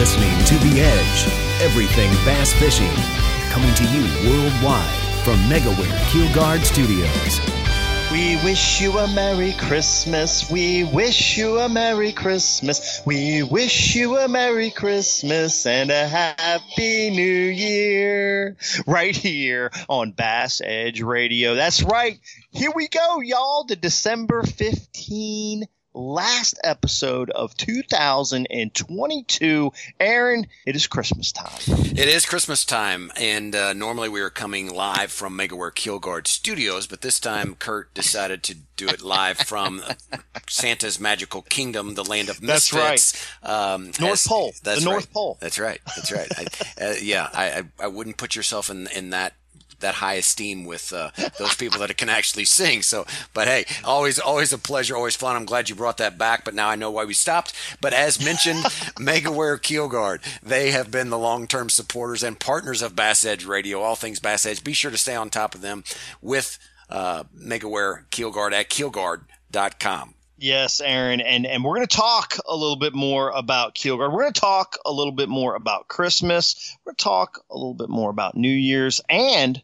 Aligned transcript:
listening 0.00 0.42
to 0.46 0.54
The 0.64 0.80
Edge, 0.80 1.60
everything 1.60 2.10
bass 2.24 2.54
fishing, 2.54 2.90
coming 3.50 3.74
to 3.74 3.84
you 3.84 4.30
worldwide 4.30 4.88
from 5.22 5.36
Megaware 5.40 5.94
Keelguard 6.08 6.64
Studios. 6.64 7.38
We 8.10 8.36
wish 8.42 8.80
you 8.80 8.96
a 8.96 9.06
Merry 9.08 9.52
Christmas. 9.52 10.50
We 10.50 10.84
wish 10.84 11.36
you 11.36 11.58
a 11.58 11.68
Merry 11.68 12.12
Christmas. 12.12 13.02
We 13.04 13.42
wish 13.42 13.94
you 13.94 14.16
a 14.16 14.26
Merry 14.26 14.70
Christmas 14.70 15.66
and 15.66 15.90
a 15.90 16.08
Happy 16.08 17.10
New 17.10 17.22
Year. 17.50 18.56
Right 18.86 19.14
here 19.14 19.70
on 19.86 20.12
Bass 20.12 20.62
Edge 20.64 21.02
Radio. 21.02 21.54
That's 21.54 21.82
right. 21.82 22.18
Here 22.52 22.72
we 22.74 22.88
go, 22.88 23.20
y'all. 23.20 23.64
The 23.64 23.76
December 23.76 24.44
15 24.44 25.66
last 25.94 26.58
episode 26.62 27.30
of 27.30 27.56
2022. 27.56 29.72
Aaron, 29.98 30.46
it 30.66 30.76
is 30.76 30.86
Christmas 30.86 31.32
time. 31.32 31.58
It 31.68 32.08
is 32.08 32.26
Christmas 32.26 32.64
time, 32.64 33.10
and 33.16 33.54
uh, 33.54 33.72
normally 33.72 34.08
we 34.08 34.20
are 34.20 34.30
coming 34.30 34.72
live 34.72 35.12
from 35.12 35.36
Megaware 35.36 35.72
Keelguard 35.72 36.26
Studios, 36.26 36.86
but 36.86 37.00
this 37.00 37.20
time 37.20 37.54
Kurt 37.54 37.92
decided 37.94 38.42
to 38.44 38.56
do 38.76 38.88
it 38.88 39.02
live 39.02 39.38
from 39.38 39.82
Santa's 40.48 41.00
Magical 41.00 41.42
Kingdom, 41.42 41.94
the 41.94 42.04
land 42.04 42.28
of 42.28 42.42
misfits. 42.42 43.12
That's 43.12 43.42
right. 43.42 43.74
Um, 43.74 43.84
North 44.00 44.12
as, 44.12 44.26
Pole. 44.26 44.52
That's 44.62 44.84
the 44.84 44.90
North 44.90 45.12
Pole. 45.12 45.38
That's 45.40 45.58
right. 45.58 45.80
That's 45.96 46.12
right. 46.12 46.28
I, 46.38 46.82
uh, 46.84 46.94
yeah, 47.02 47.28
I, 47.32 47.50
I, 47.50 47.62
I 47.84 47.86
wouldn't 47.88 48.16
put 48.16 48.36
yourself 48.36 48.70
in 48.70 48.86
in 48.88 49.10
that 49.10 49.34
that 49.80 49.96
high 49.96 50.14
esteem 50.14 50.64
with 50.64 50.92
uh, 50.92 51.10
those 51.38 51.54
people 51.54 51.80
that 51.80 51.96
can 51.96 52.08
actually 52.08 52.44
sing. 52.44 52.82
So, 52.82 53.06
but 53.34 53.48
hey, 53.48 53.64
always 53.84 54.18
always 54.18 54.52
a 54.52 54.58
pleasure, 54.58 54.96
always 54.96 55.16
fun. 55.16 55.36
I'm 55.36 55.44
glad 55.44 55.68
you 55.68 55.74
brought 55.74 55.98
that 55.98 56.18
back. 56.18 56.44
But 56.44 56.54
now 56.54 56.68
I 56.68 56.76
know 56.76 56.90
why 56.90 57.04
we 57.04 57.14
stopped. 57.14 57.54
But 57.80 57.92
as 57.92 58.24
mentioned, 58.24 58.58
Megaware 58.98 59.58
Keelguard, 59.58 60.22
they 60.42 60.70
have 60.70 60.90
been 60.90 61.10
the 61.10 61.18
long 61.18 61.46
term 61.46 61.68
supporters 61.68 62.22
and 62.22 62.38
partners 62.38 62.82
of 62.82 62.96
Bass 62.96 63.24
Edge 63.24 63.44
Radio. 63.44 63.80
All 63.80 63.96
things 63.96 64.20
Bass 64.20 64.46
Edge. 64.46 64.64
Be 64.64 64.72
sure 64.72 64.90
to 64.90 64.98
stay 64.98 65.14
on 65.14 65.30
top 65.30 65.54
of 65.54 65.60
them 65.60 65.84
with 66.20 66.58
uh, 66.88 67.24
Megaware 67.36 68.06
Keelguard 68.10 68.52
at 68.52 68.68
keelguard.com. 68.68 70.14
Yes, 70.40 70.80
Aaron, 70.80 71.20
and 71.20 71.44
and 71.44 71.62
we're 71.62 71.74
going 71.74 71.86
to 71.86 71.96
talk 71.96 72.38
a 72.48 72.56
little 72.56 72.76
bit 72.76 72.94
more 72.94 73.28
about 73.30 73.74
Keelguard. 73.74 74.10
We're 74.10 74.22
going 74.22 74.32
to 74.32 74.40
talk 74.40 74.78
a 74.86 74.92
little 74.92 75.12
bit 75.12 75.28
more 75.28 75.54
about 75.54 75.88
Christmas. 75.88 76.74
We're 76.78 76.92
going 76.92 76.96
to 76.96 77.04
talk 77.04 77.44
a 77.50 77.54
little 77.54 77.74
bit 77.74 77.90
more 77.90 78.08
about 78.08 78.38
New 78.38 78.48
Year's, 78.48 79.02
and 79.10 79.62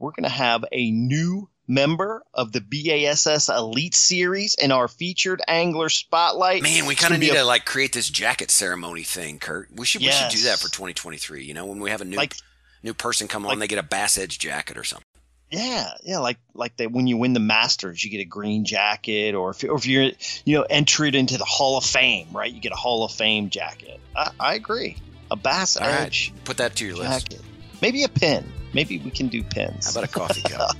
we're 0.00 0.10
going 0.10 0.24
to 0.24 0.28
have 0.28 0.64
a 0.72 0.90
new 0.90 1.48
member 1.68 2.24
of 2.34 2.50
the 2.50 2.60
BASS 2.60 3.48
Elite 3.48 3.94
Series 3.94 4.56
in 4.56 4.72
our 4.72 4.88
featured 4.88 5.40
angler 5.46 5.88
spotlight. 5.88 6.62
Man, 6.62 6.86
we 6.86 6.96
kind 6.96 7.14
of 7.14 7.20
need 7.20 7.30
a, 7.30 7.34
to 7.34 7.44
like 7.44 7.64
create 7.64 7.92
this 7.92 8.10
jacket 8.10 8.50
ceremony 8.50 9.04
thing, 9.04 9.38
Kurt. 9.38 9.68
We 9.72 9.86
should 9.86 10.00
yes. 10.00 10.24
we 10.24 10.30
should 10.30 10.42
do 10.42 10.48
that 10.48 10.58
for 10.58 10.64
2023. 10.64 11.44
You 11.44 11.54
know, 11.54 11.66
when 11.66 11.78
we 11.78 11.90
have 11.90 12.00
a 12.00 12.04
new 12.04 12.16
like, 12.16 12.34
new 12.82 12.94
person 12.94 13.28
come 13.28 13.44
on, 13.44 13.50
like, 13.50 13.58
they 13.60 13.66
get 13.68 13.78
a 13.78 13.84
Bass 13.84 14.18
Edge 14.18 14.38
jacket 14.38 14.76
or 14.76 14.84
something. 14.84 15.04
Yeah, 15.50 15.90
yeah, 16.02 16.18
like 16.18 16.38
like 16.54 16.76
that 16.76 16.92
when 16.92 17.06
you 17.06 17.16
win 17.16 17.34
the 17.34 17.40
Masters, 17.40 18.02
you 18.02 18.10
get 18.10 18.20
a 18.20 18.24
green 18.24 18.64
jacket, 18.64 19.34
or 19.34 19.50
if, 19.50 19.64
or 19.64 19.74
if 19.76 19.86
you're 19.86 20.10
you 20.44 20.56
know 20.56 20.66
entered 20.68 21.14
into 21.14 21.38
the 21.38 21.44
Hall 21.44 21.76
of 21.76 21.84
Fame, 21.84 22.28
right? 22.32 22.52
You 22.52 22.60
get 22.60 22.72
a 22.72 22.76
Hall 22.76 23.04
of 23.04 23.12
Fame 23.12 23.50
jacket. 23.50 24.00
I, 24.16 24.30
I 24.38 24.54
agree. 24.54 24.96
A 25.30 25.36
Bass 25.36 25.76
All 25.76 25.86
Edge. 25.86 26.32
Right. 26.34 26.44
Put 26.44 26.56
that 26.58 26.76
to 26.76 26.86
your 26.86 26.96
jacket. 26.96 27.32
list. 27.32 27.44
Maybe 27.82 28.04
a 28.04 28.08
pin. 28.08 28.44
Maybe 28.72 28.98
we 28.98 29.10
can 29.10 29.28
do 29.28 29.42
pins. 29.42 29.86
How 29.86 30.00
about 30.00 30.04
a 30.04 30.12
coffee 30.12 30.42
cup? 30.42 30.76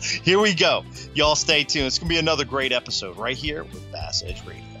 here 0.00 0.40
we 0.40 0.54
go. 0.54 0.84
Y'all 1.14 1.34
stay 1.34 1.64
tuned. 1.64 1.86
It's 1.86 1.98
going 1.98 2.08
to 2.08 2.14
be 2.14 2.18
another 2.18 2.44
great 2.44 2.72
episode 2.72 3.16
right 3.16 3.36
here 3.36 3.64
with 3.64 3.90
Bass 3.92 4.22
Edge 4.24 4.44
Radio. 4.46 4.71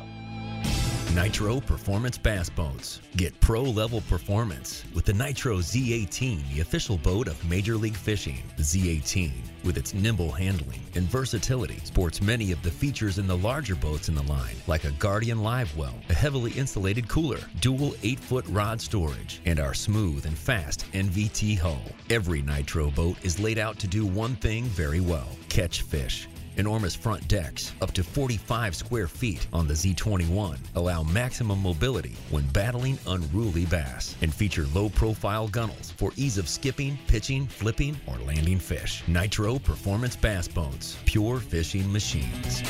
Nitro 1.14 1.60
Performance 1.60 2.16
Bass 2.16 2.48
Boats. 2.48 3.02
Get 3.16 3.38
pro 3.40 3.60
level 3.60 4.00
performance 4.08 4.84
with 4.94 5.04
the 5.04 5.12
Nitro 5.12 5.58
Z18, 5.58 6.54
the 6.54 6.60
official 6.60 6.96
boat 6.96 7.28
of 7.28 7.44
Major 7.50 7.76
League 7.76 7.96
Fishing. 7.96 8.42
The 8.56 8.62
Z18, 8.62 9.30
with 9.62 9.76
its 9.76 9.92
nimble 9.92 10.30
handling 10.30 10.80
and 10.94 11.04
versatility, 11.04 11.80
sports 11.84 12.22
many 12.22 12.50
of 12.50 12.62
the 12.62 12.70
features 12.70 13.18
in 13.18 13.26
the 13.26 13.36
larger 13.36 13.74
boats 13.74 14.08
in 14.08 14.14
the 14.14 14.22
line, 14.22 14.56
like 14.66 14.84
a 14.84 14.92
Guardian 14.92 15.42
Live 15.42 15.76
Well, 15.76 15.94
a 16.08 16.14
heavily 16.14 16.52
insulated 16.52 17.08
cooler, 17.08 17.40
dual 17.60 17.94
8 18.02 18.18
foot 18.18 18.46
rod 18.48 18.80
storage, 18.80 19.42
and 19.44 19.60
our 19.60 19.74
smooth 19.74 20.24
and 20.24 20.36
fast 20.36 20.90
NVT 20.92 21.58
hull. 21.58 21.82
Every 22.08 22.40
Nitro 22.40 22.90
boat 22.90 23.18
is 23.22 23.38
laid 23.38 23.58
out 23.58 23.78
to 23.80 23.86
do 23.86 24.06
one 24.06 24.34
thing 24.36 24.64
very 24.64 25.00
well 25.00 25.28
catch 25.52 25.82
fish. 25.82 26.28
Enormous 26.56 26.94
front 26.94 27.26
decks, 27.28 27.72
up 27.80 27.92
to 27.92 28.02
45 28.02 28.74
square 28.74 29.06
feet 29.06 29.46
on 29.52 29.66
the 29.66 29.74
Z21, 29.74 30.58
allow 30.74 31.02
maximum 31.02 31.62
mobility 31.62 32.14
when 32.30 32.46
battling 32.48 32.98
unruly 33.06 33.64
bass 33.66 34.16
and 34.20 34.32
feature 34.32 34.66
low 34.74 34.88
profile 34.88 35.48
gunnels 35.48 35.92
for 35.96 36.12
ease 36.16 36.38
of 36.38 36.48
skipping, 36.48 36.98
pitching, 37.06 37.46
flipping, 37.46 37.96
or 38.06 38.16
landing 38.18 38.58
fish. 38.58 39.02
Nitro 39.08 39.58
Performance 39.58 40.16
Bass 40.16 40.48
Boats, 40.48 40.98
pure 41.06 41.38
fishing 41.38 41.90
machines. 41.92 42.62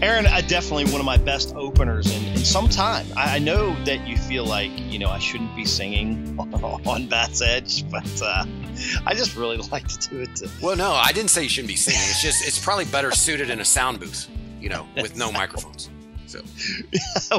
Aaron, 0.00 0.26
I 0.26 0.42
definitely 0.42 0.84
one 0.84 1.00
of 1.00 1.04
my 1.04 1.16
best 1.16 1.56
openers 1.56 2.14
in, 2.16 2.24
in 2.28 2.38
some 2.38 2.68
time. 2.68 3.04
I, 3.16 3.36
I, 3.36 3.38
know 3.40 3.74
that 3.82 4.06
you 4.06 4.16
feel 4.16 4.44
like, 4.44 4.70
you 4.76 4.96
know, 4.96 5.08
I 5.08 5.18
shouldn't 5.18 5.56
be 5.56 5.64
singing 5.64 6.38
on, 6.54 6.86
on 6.86 7.08
Bass 7.08 7.42
Edge, 7.42 7.88
but 7.90 8.22
uh, 8.22 8.44
I 9.04 9.14
just 9.14 9.36
really 9.36 9.56
like 9.72 9.88
to 9.88 10.08
do 10.08 10.20
it. 10.20 10.36
Too. 10.36 10.48
Well, 10.62 10.76
no, 10.76 10.92
I 10.92 11.10
didn't 11.10 11.30
say 11.30 11.42
you 11.42 11.48
shouldn't 11.48 11.68
be 11.68 11.74
singing. 11.74 12.00
It's 12.00 12.22
just, 12.22 12.46
it's 12.46 12.64
probably 12.64 12.84
better 12.84 13.10
suited 13.10 13.50
in 13.50 13.58
a 13.60 13.64
sound 13.64 13.98
booth, 13.98 14.28
you 14.60 14.68
know, 14.68 14.86
with 14.94 15.16
no 15.16 15.32
microphones. 15.32 15.90
So, 16.26 16.42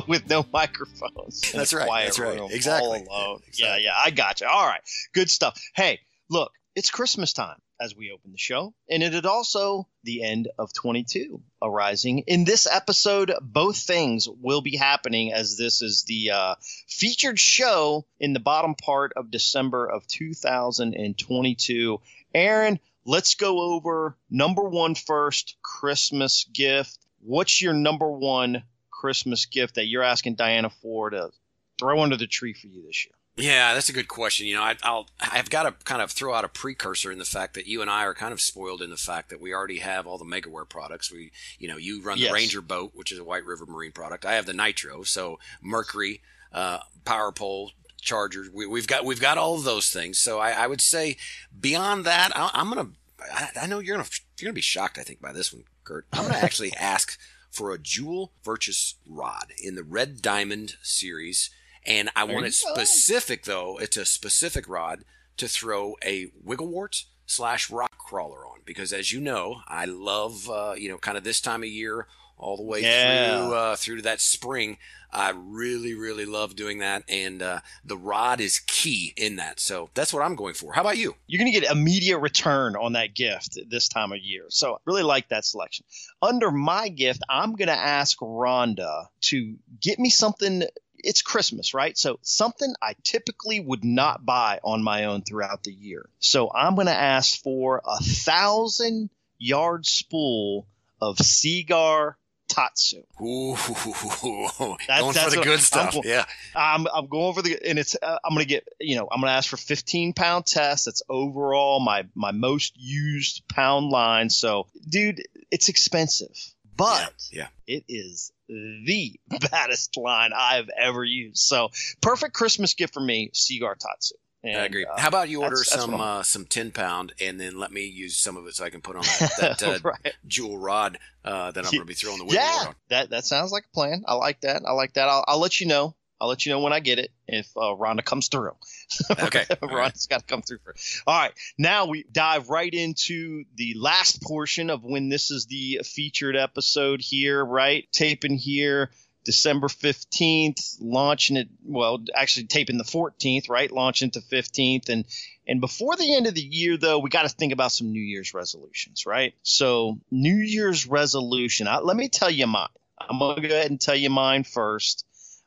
with 0.08 0.28
no 0.30 0.46
microphones. 0.52 1.54
That's 1.54 1.74
right. 1.74 1.88
That's 2.04 2.20
right. 2.20 2.42
exactly. 2.52 3.00
exactly. 3.00 3.44
Yeah, 3.54 3.78
yeah. 3.78 3.94
I 3.96 4.10
got 4.10 4.42
you. 4.42 4.48
All 4.48 4.66
right. 4.66 4.82
Good 5.14 5.30
stuff. 5.30 5.62
Hey, 5.76 6.00
look, 6.30 6.52
it's 6.76 6.90
Christmas 6.90 7.32
time 7.32 7.58
as 7.80 7.96
we 7.96 8.12
open 8.12 8.32
the 8.32 8.38
show, 8.38 8.74
and 8.90 9.02
it 9.02 9.14
is 9.14 9.26
also 9.26 9.88
the 10.04 10.24
end 10.24 10.50
of 10.58 10.74
22 10.74 11.42
arising. 11.62 12.20
In 12.28 12.44
this 12.44 12.68
episode, 12.70 13.34
both 13.42 13.78
things 13.78 14.28
will 14.28 14.62
be 14.62 14.76
happening 14.76 15.32
as 15.34 15.58
this 15.58 15.82
is 15.82 16.04
the 16.04 16.32
uh, 16.32 16.56
featured 16.88 17.40
show 17.40 18.06
in 18.20 18.34
the 18.34 18.40
bottom 18.40 18.76
part 18.76 19.14
of 19.16 19.32
December 19.32 19.86
of 19.88 20.06
2022. 20.08 22.02
Aaron, 22.34 22.80
let's 23.06 23.36
go 23.36 23.74
over 23.74 24.18
number 24.30 24.64
one 24.64 24.96
first 24.96 25.56
Christmas 25.62 26.46
gift. 26.54 26.98
What's 27.22 27.62
your 27.62 27.74
number 27.74 28.10
one 28.12 28.64
Christmas 28.92 29.46
gift 29.46 29.76
that 29.76 29.88
you're 29.88 30.04
asking 30.04 30.36
Diana 30.36 30.70
for 30.70 31.10
to 31.10 31.32
throw 31.80 32.02
under 32.02 32.18
the 32.18 32.28
tree 32.28 32.54
for 32.54 32.68
you 32.68 32.84
this 32.86 33.06
year? 33.06 33.14
Yeah, 33.40 33.74
that's 33.74 33.90
a 33.90 33.94
good 33.94 34.08
question. 34.08 34.48
You 34.48 34.56
know, 34.56 34.64
I, 34.64 34.76
will 34.84 35.08
I've 35.20 35.50
got 35.50 35.64
to 35.64 35.86
kind 35.86 36.02
of 36.02 36.12
throw 36.12 36.34
out 36.34 36.46
a 36.46 36.50
precursor 36.50 37.12
in 37.12 37.20
the 37.20 37.26
fact 37.26 37.54
that 37.54 37.68
you 37.68 37.82
and 37.82 37.90
I 37.90 38.04
are 38.04 38.14
kind 38.14 38.34
of 38.34 38.42
spoiled 38.42 38.82
in 38.82 38.90
the 38.90 38.98
fact 38.98 39.30
that 39.30 39.40
we 39.40 39.54
already 39.54 39.80
have 39.80 40.06
all 40.06 40.18
the 40.18 40.26
Megaware 40.26 40.68
products. 40.68 41.12
We, 41.12 41.32
you 41.58 41.68
know, 41.68 41.78
you 41.78 42.02
run 42.02 42.18
yes. 42.18 42.30
the 42.30 42.34
Ranger 42.34 42.62
boat, 42.62 42.92
which 42.94 43.12
is 43.12 43.20
a 43.20 43.24
White 43.24 43.46
River 43.46 43.66
Marine 43.66 43.92
product. 43.92 44.26
I 44.26 44.34
have 44.34 44.46
the 44.46 44.54
Nitro, 44.54 45.04
so 45.04 45.40
Mercury, 45.62 46.22
uh, 46.52 46.80
Power 47.06 47.32
Pole, 47.32 47.72
Chargers. 48.02 48.50
We, 48.54 48.80
have 48.80 48.88
got 48.88 49.06
we've 49.06 49.22
got 49.22 49.38
all 49.38 49.56
of 49.56 49.64
those 49.64 49.90
things. 49.90 50.18
So 50.18 50.40
I, 50.40 50.52
I 50.52 50.68
would 50.68 50.82
say 50.82 51.18
beyond 51.58 52.06
that, 52.06 52.32
I, 52.36 52.52
am 52.54 52.70
gonna. 52.70 52.90
I, 53.20 53.50
I, 53.62 53.68
know 53.68 53.80
you're 53.80 53.98
gonna 53.98 54.10
you're 54.38 54.48
gonna 54.48 54.54
be 54.54 54.62
shocked. 54.62 54.98
I 54.98 55.04
think 55.04 55.22
by 55.22 55.34
this 55.34 55.54
one, 55.54 55.64
Kurt. 55.84 56.06
I'm 56.14 56.24
gonna 56.24 56.38
actually 56.38 56.74
ask 56.78 57.18
for 57.50 57.72
a 57.72 57.80
Jewel 57.80 58.32
Virtus 58.44 58.96
rod 59.08 59.54
in 59.62 59.76
the 59.76 59.84
Red 59.84 60.22
Diamond 60.22 60.76
series 60.82 61.50
and 61.86 62.10
I 62.16 62.26
there 62.26 62.36
want 62.36 62.48
it 62.48 62.54
specific 62.54 63.44
though. 63.44 63.78
It's 63.78 63.98
a 63.98 64.06
specific 64.06 64.68
rod 64.68 65.04
to 65.38 65.48
throw 65.48 65.96
a 66.04 66.32
Wiggle 66.44 66.68
Wart 66.68 67.06
slash 67.26 67.70
rock 67.70 67.98
crawler 67.98 68.46
on 68.46 68.60
because 68.66 68.92
as 68.92 69.12
you 69.14 69.22
know, 69.22 69.62
I 69.68 69.86
love 69.86 70.50
uh, 70.50 70.76
you 70.78 70.90
know 70.90 70.98
kind 70.98 71.18
of 71.18 71.24
this 71.24 71.42
time 71.42 71.64
of 71.64 71.70
year 71.70 72.08
all 72.40 72.58
the 72.58 72.64
way 72.64 72.82
yeah. 72.82 73.38
through 73.38 73.54
uh, 73.54 73.76
through 73.76 73.96
to 73.98 74.02
that 74.04 74.22
spring. 74.22 74.78
I 75.12 75.34
really 75.36 75.94
really 75.94 76.26
love 76.26 76.56
doing 76.56 76.80
that, 76.80 77.04
and 77.10 77.42
uh, 77.42 77.60
the 77.84 77.98
rod 77.98 78.40
is 78.40 78.60
key 78.60 79.14
in 79.18 79.38
that. 79.38 79.60
So 79.60 79.90
that's 79.94 80.14
what 80.14 80.24
I'm 80.24 80.36
going 80.36 80.54
for. 80.54 80.74
How 80.74 80.82
about 80.82 80.98
you? 80.98 81.16
You're 81.28 81.40
going 81.40 81.52
to 81.52 81.60
get 81.60 81.70
immediate 81.70 82.20
return 82.20 82.76
on 82.76 82.94
that 82.94 83.16
gift 83.16 83.58
this 83.70 83.88
time 83.88 84.12
of 84.12 84.20
year. 84.20 84.46
So 84.50 84.76
I 84.76 84.78
really 84.86 85.04
like 85.04 85.30
that 85.30 85.46
selection. 85.46 85.86
Under 86.22 86.52
my 86.52 86.90
gift, 86.90 87.22
I'm 87.28 87.56
going 87.56 87.70
to 87.70 87.74
ask 87.74 88.20
Rhonda 88.20 89.08
to 89.22 89.56
get 89.82 90.00
me 90.00 90.10
something 90.10 90.64
it's 91.04 91.22
Christmas, 91.22 91.74
right? 91.74 91.98
So 91.98 92.20
something 92.22 92.74
I 92.82 92.96
typically 93.04 93.60
would 93.60 93.84
not 93.84 94.26
buy 94.26 94.60
on 94.64 94.84
my 94.84 95.06
own 95.06 95.22
throughout 95.22 95.64
the 95.64 95.72
year. 95.72 96.08
So 96.20 96.52
I'm 96.54 96.76
going 96.76 96.88
to 96.88 96.94
ask 96.94 97.42
for 97.42 97.82
a 97.86 98.04
thousand 98.04 99.10
yard 99.38 99.86
spool 99.86 100.68
of 101.02 101.18
Seaguar 101.18 102.18
Tatsu. 102.50 103.04
Ooh, 103.22 103.56
that's, 103.56 103.78
going 103.78 104.78
that's 104.88 105.24
for 105.24 105.30
the 105.30 105.42
good 105.44 105.60
stuff. 105.60 105.96
I'm, 105.96 106.02
yeah, 106.04 106.26
I'm, 106.56 106.88
I'm 106.94 107.08
going 107.08 107.34
for 107.34 107.42
the 107.42 107.58
and 107.66 107.80
it's 107.80 107.96
uh, 108.02 108.18
I'm 108.24 108.34
gonna 108.34 108.46
get 108.46 108.68
you 108.80 108.96
know 108.98 109.08
I'm 109.10 109.22
gonna 109.22 109.34
ask 109.34 109.48
for 109.48 109.56
15 109.56 110.14
pound 110.14 110.48
test. 110.48 110.86
That's 110.86 111.04
overall 111.08 111.80
my 111.80 112.08
my 112.16 112.32
most 112.32 112.74
used 112.76 113.48
pound 113.48 113.90
line. 113.92 114.30
So 114.30 114.68
dude, 114.90 115.22
it's 115.52 115.70
expensive 115.70 116.36
but 116.80 117.14
yeah, 117.32 117.48
yeah. 117.68 117.76
it 117.76 117.84
is 117.90 118.32
the 118.48 119.20
baddest 119.52 119.98
line 119.98 120.32
I've 120.36 120.70
ever 120.76 121.04
used. 121.04 121.38
So 121.38 121.70
perfect 122.02 122.34
Christmas 122.34 122.74
gift 122.74 122.94
for 122.94 123.02
me, 123.02 123.32
Seaguar 123.34 123.76
Tatsu. 123.76 124.16
And, 124.42 124.56
I 124.56 124.66
agree. 124.66 124.86
Uh, 124.86 124.98
How 124.98 125.10
about 125.10 125.28
you 125.28 125.44
order 125.44 125.58
that's, 125.58 125.70
that's 125.70 125.82
some 125.84 126.00
uh, 126.00 126.24
some 126.24 126.46
ten 126.46 126.72
pound 126.72 127.12
and 127.20 127.40
then 127.40 127.60
let 127.60 127.74
me 127.74 127.86
use 127.86 128.16
some 128.16 128.38
of 128.38 128.48
it 128.48 128.56
so 128.56 128.64
I 128.64 128.70
can 128.70 128.80
put 128.80 128.96
on 128.96 129.02
that, 129.02 129.58
that 129.60 129.64
uh, 129.64 129.80
right. 129.84 130.14
jewel 130.26 130.58
rod 130.58 130.98
uh, 131.26 131.52
that 131.52 131.66
I'm 131.66 131.72
going 131.72 131.82
to 131.82 131.86
be 131.86 131.94
throwing 131.94 132.26
the 132.26 132.34
yeah. 132.34 132.66
On. 132.68 132.76
That 132.90 133.10
that 133.10 133.26
sounds 133.26 133.52
like 133.52 133.66
a 133.66 133.74
plan. 133.74 134.04
I 134.08 134.14
like 134.14 134.42
that. 134.42 134.64
I 134.66 134.72
like 134.72 134.94
that. 134.94 135.10
I'll, 135.10 135.26
I'll 135.28 135.40
let 135.40 135.60
you 135.60 135.68
know. 135.68 135.94
I'll 136.22 136.30
let 136.30 136.46
you 136.46 136.54
know 136.54 136.62
when 136.62 136.74
I 136.74 136.80
get 136.80 137.00
it 137.00 137.12
if 137.28 137.50
uh, 137.58 137.76
Rhonda 137.76 138.04
comes 138.04 138.30
through. 138.30 138.56
Okay. 139.20 139.46
Right. 139.62 140.08
got 140.10 140.20
to 140.20 140.26
come 140.26 140.42
through 140.42 140.60
first. 140.64 141.04
All 141.06 141.20
right. 141.20 141.34
Now 141.58 141.86
we 141.88 142.06
dive 142.12 142.50
right 142.50 142.74
into 142.74 143.44
the 143.56 143.76
last 143.78 144.22
portion 144.22 144.70
of 144.70 144.84
when 144.84 145.10
this 145.10 145.32
is 145.32 145.46
the 145.46 145.82
featured 145.84 146.36
episode 146.36 147.02
here, 147.02 147.44
right? 147.44 147.88
Taping 147.92 148.38
here. 148.38 148.92
December 149.26 149.68
15th, 149.68 150.78
launching 150.80 151.38
it, 151.38 151.50
well, 151.64 152.04
actually 152.16 152.48
taping 152.48 152.78
the 152.78 152.84
14th, 152.84 153.50
right? 153.50 153.72
Launching 153.72 154.10
to 154.12 154.22
15th. 154.22 154.90
And, 154.90 155.06
and 155.46 155.62
before 155.62 155.96
the 155.96 156.16
end 156.16 156.26
of 156.26 156.34
the 156.34 156.42
year, 156.42 156.78
though, 156.78 157.00
we 157.00 157.10
got 157.10 157.24
to 157.24 157.30
think 157.30 157.54
about 157.54 157.72
some 157.72 157.92
New 157.92 158.02
Year's 158.02 158.34
resolutions, 158.34 159.06
right? 159.06 159.34
So, 159.44 160.00
New 160.10 160.38
Year's 160.38 160.88
resolution, 160.88 161.68
I, 161.68 161.80
let 161.80 161.98
me 161.98 162.10
tell 162.10 162.32
you 162.32 162.48
mine. 162.48 162.70
I'm 163.00 163.20
going 163.20 163.42
to 163.42 163.48
go 163.48 163.54
ahead 163.54 163.70
and 163.70 163.80
tell 163.80 163.96
you 163.96 164.10
mine 164.10 164.46
first. 164.46 165.06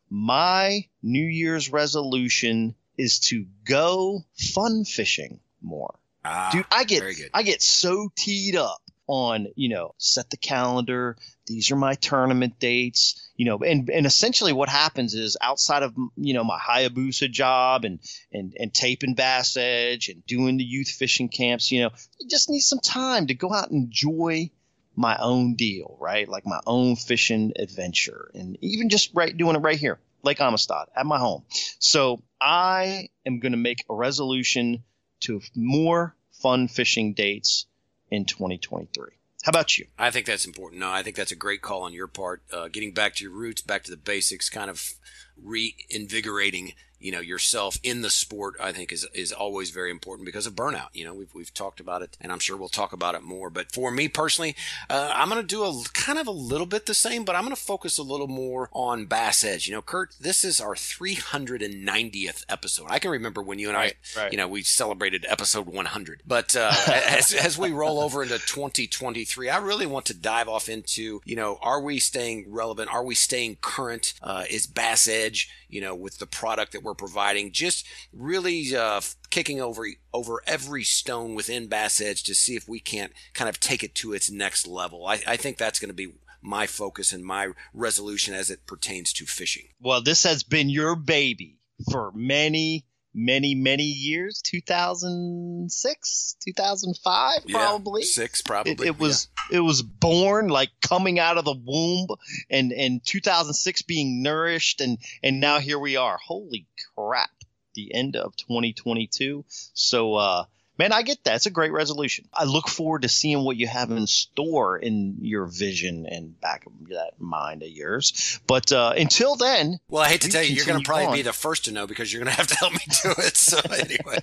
My 0.08 0.86
New 1.02 1.26
Year's 1.26 1.72
resolution 1.72 2.74
is 3.02 3.18
to 3.18 3.46
go 3.64 4.24
fun 4.54 4.84
fishing 4.84 5.40
more. 5.60 5.94
Ah, 6.24 6.50
Dude, 6.52 6.66
I 6.70 6.84
get 6.84 7.02
I 7.34 7.42
get 7.42 7.62
so 7.62 8.10
teed 8.16 8.54
up 8.56 8.80
on, 9.08 9.48
you 9.56 9.68
know, 9.68 9.94
set 9.98 10.30
the 10.30 10.36
calendar. 10.36 11.16
These 11.46 11.70
are 11.70 11.76
my 11.76 11.94
tournament 11.94 12.58
dates, 12.58 13.30
you 13.36 13.44
know, 13.44 13.58
and, 13.58 13.90
and 13.90 14.06
essentially 14.06 14.52
what 14.52 14.68
happens 14.68 15.14
is 15.14 15.36
outside 15.40 15.82
of, 15.82 15.94
you 16.16 16.34
know, 16.34 16.44
my 16.44 16.58
Hayabusa 16.58 17.30
job 17.30 17.84
and, 17.84 17.98
and, 18.32 18.54
and 18.58 18.72
taping 18.72 19.14
Bass 19.14 19.56
Edge 19.56 20.08
and 20.08 20.24
doing 20.24 20.56
the 20.56 20.64
youth 20.64 20.88
fishing 20.88 21.28
camps, 21.28 21.72
you 21.72 21.80
know, 21.80 21.90
you 22.20 22.28
just 22.28 22.48
need 22.48 22.60
some 22.60 22.78
time 22.78 23.26
to 23.26 23.34
go 23.34 23.52
out 23.52 23.70
and 23.70 23.84
enjoy 23.84 24.50
my 24.94 25.16
own 25.18 25.56
deal, 25.56 25.96
right? 26.00 26.28
Like 26.28 26.46
my 26.46 26.60
own 26.66 26.96
fishing 26.96 27.52
adventure 27.56 28.30
and 28.34 28.56
even 28.60 28.88
just 28.88 29.10
right 29.14 29.36
doing 29.36 29.56
it 29.56 29.60
right 29.60 29.78
here, 29.78 29.98
Lake 30.22 30.40
Amistad 30.40 30.88
at 30.96 31.06
my 31.06 31.18
home. 31.18 31.44
So 31.78 32.22
I 32.40 33.08
am 33.26 33.40
going 33.40 33.52
to 33.52 33.58
make 33.58 33.84
a 33.88 33.94
resolution 33.94 34.84
to 35.20 35.40
more 35.54 36.16
fun 36.32 36.68
fishing 36.68 37.14
dates 37.14 37.66
in 38.10 38.24
2023. 38.24 39.10
How 39.42 39.50
about 39.50 39.76
you? 39.76 39.86
I 39.98 40.10
think 40.10 40.26
that's 40.26 40.46
important. 40.46 40.80
No, 40.80 40.90
I 40.90 41.02
think 41.02 41.16
that's 41.16 41.32
a 41.32 41.36
great 41.36 41.62
call 41.62 41.82
on 41.82 41.92
your 41.92 42.06
part. 42.06 42.42
Uh, 42.52 42.68
getting 42.68 42.92
back 42.92 43.16
to 43.16 43.24
your 43.24 43.32
roots, 43.32 43.60
back 43.60 43.82
to 43.84 43.90
the 43.90 43.96
basics, 43.96 44.48
kind 44.48 44.70
of 44.70 44.94
reinvigorating 45.42 46.74
you 47.02 47.12
know 47.12 47.20
yourself 47.20 47.78
in 47.82 48.02
the 48.02 48.10
sport 48.10 48.54
i 48.60 48.72
think 48.72 48.92
is 48.92 49.06
is 49.14 49.32
always 49.32 49.70
very 49.70 49.90
important 49.90 50.26
because 50.26 50.46
of 50.46 50.54
burnout. 50.54 50.88
You 50.92 51.04
know 51.04 51.14
we've, 51.14 51.34
we've 51.34 51.52
talked 51.52 51.80
about 51.80 52.02
it 52.02 52.16
and 52.20 52.30
i'm 52.30 52.38
sure 52.38 52.56
we'll 52.56 52.68
talk 52.68 52.92
about 52.92 53.14
it 53.14 53.22
more. 53.22 53.50
But 53.50 53.72
for 53.72 53.90
me 53.90 54.08
personally 54.08 54.54
uh, 54.88 55.12
i'm 55.14 55.28
going 55.28 55.40
to 55.40 55.46
do 55.46 55.64
a 55.64 55.82
kind 55.94 56.18
of 56.18 56.26
a 56.26 56.32
little 56.32 56.66
bit 56.66 56.86
the 56.86 56.94
same 56.94 57.24
but 57.24 57.34
i'm 57.34 57.42
going 57.42 57.54
to 57.54 57.60
focus 57.60 57.98
a 57.98 58.02
little 58.02 58.28
more 58.28 58.68
on 58.72 59.06
bass 59.06 59.44
edge. 59.44 59.66
You 59.66 59.74
know 59.74 59.82
kurt 59.82 60.14
this 60.20 60.44
is 60.44 60.60
our 60.60 60.74
390th 60.74 62.44
episode. 62.48 62.86
I 62.88 62.98
can 62.98 63.10
remember 63.10 63.42
when 63.42 63.58
you 63.58 63.68
and 63.68 63.76
right, 63.76 63.96
i 64.16 64.22
right. 64.22 64.32
you 64.32 64.38
know 64.38 64.48
we 64.48 64.62
celebrated 64.62 65.26
episode 65.28 65.66
100 65.66 66.22
but 66.26 66.54
uh, 66.56 66.72
as, 66.88 67.32
as 67.32 67.58
we 67.58 67.70
roll 67.70 68.00
over 68.00 68.22
into 68.22 68.38
2023 68.38 69.48
i 69.48 69.58
really 69.58 69.86
want 69.86 70.06
to 70.06 70.14
dive 70.14 70.48
off 70.48 70.68
into 70.68 71.20
you 71.24 71.36
know 71.36 71.58
are 71.62 71.80
we 71.80 71.98
staying 71.98 72.46
relevant? 72.48 72.92
Are 72.92 73.04
we 73.04 73.14
staying 73.14 73.56
current? 73.60 74.14
Uh, 74.22 74.44
is 74.50 74.66
bass 74.66 75.08
edge 75.08 75.50
you 75.68 75.80
know 75.80 75.94
with 75.94 76.18
the 76.18 76.26
product 76.26 76.72
that 76.72 76.82
we're 76.82 76.91
we're 76.92 77.06
providing, 77.06 77.52
just 77.52 77.86
really 78.12 78.76
uh, 78.76 79.00
kicking 79.30 79.60
over 79.60 79.86
over 80.12 80.42
every 80.46 80.84
stone 80.84 81.34
within 81.34 81.66
Bass 81.66 82.00
Edge 82.00 82.22
to 82.24 82.34
see 82.34 82.54
if 82.54 82.68
we 82.68 82.80
can't 82.80 83.12
kind 83.32 83.48
of 83.48 83.58
take 83.58 83.82
it 83.82 83.94
to 83.96 84.12
its 84.12 84.30
next 84.30 84.66
level. 84.66 85.06
I, 85.06 85.22
I 85.26 85.36
think 85.36 85.56
that's 85.56 85.78
going 85.78 85.88
to 85.88 85.94
be 85.94 86.12
my 86.42 86.66
focus 86.66 87.12
and 87.12 87.24
my 87.24 87.52
resolution 87.72 88.34
as 88.34 88.50
it 88.50 88.66
pertains 88.66 89.12
to 89.14 89.24
fishing. 89.24 89.68
Well, 89.80 90.02
this 90.02 90.24
has 90.24 90.42
been 90.42 90.68
your 90.68 90.96
baby 90.96 91.60
for 91.90 92.12
many 92.14 92.84
many 93.14 93.54
many 93.54 93.84
years 93.84 94.40
2006 94.42 96.36
2005 96.44 97.46
probably. 97.50 98.02
six 98.02 98.40
probably 98.40 98.72
it, 98.72 98.80
it 98.80 98.98
was 98.98 99.28
yeah. 99.50 99.58
it 99.58 99.60
was 99.60 99.82
born 99.82 100.48
like 100.48 100.70
coming 100.80 101.18
out 101.18 101.36
of 101.36 101.44
the 101.44 101.54
womb 101.64 102.08
and 102.50 102.72
and 102.72 103.04
2006 103.04 103.82
being 103.82 104.22
nourished 104.22 104.80
and 104.80 104.98
and 105.22 105.40
now 105.40 105.58
here 105.58 105.78
we 105.78 105.96
are. 105.96 106.18
Holy 106.24 106.66
crap. 106.94 107.30
The 107.74 107.94
end 107.94 108.16
of 108.16 108.36
2022 108.36 109.44
so 109.48 110.14
uh 110.14 110.44
man, 110.78 110.92
I 110.92 111.02
get 111.02 111.22
that. 111.24 111.36
It's 111.36 111.46
a 111.46 111.50
great 111.50 111.72
resolution. 111.72 112.28
I 112.32 112.44
look 112.44 112.68
forward 112.68 113.02
to 113.02 113.08
seeing 113.08 113.44
what 113.44 113.56
you 113.56 113.66
have 113.66 113.90
in 113.90 114.06
store 114.06 114.78
in 114.78 115.18
your 115.20 115.46
vision 115.46 116.06
and 116.06 116.40
back 116.40 116.66
of 116.66 116.72
that 116.88 117.20
mind 117.20 117.62
of 117.62 117.68
yours. 117.68 118.40
But 118.46 118.72
uh, 118.72 118.94
until 118.96 119.36
then, 119.36 119.78
well, 119.88 120.02
I 120.02 120.08
hate 120.08 120.22
to 120.22 120.28
tell 120.28 120.42
you, 120.42 120.54
you're 120.54 120.66
going 120.66 120.80
to 120.80 120.84
probably 120.84 121.06
on. 121.06 121.14
be 121.14 121.22
the 121.22 121.32
first 121.32 121.66
to 121.66 121.72
know 121.72 121.86
because 121.86 122.12
you're 122.12 122.22
going 122.22 122.32
to 122.32 122.36
have 122.36 122.48
to 122.48 122.56
help 122.56 122.72
me 122.72 122.80
do 123.02 123.10
it. 123.18 123.36
So 123.36 123.58
anyway, 123.70 124.20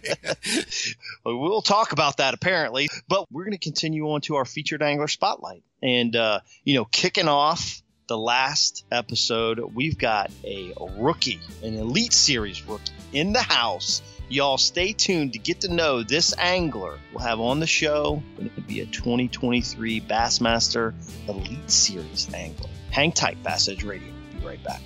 well, 1.23 1.37
we'll 1.39 1.61
talk 1.61 1.91
about 1.91 2.17
that 2.17 2.33
apparently. 2.33 2.89
But 3.07 3.31
we're 3.31 3.43
going 3.43 3.57
to 3.57 3.63
continue 3.63 4.09
on 4.11 4.21
to 4.21 4.35
our 4.35 4.45
featured 4.45 4.81
angler 4.81 5.07
spotlight, 5.07 5.63
and 5.81 6.15
uh, 6.15 6.39
you 6.63 6.75
know, 6.75 6.85
kicking 6.85 7.27
off 7.27 7.81
the 8.07 8.17
last 8.17 8.85
episode, 8.91 9.59
we've 9.59 9.97
got 9.97 10.31
a 10.43 10.73
rookie, 10.97 11.39
an 11.63 11.75
Elite 11.75 12.13
Series 12.13 12.67
rookie 12.67 12.91
in 13.13 13.33
the 13.33 13.41
house 13.41 14.01
Y'all 14.31 14.59
stay 14.59 14.93
tuned 14.93 15.33
to 15.33 15.39
get 15.39 15.59
to 15.61 15.73
know 15.73 16.03
this 16.03 16.35
angler 16.37 16.99
we'll 17.11 17.25
have 17.25 17.39
on 17.39 17.59
the 17.59 17.65
show 17.65 18.21
it 18.37 18.53
could 18.53 18.67
be 18.67 18.81
a 18.81 18.85
2023 18.85 20.01
Bassmaster 20.01 20.93
Elite 21.27 21.71
Series 21.71 22.31
angler. 22.31 22.69
Hang 22.91 23.11
tight, 23.11 23.41
Bass 23.41 23.67
Edge 23.67 23.83
Radio. 23.83 24.13
Be 24.39 24.45
right 24.45 24.63
back. 24.63 24.81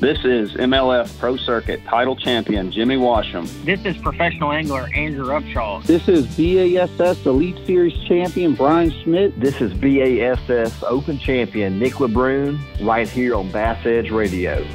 This 0.00 0.18
is 0.24 0.50
MLF 0.54 1.16
Pro 1.20 1.36
Circuit 1.36 1.80
title 1.84 2.16
champion 2.16 2.72
Jimmy 2.72 2.96
Washam. 2.96 3.46
This 3.64 3.84
is 3.84 3.96
professional 4.02 4.50
angler 4.50 4.88
Andrew 4.92 5.26
Upshaw. 5.26 5.84
This 5.84 6.08
is 6.08 6.26
BASS 6.36 7.24
Elite 7.26 7.64
Series 7.64 7.96
champion 8.08 8.56
Brian 8.56 8.90
Schmidt. 8.90 9.38
This 9.38 9.60
is 9.60 9.72
BASS 9.72 10.82
Open 10.82 11.16
champion 11.20 11.78
Nick 11.78 11.94
LeBrun 11.94 12.58
right 12.84 13.08
here 13.08 13.36
on 13.36 13.52
Bass 13.52 13.86
Edge 13.86 14.10
Radio 14.10 14.66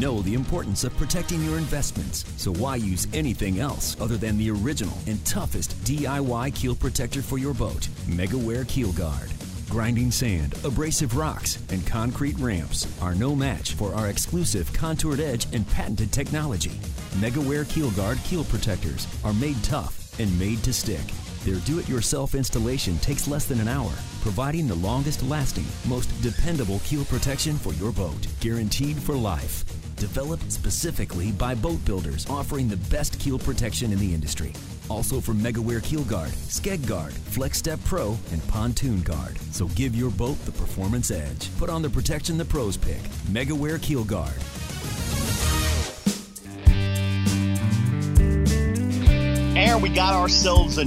know 0.00 0.20
the 0.22 0.34
importance 0.34 0.84
of 0.84 0.96
protecting 0.96 1.42
your 1.42 1.58
investments, 1.58 2.24
so 2.36 2.52
why 2.52 2.76
use 2.76 3.06
anything 3.12 3.58
else 3.60 3.96
other 4.00 4.16
than 4.16 4.36
the 4.36 4.50
original 4.50 4.96
and 5.06 5.24
toughest 5.24 5.70
DIY 5.84 6.54
keel 6.54 6.74
protector 6.74 7.22
for 7.22 7.38
your 7.38 7.54
boat, 7.54 7.88
MegaWare 8.06 8.68
Keel 8.68 8.92
Guard. 8.92 9.30
Grinding 9.68 10.10
sand, 10.10 10.54
abrasive 10.64 11.16
rocks, 11.16 11.58
and 11.70 11.86
concrete 11.86 12.38
ramps 12.38 12.86
are 13.00 13.14
no 13.14 13.34
match 13.34 13.72
for 13.74 13.94
our 13.94 14.08
exclusive 14.08 14.72
contoured 14.72 15.20
edge 15.20 15.46
and 15.52 15.68
patented 15.70 16.12
technology. 16.12 16.78
MegaWare 17.18 17.68
Keel 17.68 17.90
Guard 17.92 18.18
keel 18.24 18.44
protectors 18.44 19.06
are 19.24 19.34
made 19.34 19.62
tough 19.64 20.18
and 20.20 20.38
made 20.38 20.62
to 20.62 20.72
stick. 20.72 21.04
Their 21.44 21.60
do 21.60 21.78
it 21.78 21.88
yourself 21.88 22.34
installation 22.34 22.98
takes 22.98 23.28
less 23.28 23.46
than 23.46 23.60
an 23.60 23.68
hour, 23.68 23.92
providing 24.20 24.66
the 24.66 24.74
longest 24.74 25.22
lasting, 25.22 25.66
most 25.86 26.06
dependable 26.22 26.80
keel 26.80 27.04
protection 27.04 27.56
for 27.56 27.72
your 27.74 27.92
boat, 27.92 28.26
guaranteed 28.40 28.96
for 28.96 29.14
life 29.14 29.64
developed 29.96 30.50
specifically 30.52 31.32
by 31.32 31.54
boat 31.54 31.84
builders 31.84 32.26
offering 32.28 32.68
the 32.68 32.76
best 32.88 33.18
keel 33.18 33.38
protection 33.38 33.92
in 33.92 33.98
the 33.98 34.14
industry. 34.14 34.52
Also 34.88 35.20
from 35.20 35.40
MegaWare 35.40 35.82
Keel 35.82 36.04
Guard, 36.04 36.30
Skeg 36.30 36.86
Guard, 36.86 37.12
Flex 37.12 37.58
Step 37.58 37.80
Pro, 37.84 38.16
and 38.30 38.46
Pontoon 38.48 39.02
Guard. 39.02 39.38
So 39.50 39.66
give 39.68 39.96
your 39.96 40.10
boat 40.10 40.38
the 40.44 40.52
performance 40.52 41.10
edge. 41.10 41.50
Put 41.58 41.70
on 41.70 41.82
the 41.82 41.90
protection 41.90 42.38
the 42.38 42.44
pros 42.44 42.76
pick. 42.76 43.02
MegaWare 43.30 43.82
Keel 43.82 44.04
Guard. 44.04 44.34
And 49.56 49.82
we 49.82 49.88
got 49.88 50.14
ourselves 50.14 50.78
a 50.78 50.84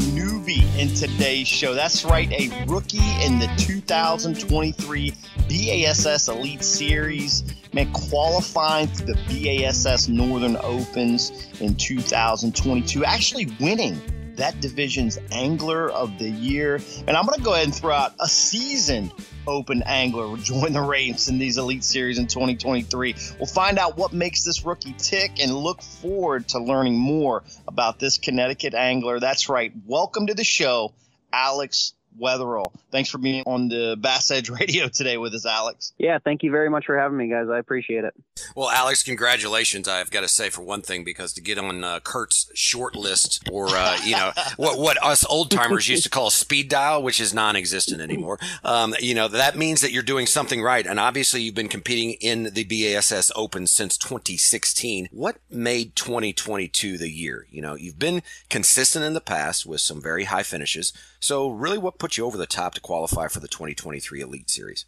newbie 0.50 0.80
in 0.80 0.94
today's 0.94 1.48
show. 1.48 1.74
That's 1.74 2.04
right, 2.06 2.32
a 2.32 2.66
rookie 2.66 2.98
in 3.24 3.40
the 3.40 3.50
2023 3.58 5.14
BASS 5.48 6.28
Elite 6.28 6.64
Series 6.64 7.44
man, 7.74 7.92
qualifying 7.94 8.88
to 8.94 9.06
the 9.06 9.16
BASS 9.28 10.08
Northern 10.08 10.58
Opens 10.58 11.50
in 11.60 11.76
2022, 11.76 13.06
actually 13.06 13.48
winning 13.60 14.02
that 14.40 14.60
division's 14.62 15.20
Angler 15.32 15.90
of 15.90 16.18
the 16.18 16.30
Year. 16.30 16.80
And 17.08 17.16
I'm 17.16 17.26
going 17.26 17.38
to 17.38 17.44
go 17.44 17.54
ahead 17.54 17.66
and 17.66 17.76
throw 17.76 17.94
out 17.94 18.16
a 18.20 18.28
seasoned 18.28 19.14
Open 19.48 19.82
angler 19.84 20.38
join 20.38 20.74
the 20.74 20.82
ranks 20.82 21.28
in 21.28 21.40
these 21.40 21.58
Elite 21.58 21.84
Series 21.84 22.20
in 22.20 22.28
2023. 22.28 23.16
We'll 23.40 23.48
find 23.48 23.80
out 23.80 23.98
what 23.98 24.14
makes 24.14 24.44
this 24.44 24.64
rookie 24.64 24.94
tick 24.94 25.42
and 25.42 25.54
look 25.54 25.82
forward 25.82 26.48
to 26.50 26.60
learning 26.60 26.98
more 26.98 27.44
about 27.68 28.00
this 28.00 28.20
Connecticut 28.20 28.76
angler. 28.76 29.20
That's 29.20 29.50
right. 29.50 29.74
Welcome 29.88 30.28
to 30.28 30.36
the 30.36 30.44
show, 30.44 30.94
Alex 31.34 31.94
Wetherell. 32.22 32.72
Thanks 32.92 33.10
for 33.10 33.18
being 33.18 33.44
on 33.48 33.70
the 33.70 33.98
Bass 34.00 34.30
Edge 34.30 34.50
Radio 34.60 34.88
today 34.88 35.18
with 35.18 35.34
us, 35.34 35.46
Alex. 35.46 35.94
Yeah, 35.98 36.20
thank 36.20 36.44
you 36.44 36.52
very 36.52 36.70
much 36.70 36.86
for 36.86 36.98
having 36.98 37.18
me, 37.18 37.30
guys. 37.30 37.48
I 37.50 37.58
appreciate 37.58 38.04
it. 38.04 38.14
Well, 38.56 38.70
Alex, 38.70 39.04
congratulations. 39.04 39.88
I've 39.88 40.12
got 40.12 40.22
to 40.22 40.28
say 40.28 40.50
for 40.50 40.62
one 40.62 40.82
thing, 40.82 41.04
because 41.04 41.34
to 41.34 41.42
get 41.42 41.58
on 41.58 41.84
uh, 41.84 42.00
Kurt's 42.02 42.50
short 42.54 42.96
list, 42.96 43.48
or 43.52 43.68
uh, 43.70 43.98
you 44.04 44.16
know 44.16 44.32
what 44.58 44.80
what 44.80 45.04
us 45.04 45.26
old 45.26 45.52
timers 45.52 45.88
used 45.88 46.04
to 46.04 46.10
call 46.10 46.30
speed 46.30 46.70
dial, 46.70 47.02
which 47.02 47.20
is 47.20 47.34
non-existent 47.34 48.02
anymore. 48.02 48.40
Um, 48.64 48.96
you 49.00 49.16
know 49.16 49.28
that 49.28 49.58
means 49.58 49.82
that 49.82 49.92
you're 49.92 50.04
doing 50.04 50.26
something 50.26 50.62
right, 50.62 50.86
and 50.86 51.00
obviously 51.00 51.42
you've 51.42 51.56
been 51.56 51.68
competing 51.68 52.12
in 52.22 52.52
the 52.54 52.64
BASS 52.64 53.32
Open 53.36 53.68
since 53.68 53.98
2016. 53.98 55.10
What 55.12 55.38
made 55.50 55.96
2022 55.96 56.98
the 56.98 57.10
year? 57.10 57.48
You 57.50 57.62
know, 57.62 57.76
you've 57.76 58.00
been 58.00 58.22
consistent 58.50 59.06
in 59.06 59.14
the 59.14 59.22
past 59.22 59.66
with 59.66 59.82
some 59.82 60.02
very 60.02 60.26
high 60.26 60.44
finishes. 60.44 60.94
So, 61.20 61.50
really, 61.50 61.78
what 61.78 62.00
put 62.00 62.18
you 62.18 62.26
over 62.26 62.38
the 62.38 62.46
top 62.46 62.74
to 62.76 62.82
qualify 62.82 63.28
for 63.28 63.40
the 63.40 63.48
2023 63.48 64.22
Elite 64.22 64.50
Series? 64.50 64.86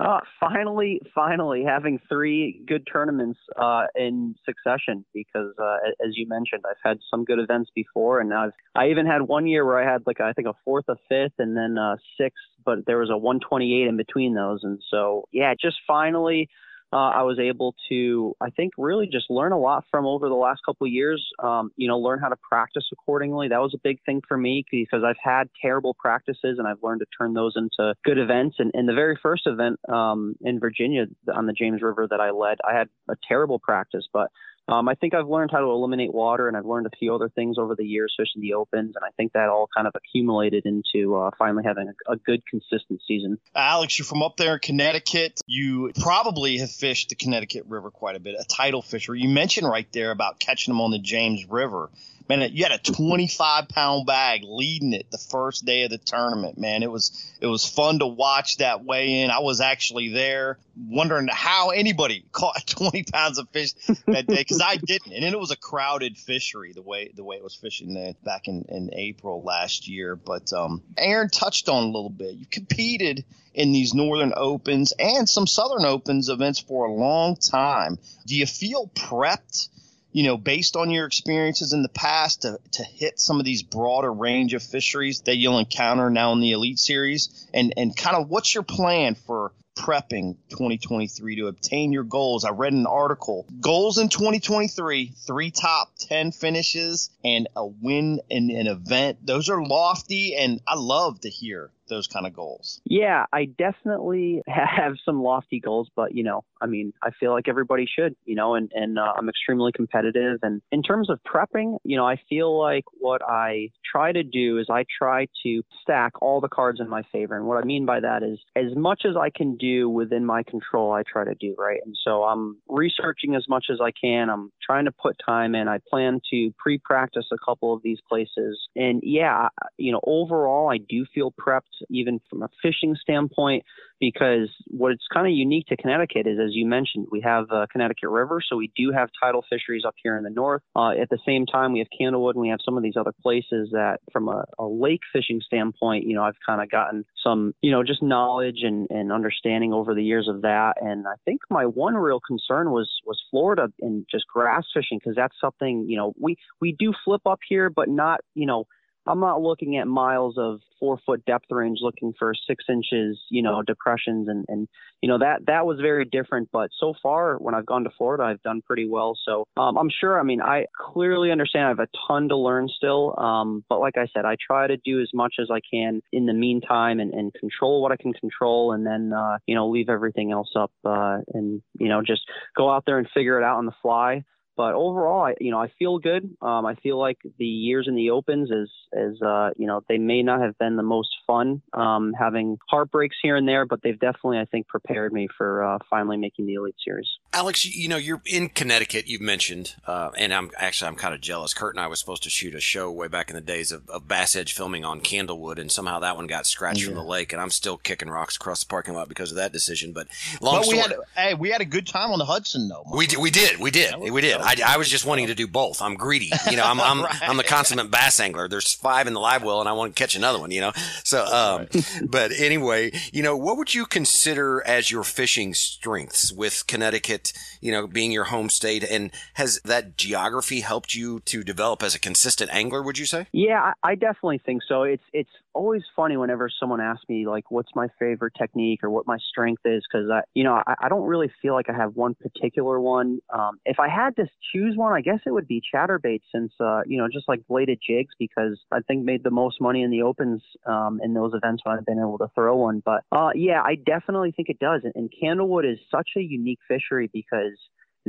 Uh, 0.00 0.20
finally, 0.38 1.00
finally 1.12 1.64
having 1.64 1.98
three 2.08 2.62
good 2.68 2.86
tournaments 2.90 3.38
uh, 3.56 3.86
in 3.96 4.34
succession 4.44 5.04
because, 5.12 5.52
uh, 5.60 5.76
as 6.06 6.12
you 6.12 6.26
mentioned, 6.28 6.62
I've 6.68 6.76
had 6.84 6.98
some 7.10 7.24
good 7.24 7.40
events 7.40 7.70
before, 7.74 8.20
and 8.20 8.32
I've 8.32 8.52
I 8.76 8.90
even 8.90 9.06
had 9.06 9.22
one 9.22 9.48
year 9.48 9.64
where 9.64 9.78
I 9.82 9.90
had 9.90 10.02
like 10.06 10.20
I 10.20 10.32
think 10.32 10.46
a 10.46 10.54
fourth, 10.64 10.84
a 10.88 10.96
fifth, 11.08 11.34
and 11.38 11.56
then 11.56 11.78
a 11.78 11.96
sixth, 12.16 12.44
but 12.64 12.86
there 12.86 12.98
was 12.98 13.10
a 13.10 13.16
128 13.16 13.88
in 13.88 13.96
between 13.96 14.34
those, 14.34 14.60
and 14.62 14.80
so 14.88 15.26
yeah, 15.32 15.54
just 15.60 15.78
finally 15.86 16.48
uh, 16.92 16.96
I 16.96 17.22
was 17.22 17.38
able 17.38 17.74
to, 17.90 18.34
I 18.40 18.50
think, 18.50 18.72
really 18.78 19.06
just 19.06 19.26
learn 19.28 19.52
a 19.52 19.58
lot 19.58 19.84
from 19.90 20.06
over 20.06 20.28
the 20.28 20.34
last 20.34 20.60
couple 20.64 20.86
of 20.86 20.92
years. 20.92 21.24
Um, 21.38 21.70
you 21.76 21.86
know, 21.86 21.98
learn 21.98 22.18
how 22.18 22.28
to 22.28 22.36
practice 22.36 22.84
accordingly. 22.92 23.48
That 23.48 23.60
was 23.60 23.74
a 23.74 23.80
big 23.82 23.98
thing 24.06 24.22
for 24.26 24.38
me 24.38 24.64
because 24.70 25.02
I've 25.04 25.16
had 25.22 25.50
terrible 25.60 25.94
practices 25.94 26.58
and 26.58 26.66
I've 26.66 26.82
learned 26.82 27.00
to 27.00 27.06
turn 27.16 27.34
those 27.34 27.54
into 27.56 27.94
good 28.04 28.18
events. 28.18 28.56
And 28.58 28.70
in 28.74 28.86
the 28.86 28.94
very 28.94 29.18
first 29.22 29.46
event 29.46 29.78
um, 29.88 30.34
in 30.40 30.58
Virginia 30.60 31.06
on 31.34 31.46
the 31.46 31.52
James 31.52 31.82
River 31.82 32.06
that 32.10 32.20
I 32.20 32.30
led, 32.30 32.58
I 32.66 32.76
had 32.76 32.88
a 33.08 33.16
terrible 33.28 33.58
practice, 33.58 34.06
but 34.12 34.30
um, 34.68 34.88
I 34.88 34.94
think 34.94 35.14
I've 35.14 35.28
learned 35.28 35.50
how 35.50 35.60
to 35.60 35.66
eliminate 35.66 36.12
water, 36.12 36.46
and 36.46 36.56
I've 36.56 36.66
learned 36.66 36.86
a 36.86 36.96
few 36.98 37.14
other 37.14 37.30
things 37.30 37.56
over 37.58 37.74
the 37.74 37.84
years, 37.84 38.14
fishing 38.16 38.42
the 38.42 38.54
opens, 38.54 38.96
and 38.96 39.04
I 39.04 39.10
think 39.16 39.32
that 39.32 39.48
all 39.48 39.68
kind 39.74 39.86
of 39.86 39.94
accumulated 39.96 40.66
into 40.66 41.16
uh, 41.16 41.30
finally 41.38 41.64
having 41.64 41.88
a, 41.88 42.12
a, 42.12 42.16
good, 42.16 42.42
consistent 42.46 43.00
season. 43.08 43.38
Alex, 43.54 43.98
you're 43.98 44.04
from 44.04 44.22
up 44.22 44.36
there 44.36 44.54
in 44.54 44.60
Connecticut. 44.60 45.40
You 45.46 45.92
probably 46.00 46.58
have 46.58 46.70
fished 46.70 47.08
the 47.08 47.14
Connecticut 47.14 47.64
River 47.66 47.90
quite 47.90 48.16
a 48.16 48.20
bit, 48.20 48.36
a 48.38 48.44
tidal 48.44 48.82
fisher. 48.82 49.14
You 49.14 49.28
mentioned 49.28 49.66
right 49.66 49.90
there 49.92 50.10
about 50.10 50.38
catching 50.38 50.72
them 50.72 50.82
on 50.82 50.90
the 50.90 50.98
James 50.98 51.48
River 51.48 51.88
man, 52.28 52.50
you 52.52 52.64
had 52.64 52.72
a 52.72 52.78
25 52.78 53.68
pound 53.68 54.06
bag 54.06 54.42
leading 54.44 54.92
it 54.92 55.10
the 55.10 55.18
first 55.18 55.64
day 55.64 55.84
of 55.84 55.90
the 55.90 55.98
tournament, 55.98 56.58
man. 56.58 56.82
It 56.82 56.90
was 56.90 57.32
it 57.40 57.46
was 57.46 57.64
fun 57.64 58.00
to 58.00 58.06
watch 58.06 58.58
that 58.58 58.84
weigh 58.84 59.22
in. 59.22 59.30
I 59.30 59.38
was 59.38 59.60
actually 59.60 60.08
there, 60.08 60.58
wondering 60.76 61.28
how 61.30 61.70
anybody 61.70 62.24
caught 62.32 62.66
20 62.66 63.04
pounds 63.04 63.38
of 63.38 63.48
fish 63.50 63.72
that 64.06 64.26
day 64.26 64.36
because 64.36 64.60
I 64.60 64.76
didn't, 64.76 65.12
and 65.12 65.24
it 65.24 65.38
was 65.38 65.50
a 65.50 65.56
crowded 65.56 66.16
fishery 66.16 66.72
the 66.72 66.82
way 66.82 67.10
the 67.14 67.24
way 67.24 67.36
it 67.36 67.42
was 67.42 67.54
fishing 67.54 67.94
then 67.94 68.14
back 68.24 68.48
in 68.48 68.64
in 68.68 68.90
April 68.92 69.42
last 69.42 69.88
year. 69.88 70.16
But 70.16 70.52
um, 70.52 70.82
Aaron 70.96 71.30
touched 71.30 71.68
on 71.68 71.84
a 71.84 71.86
little 71.86 72.10
bit. 72.10 72.34
You 72.34 72.46
competed 72.46 73.24
in 73.54 73.72
these 73.72 73.94
Northern 73.94 74.32
Opens 74.36 74.92
and 74.98 75.28
some 75.28 75.46
Southern 75.46 75.84
Opens 75.84 76.28
events 76.28 76.60
for 76.60 76.86
a 76.86 76.92
long 76.92 77.36
time. 77.36 77.98
Do 78.26 78.36
you 78.36 78.46
feel 78.46 78.90
prepped? 78.94 79.68
You 80.12 80.22
know, 80.22 80.36
based 80.36 80.76
on 80.76 80.90
your 80.90 81.06
experiences 81.06 81.72
in 81.72 81.82
the 81.82 81.88
past 81.88 82.42
to, 82.42 82.58
to 82.72 82.84
hit 82.84 83.20
some 83.20 83.38
of 83.38 83.44
these 83.44 83.62
broader 83.62 84.12
range 84.12 84.54
of 84.54 84.62
fisheries 84.62 85.20
that 85.22 85.36
you'll 85.36 85.58
encounter 85.58 86.10
now 86.10 86.32
in 86.32 86.40
the 86.40 86.52
Elite 86.52 86.78
Series? 86.78 87.46
And, 87.52 87.74
and 87.76 87.96
kind 87.96 88.16
of 88.16 88.28
what's 88.28 88.54
your 88.54 88.64
plan 88.64 89.14
for 89.14 89.52
prepping 89.76 90.36
2023 90.50 91.36
to 91.36 91.46
obtain 91.46 91.92
your 91.92 92.04
goals? 92.04 92.44
I 92.44 92.50
read 92.50 92.72
an 92.72 92.86
article 92.86 93.46
goals 93.60 93.98
in 93.98 94.08
2023, 94.08 95.12
three 95.26 95.50
top 95.50 95.92
10 96.00 96.32
finishes 96.32 97.10
and 97.22 97.48
a 97.54 97.66
win 97.66 98.20
in 98.30 98.50
an 98.50 98.66
event. 98.66 99.24
Those 99.24 99.48
are 99.50 99.62
lofty, 99.62 100.36
and 100.36 100.60
I 100.66 100.74
love 100.76 101.20
to 101.20 101.28
hear 101.28 101.70
those 101.88 102.06
kind 102.06 102.26
of 102.26 102.34
goals? 102.34 102.80
Yeah, 102.84 103.26
I 103.32 103.46
definitely 103.46 104.42
have 104.46 104.94
some 105.04 105.22
lofty 105.22 105.60
goals, 105.60 105.88
but 105.94 106.14
you 106.14 106.22
know, 106.22 106.44
I 106.60 106.66
mean, 106.66 106.92
I 107.02 107.10
feel 107.18 107.32
like 107.32 107.48
everybody 107.48 107.86
should, 107.86 108.14
you 108.24 108.34
know, 108.34 108.54
and 108.54 108.70
and 108.74 108.98
uh, 108.98 109.12
I'm 109.16 109.28
extremely 109.28 109.72
competitive. 109.72 110.38
And 110.42 110.62
in 110.72 110.82
terms 110.82 111.10
of 111.10 111.20
prepping, 111.22 111.78
you 111.84 111.96
know, 111.96 112.06
I 112.06 112.16
feel 112.28 112.58
like 112.58 112.84
what 112.98 113.22
I 113.22 113.70
try 113.90 114.12
to 114.12 114.22
do 114.22 114.58
is 114.58 114.66
I 114.70 114.84
try 114.98 115.26
to 115.44 115.62
stack 115.82 116.12
all 116.20 116.40
the 116.40 116.48
cards 116.48 116.80
in 116.80 116.88
my 116.88 117.02
favor. 117.12 117.36
And 117.36 117.46
what 117.46 117.62
I 117.62 117.64
mean 117.64 117.86
by 117.86 118.00
that 118.00 118.22
is 118.22 118.38
as 118.56 118.76
much 118.76 119.02
as 119.08 119.16
I 119.16 119.30
can 119.30 119.56
do 119.56 119.88
within 119.88 120.24
my 120.24 120.42
control, 120.42 120.92
I 120.92 121.02
try 121.10 121.24
to 121.24 121.34
do 121.34 121.54
right. 121.58 121.80
And 121.84 121.96
so 122.04 122.24
I'm 122.24 122.58
researching 122.68 123.34
as 123.34 123.48
much 123.48 123.66
as 123.70 123.78
I 123.80 123.90
can. 123.90 124.30
I'm 124.30 124.50
trying 124.62 124.84
to 124.86 124.92
put 124.92 125.16
time 125.24 125.54
in. 125.54 125.68
I 125.68 125.78
plan 125.88 126.20
to 126.30 126.52
pre-practice 126.58 127.26
a 127.32 127.36
couple 127.44 127.72
of 127.72 127.82
these 127.82 127.98
places. 128.08 128.58
And 128.76 129.00
yeah, 129.02 129.48
you 129.76 129.92
know, 129.92 130.00
overall, 130.04 130.70
I 130.70 130.78
do 130.78 131.06
feel 131.14 131.32
prepped 131.32 131.77
even 131.90 132.20
from 132.28 132.42
a 132.42 132.48
fishing 132.62 132.96
standpoint, 133.00 133.64
because 134.00 134.48
what's 134.66 135.04
kind 135.12 135.26
of 135.26 135.32
unique 135.32 135.66
to 135.66 135.76
Connecticut 135.76 136.26
is, 136.26 136.38
as 136.38 136.50
you 136.52 136.66
mentioned, 136.66 137.06
we 137.10 137.20
have 137.20 137.48
the 137.48 137.66
Connecticut 137.72 138.08
River, 138.08 138.40
so 138.46 138.56
we 138.56 138.70
do 138.76 138.92
have 138.92 139.08
tidal 139.20 139.44
fisheries 139.50 139.82
up 139.86 139.94
here 140.02 140.16
in 140.16 140.24
the 140.24 140.30
north. 140.30 140.62
Uh, 140.76 140.90
at 140.90 141.08
the 141.10 141.18
same 141.26 141.46
time, 141.46 141.72
we 141.72 141.80
have 141.80 141.88
Candlewood 142.00 142.34
and 142.34 142.42
we 142.42 142.48
have 142.48 142.60
some 142.64 142.76
of 142.76 142.82
these 142.82 142.96
other 142.96 143.12
places 143.22 143.70
that, 143.72 143.98
from 144.12 144.28
a, 144.28 144.44
a 144.58 144.66
lake 144.66 145.00
fishing 145.12 145.40
standpoint, 145.44 146.06
you 146.06 146.14
know, 146.14 146.22
I've 146.22 146.36
kind 146.44 146.62
of 146.62 146.70
gotten 146.70 147.04
some, 147.22 147.54
you 147.62 147.70
know, 147.70 147.82
just 147.82 148.02
knowledge 148.02 148.58
and, 148.62 148.88
and 148.90 149.12
understanding 149.12 149.72
over 149.72 149.94
the 149.94 150.04
years 150.04 150.28
of 150.28 150.42
that. 150.42 150.74
And 150.80 151.06
I 151.06 151.14
think 151.24 151.40
my 151.50 151.64
one 151.64 151.94
real 151.94 152.20
concern 152.20 152.70
was 152.70 152.88
was 153.04 153.20
Florida 153.30 153.68
and 153.80 154.06
just 154.10 154.26
grass 154.26 154.64
fishing 154.72 154.98
because 154.98 155.16
that's 155.16 155.34
something, 155.40 155.86
you 155.88 155.96
know, 155.96 156.14
we 156.18 156.36
we 156.60 156.74
do 156.78 156.92
flip 157.04 157.22
up 157.26 157.40
here, 157.48 157.70
but 157.70 157.88
not, 157.88 158.20
you 158.34 158.46
know 158.46 158.66
I'm 159.08 159.20
not 159.20 159.40
looking 159.40 159.78
at 159.78 159.86
miles 159.86 160.36
of 160.38 160.60
four 160.78 160.98
foot 161.04 161.24
depth 161.24 161.46
range 161.50 161.78
looking 161.80 162.12
for 162.18 162.32
six 162.46 162.64
inches, 162.68 163.18
you 163.30 163.42
know, 163.42 163.62
depressions 163.62 164.28
and, 164.28 164.44
and 164.48 164.68
you 165.02 165.08
know 165.08 165.18
that 165.18 165.46
that 165.46 165.66
was 165.66 165.78
very 165.80 166.04
different. 166.04 166.48
But 166.52 166.70
so 166.78 166.94
far, 167.02 167.36
when 167.36 167.54
I've 167.54 167.66
gone 167.66 167.84
to 167.84 167.90
Florida, 167.96 168.24
I've 168.24 168.42
done 168.42 168.62
pretty 168.62 168.88
well. 168.88 169.16
So 169.24 169.44
um, 169.56 169.78
I'm 169.78 169.90
sure. 170.00 170.18
I 170.18 170.22
mean, 170.22 170.40
I 170.40 170.66
clearly 170.92 171.30
understand 171.30 171.66
I 171.66 171.68
have 171.68 171.78
a 171.78 171.88
ton 172.06 172.28
to 172.28 172.36
learn 172.36 172.68
still. 172.68 173.18
Um, 173.18 173.64
but 173.68 173.80
like 173.80 173.96
I 173.96 174.06
said, 174.14 174.24
I 174.24 174.36
try 174.44 174.66
to 174.66 174.76
do 174.76 175.00
as 175.00 175.08
much 175.14 175.36
as 175.40 175.48
I 175.50 175.60
can 175.72 176.00
in 176.12 176.26
the 176.26 176.32
meantime 176.32 177.00
and, 177.00 177.12
and 177.12 177.32
control 177.34 177.80
what 177.82 177.92
I 177.92 177.96
can 177.96 178.12
control, 178.12 178.72
and 178.72 178.86
then 178.86 179.12
uh, 179.12 179.38
you 179.46 179.54
know 179.54 179.68
leave 179.68 179.88
everything 179.88 180.32
else 180.32 180.50
up 180.56 180.72
uh, 180.84 181.18
and 181.32 181.62
you 181.78 181.88
know 181.88 182.02
just 182.02 182.22
go 182.56 182.70
out 182.70 182.84
there 182.86 182.98
and 182.98 183.08
figure 183.14 183.40
it 183.40 183.44
out 183.44 183.58
on 183.58 183.66
the 183.66 183.74
fly. 183.82 184.24
But 184.58 184.74
overall, 184.74 185.24
I, 185.24 185.34
you 185.40 185.52
know, 185.52 185.60
I 185.60 185.70
feel 185.78 186.00
good. 186.00 186.36
Um, 186.42 186.66
I 186.66 186.74
feel 186.82 186.98
like 186.98 187.18
the 187.38 187.46
years 187.46 187.86
in 187.86 187.94
the 187.94 188.10
opens 188.10 188.50
is, 188.50 188.68
is 188.92 189.22
uh, 189.22 189.50
you 189.56 189.68
know, 189.68 189.84
they 189.88 189.98
may 189.98 190.24
not 190.24 190.40
have 190.40 190.58
been 190.58 190.74
the 190.74 190.82
most 190.82 191.10
fun, 191.28 191.62
um, 191.74 192.12
having 192.12 192.58
heartbreaks 192.68 193.14
here 193.22 193.36
and 193.36 193.46
there, 193.46 193.66
but 193.66 193.82
they've 193.82 194.00
definitely, 194.00 194.40
I 194.40 194.46
think, 194.46 194.66
prepared 194.66 195.12
me 195.12 195.28
for 195.38 195.62
uh, 195.62 195.78
finally 195.88 196.16
making 196.16 196.46
the 196.46 196.54
Elite 196.54 196.74
Series. 196.84 197.06
Alex, 197.32 197.64
you 197.64 197.86
know, 197.86 197.98
you're 197.98 198.20
in 198.26 198.48
Connecticut. 198.48 199.06
You've 199.06 199.20
mentioned, 199.20 199.76
uh, 199.86 200.10
and 200.18 200.34
I'm 200.34 200.50
actually 200.56 200.88
I'm 200.88 200.96
kind 200.96 201.14
of 201.14 201.20
jealous. 201.20 201.54
Kurt 201.54 201.76
and 201.76 201.80
I 201.80 201.86
was 201.86 202.00
supposed 202.00 202.24
to 202.24 202.30
shoot 202.30 202.56
a 202.56 202.60
show 202.60 202.90
way 202.90 203.06
back 203.06 203.30
in 203.30 203.36
the 203.36 203.40
days 203.40 203.70
of, 203.70 203.88
of 203.88 204.08
Bass 204.08 204.34
Edge 204.34 204.52
filming 204.54 204.84
on 204.84 205.00
Candlewood, 205.00 205.60
and 205.60 205.70
somehow 205.70 206.00
that 206.00 206.16
one 206.16 206.26
got 206.26 206.46
scratched 206.46 206.80
yeah. 206.80 206.86
from 206.86 206.94
the 206.96 207.04
lake, 207.04 207.32
and 207.32 207.40
I'm 207.40 207.50
still 207.50 207.76
kicking 207.76 208.10
rocks 208.10 208.34
across 208.34 208.64
the 208.64 208.68
parking 208.68 208.94
lot 208.94 209.08
because 209.08 209.30
of 209.30 209.36
that 209.36 209.52
decision. 209.52 209.92
But 209.92 210.08
long 210.40 210.56
but 210.56 210.64
story, 210.64 210.78
we 210.78 210.82
had, 210.82 210.94
hey, 211.14 211.34
we 211.34 211.50
had 211.50 211.60
a 211.60 211.66
good 211.66 211.86
time 211.86 212.10
on 212.10 212.18
the 212.18 212.24
Hudson, 212.24 212.66
though. 212.66 212.82
We 212.92 213.06
did, 213.06 213.20
we 213.20 213.30
did, 213.30 213.60
we 213.60 213.70
did, 213.70 213.94
we 214.00 214.20
did. 214.20 214.47
I, 214.48 214.56
I, 214.66 214.76
was 214.78 214.88
just 214.88 215.04
wanting 215.04 215.26
to 215.26 215.34
do 215.34 215.46
both. 215.46 215.82
I'm 215.82 215.94
greedy, 215.94 216.30
you 216.50 216.56
know. 216.56 216.64
I'm 216.64 216.80
I'm, 216.80 217.02
right. 217.04 217.28
I'm 217.28 217.36
the 217.36 217.44
consummate 217.44 217.90
bass 217.90 218.18
angler. 218.18 218.48
There's 218.48 218.72
five 218.72 219.06
in 219.06 219.12
the 219.12 219.20
live 219.20 219.42
well, 219.42 219.60
and 219.60 219.68
I 219.68 219.72
want 219.72 219.94
to 219.94 219.98
catch 220.00 220.16
another 220.16 220.38
one, 220.38 220.50
you 220.50 220.62
know. 220.62 220.72
So, 221.04 221.26
um, 221.26 221.66
but 222.08 222.32
anyway, 222.32 222.92
you 223.12 223.22
know, 223.22 223.36
what 223.36 223.58
would 223.58 223.74
you 223.74 223.84
consider 223.84 224.66
as 224.66 224.90
your 224.90 225.04
fishing 225.04 225.52
strengths 225.52 226.32
with 226.32 226.66
Connecticut? 226.66 227.34
You 227.60 227.72
know 227.72 227.86
being 227.86 228.10
your 228.10 228.24
home 228.24 228.48
state. 228.48 228.84
And 228.84 229.10
has 229.34 229.60
that 229.64 229.96
geography 229.96 230.60
helped 230.60 230.94
you 230.94 231.20
to 231.20 231.44
develop 231.44 231.82
as 231.82 231.94
a 231.94 231.98
consistent 232.00 232.50
angler? 232.52 232.82
Would 232.82 232.98
you 232.98 233.06
say? 233.06 233.26
Yeah, 233.32 233.74
I 233.82 233.94
definitely 233.96 234.38
think 234.38 234.62
so. 234.66 234.84
It's 234.84 235.02
it's 235.12 235.30
always 235.54 235.82
funny 235.96 236.16
whenever 236.16 236.48
someone 236.48 236.80
asks 236.80 237.04
me 237.08 237.26
like, 237.26 237.50
"What's 237.50 237.74
my 237.74 237.88
favorite 237.98 238.34
technique?" 238.38 238.82
or 238.82 238.90
"What 238.90 239.06
my 239.06 239.18
strength 239.30 239.62
is," 239.64 239.84
because 239.90 240.08
I, 240.10 240.22
you 240.34 240.44
know, 240.44 240.62
I, 240.66 240.74
I, 240.82 240.88
don't 240.88 241.06
really 241.06 241.30
feel 241.42 241.54
like 241.54 241.68
I 241.68 241.72
have 241.72 241.96
one 241.96 242.14
particular 242.14 242.80
one. 242.80 243.20
Um, 243.32 243.58
if 243.64 243.80
I 243.80 243.88
had 243.88 244.16
to 244.16 244.26
choose 244.52 244.76
one, 244.76 244.92
I 244.92 245.00
guess 245.00 245.20
it 245.26 245.30
would 245.30 245.48
be 245.48 245.62
chatterbait, 245.74 246.20
since 246.32 246.52
uh, 246.60 246.82
you 246.86 246.98
know, 246.98 247.08
just 247.12 247.28
like 247.28 247.46
bladed 247.48 247.80
jigs, 247.86 248.14
because 248.18 248.58
I 248.72 248.80
think 248.86 249.04
made 249.04 249.24
the 249.24 249.30
most 249.30 249.60
money 249.60 249.82
in 249.82 249.90
the 249.90 250.02
opens 250.02 250.42
um, 250.66 251.00
in 251.02 251.14
those 251.14 251.32
events 251.34 251.62
when 251.64 251.78
I've 251.78 251.86
been 251.86 251.98
able 251.98 252.18
to 252.18 252.28
throw 252.34 252.56
one. 252.56 252.82
But 252.84 253.04
uh, 253.12 253.30
yeah, 253.34 253.62
I 253.62 253.74
definitely 253.74 254.32
think 254.32 254.48
it 254.48 254.58
does. 254.58 254.82
And, 254.84 254.92
and 254.94 255.12
Candlewood 255.22 255.70
is 255.70 255.78
such 255.90 256.10
a 256.16 256.20
unique 256.20 256.60
fishery 256.68 257.10
because 257.12 257.58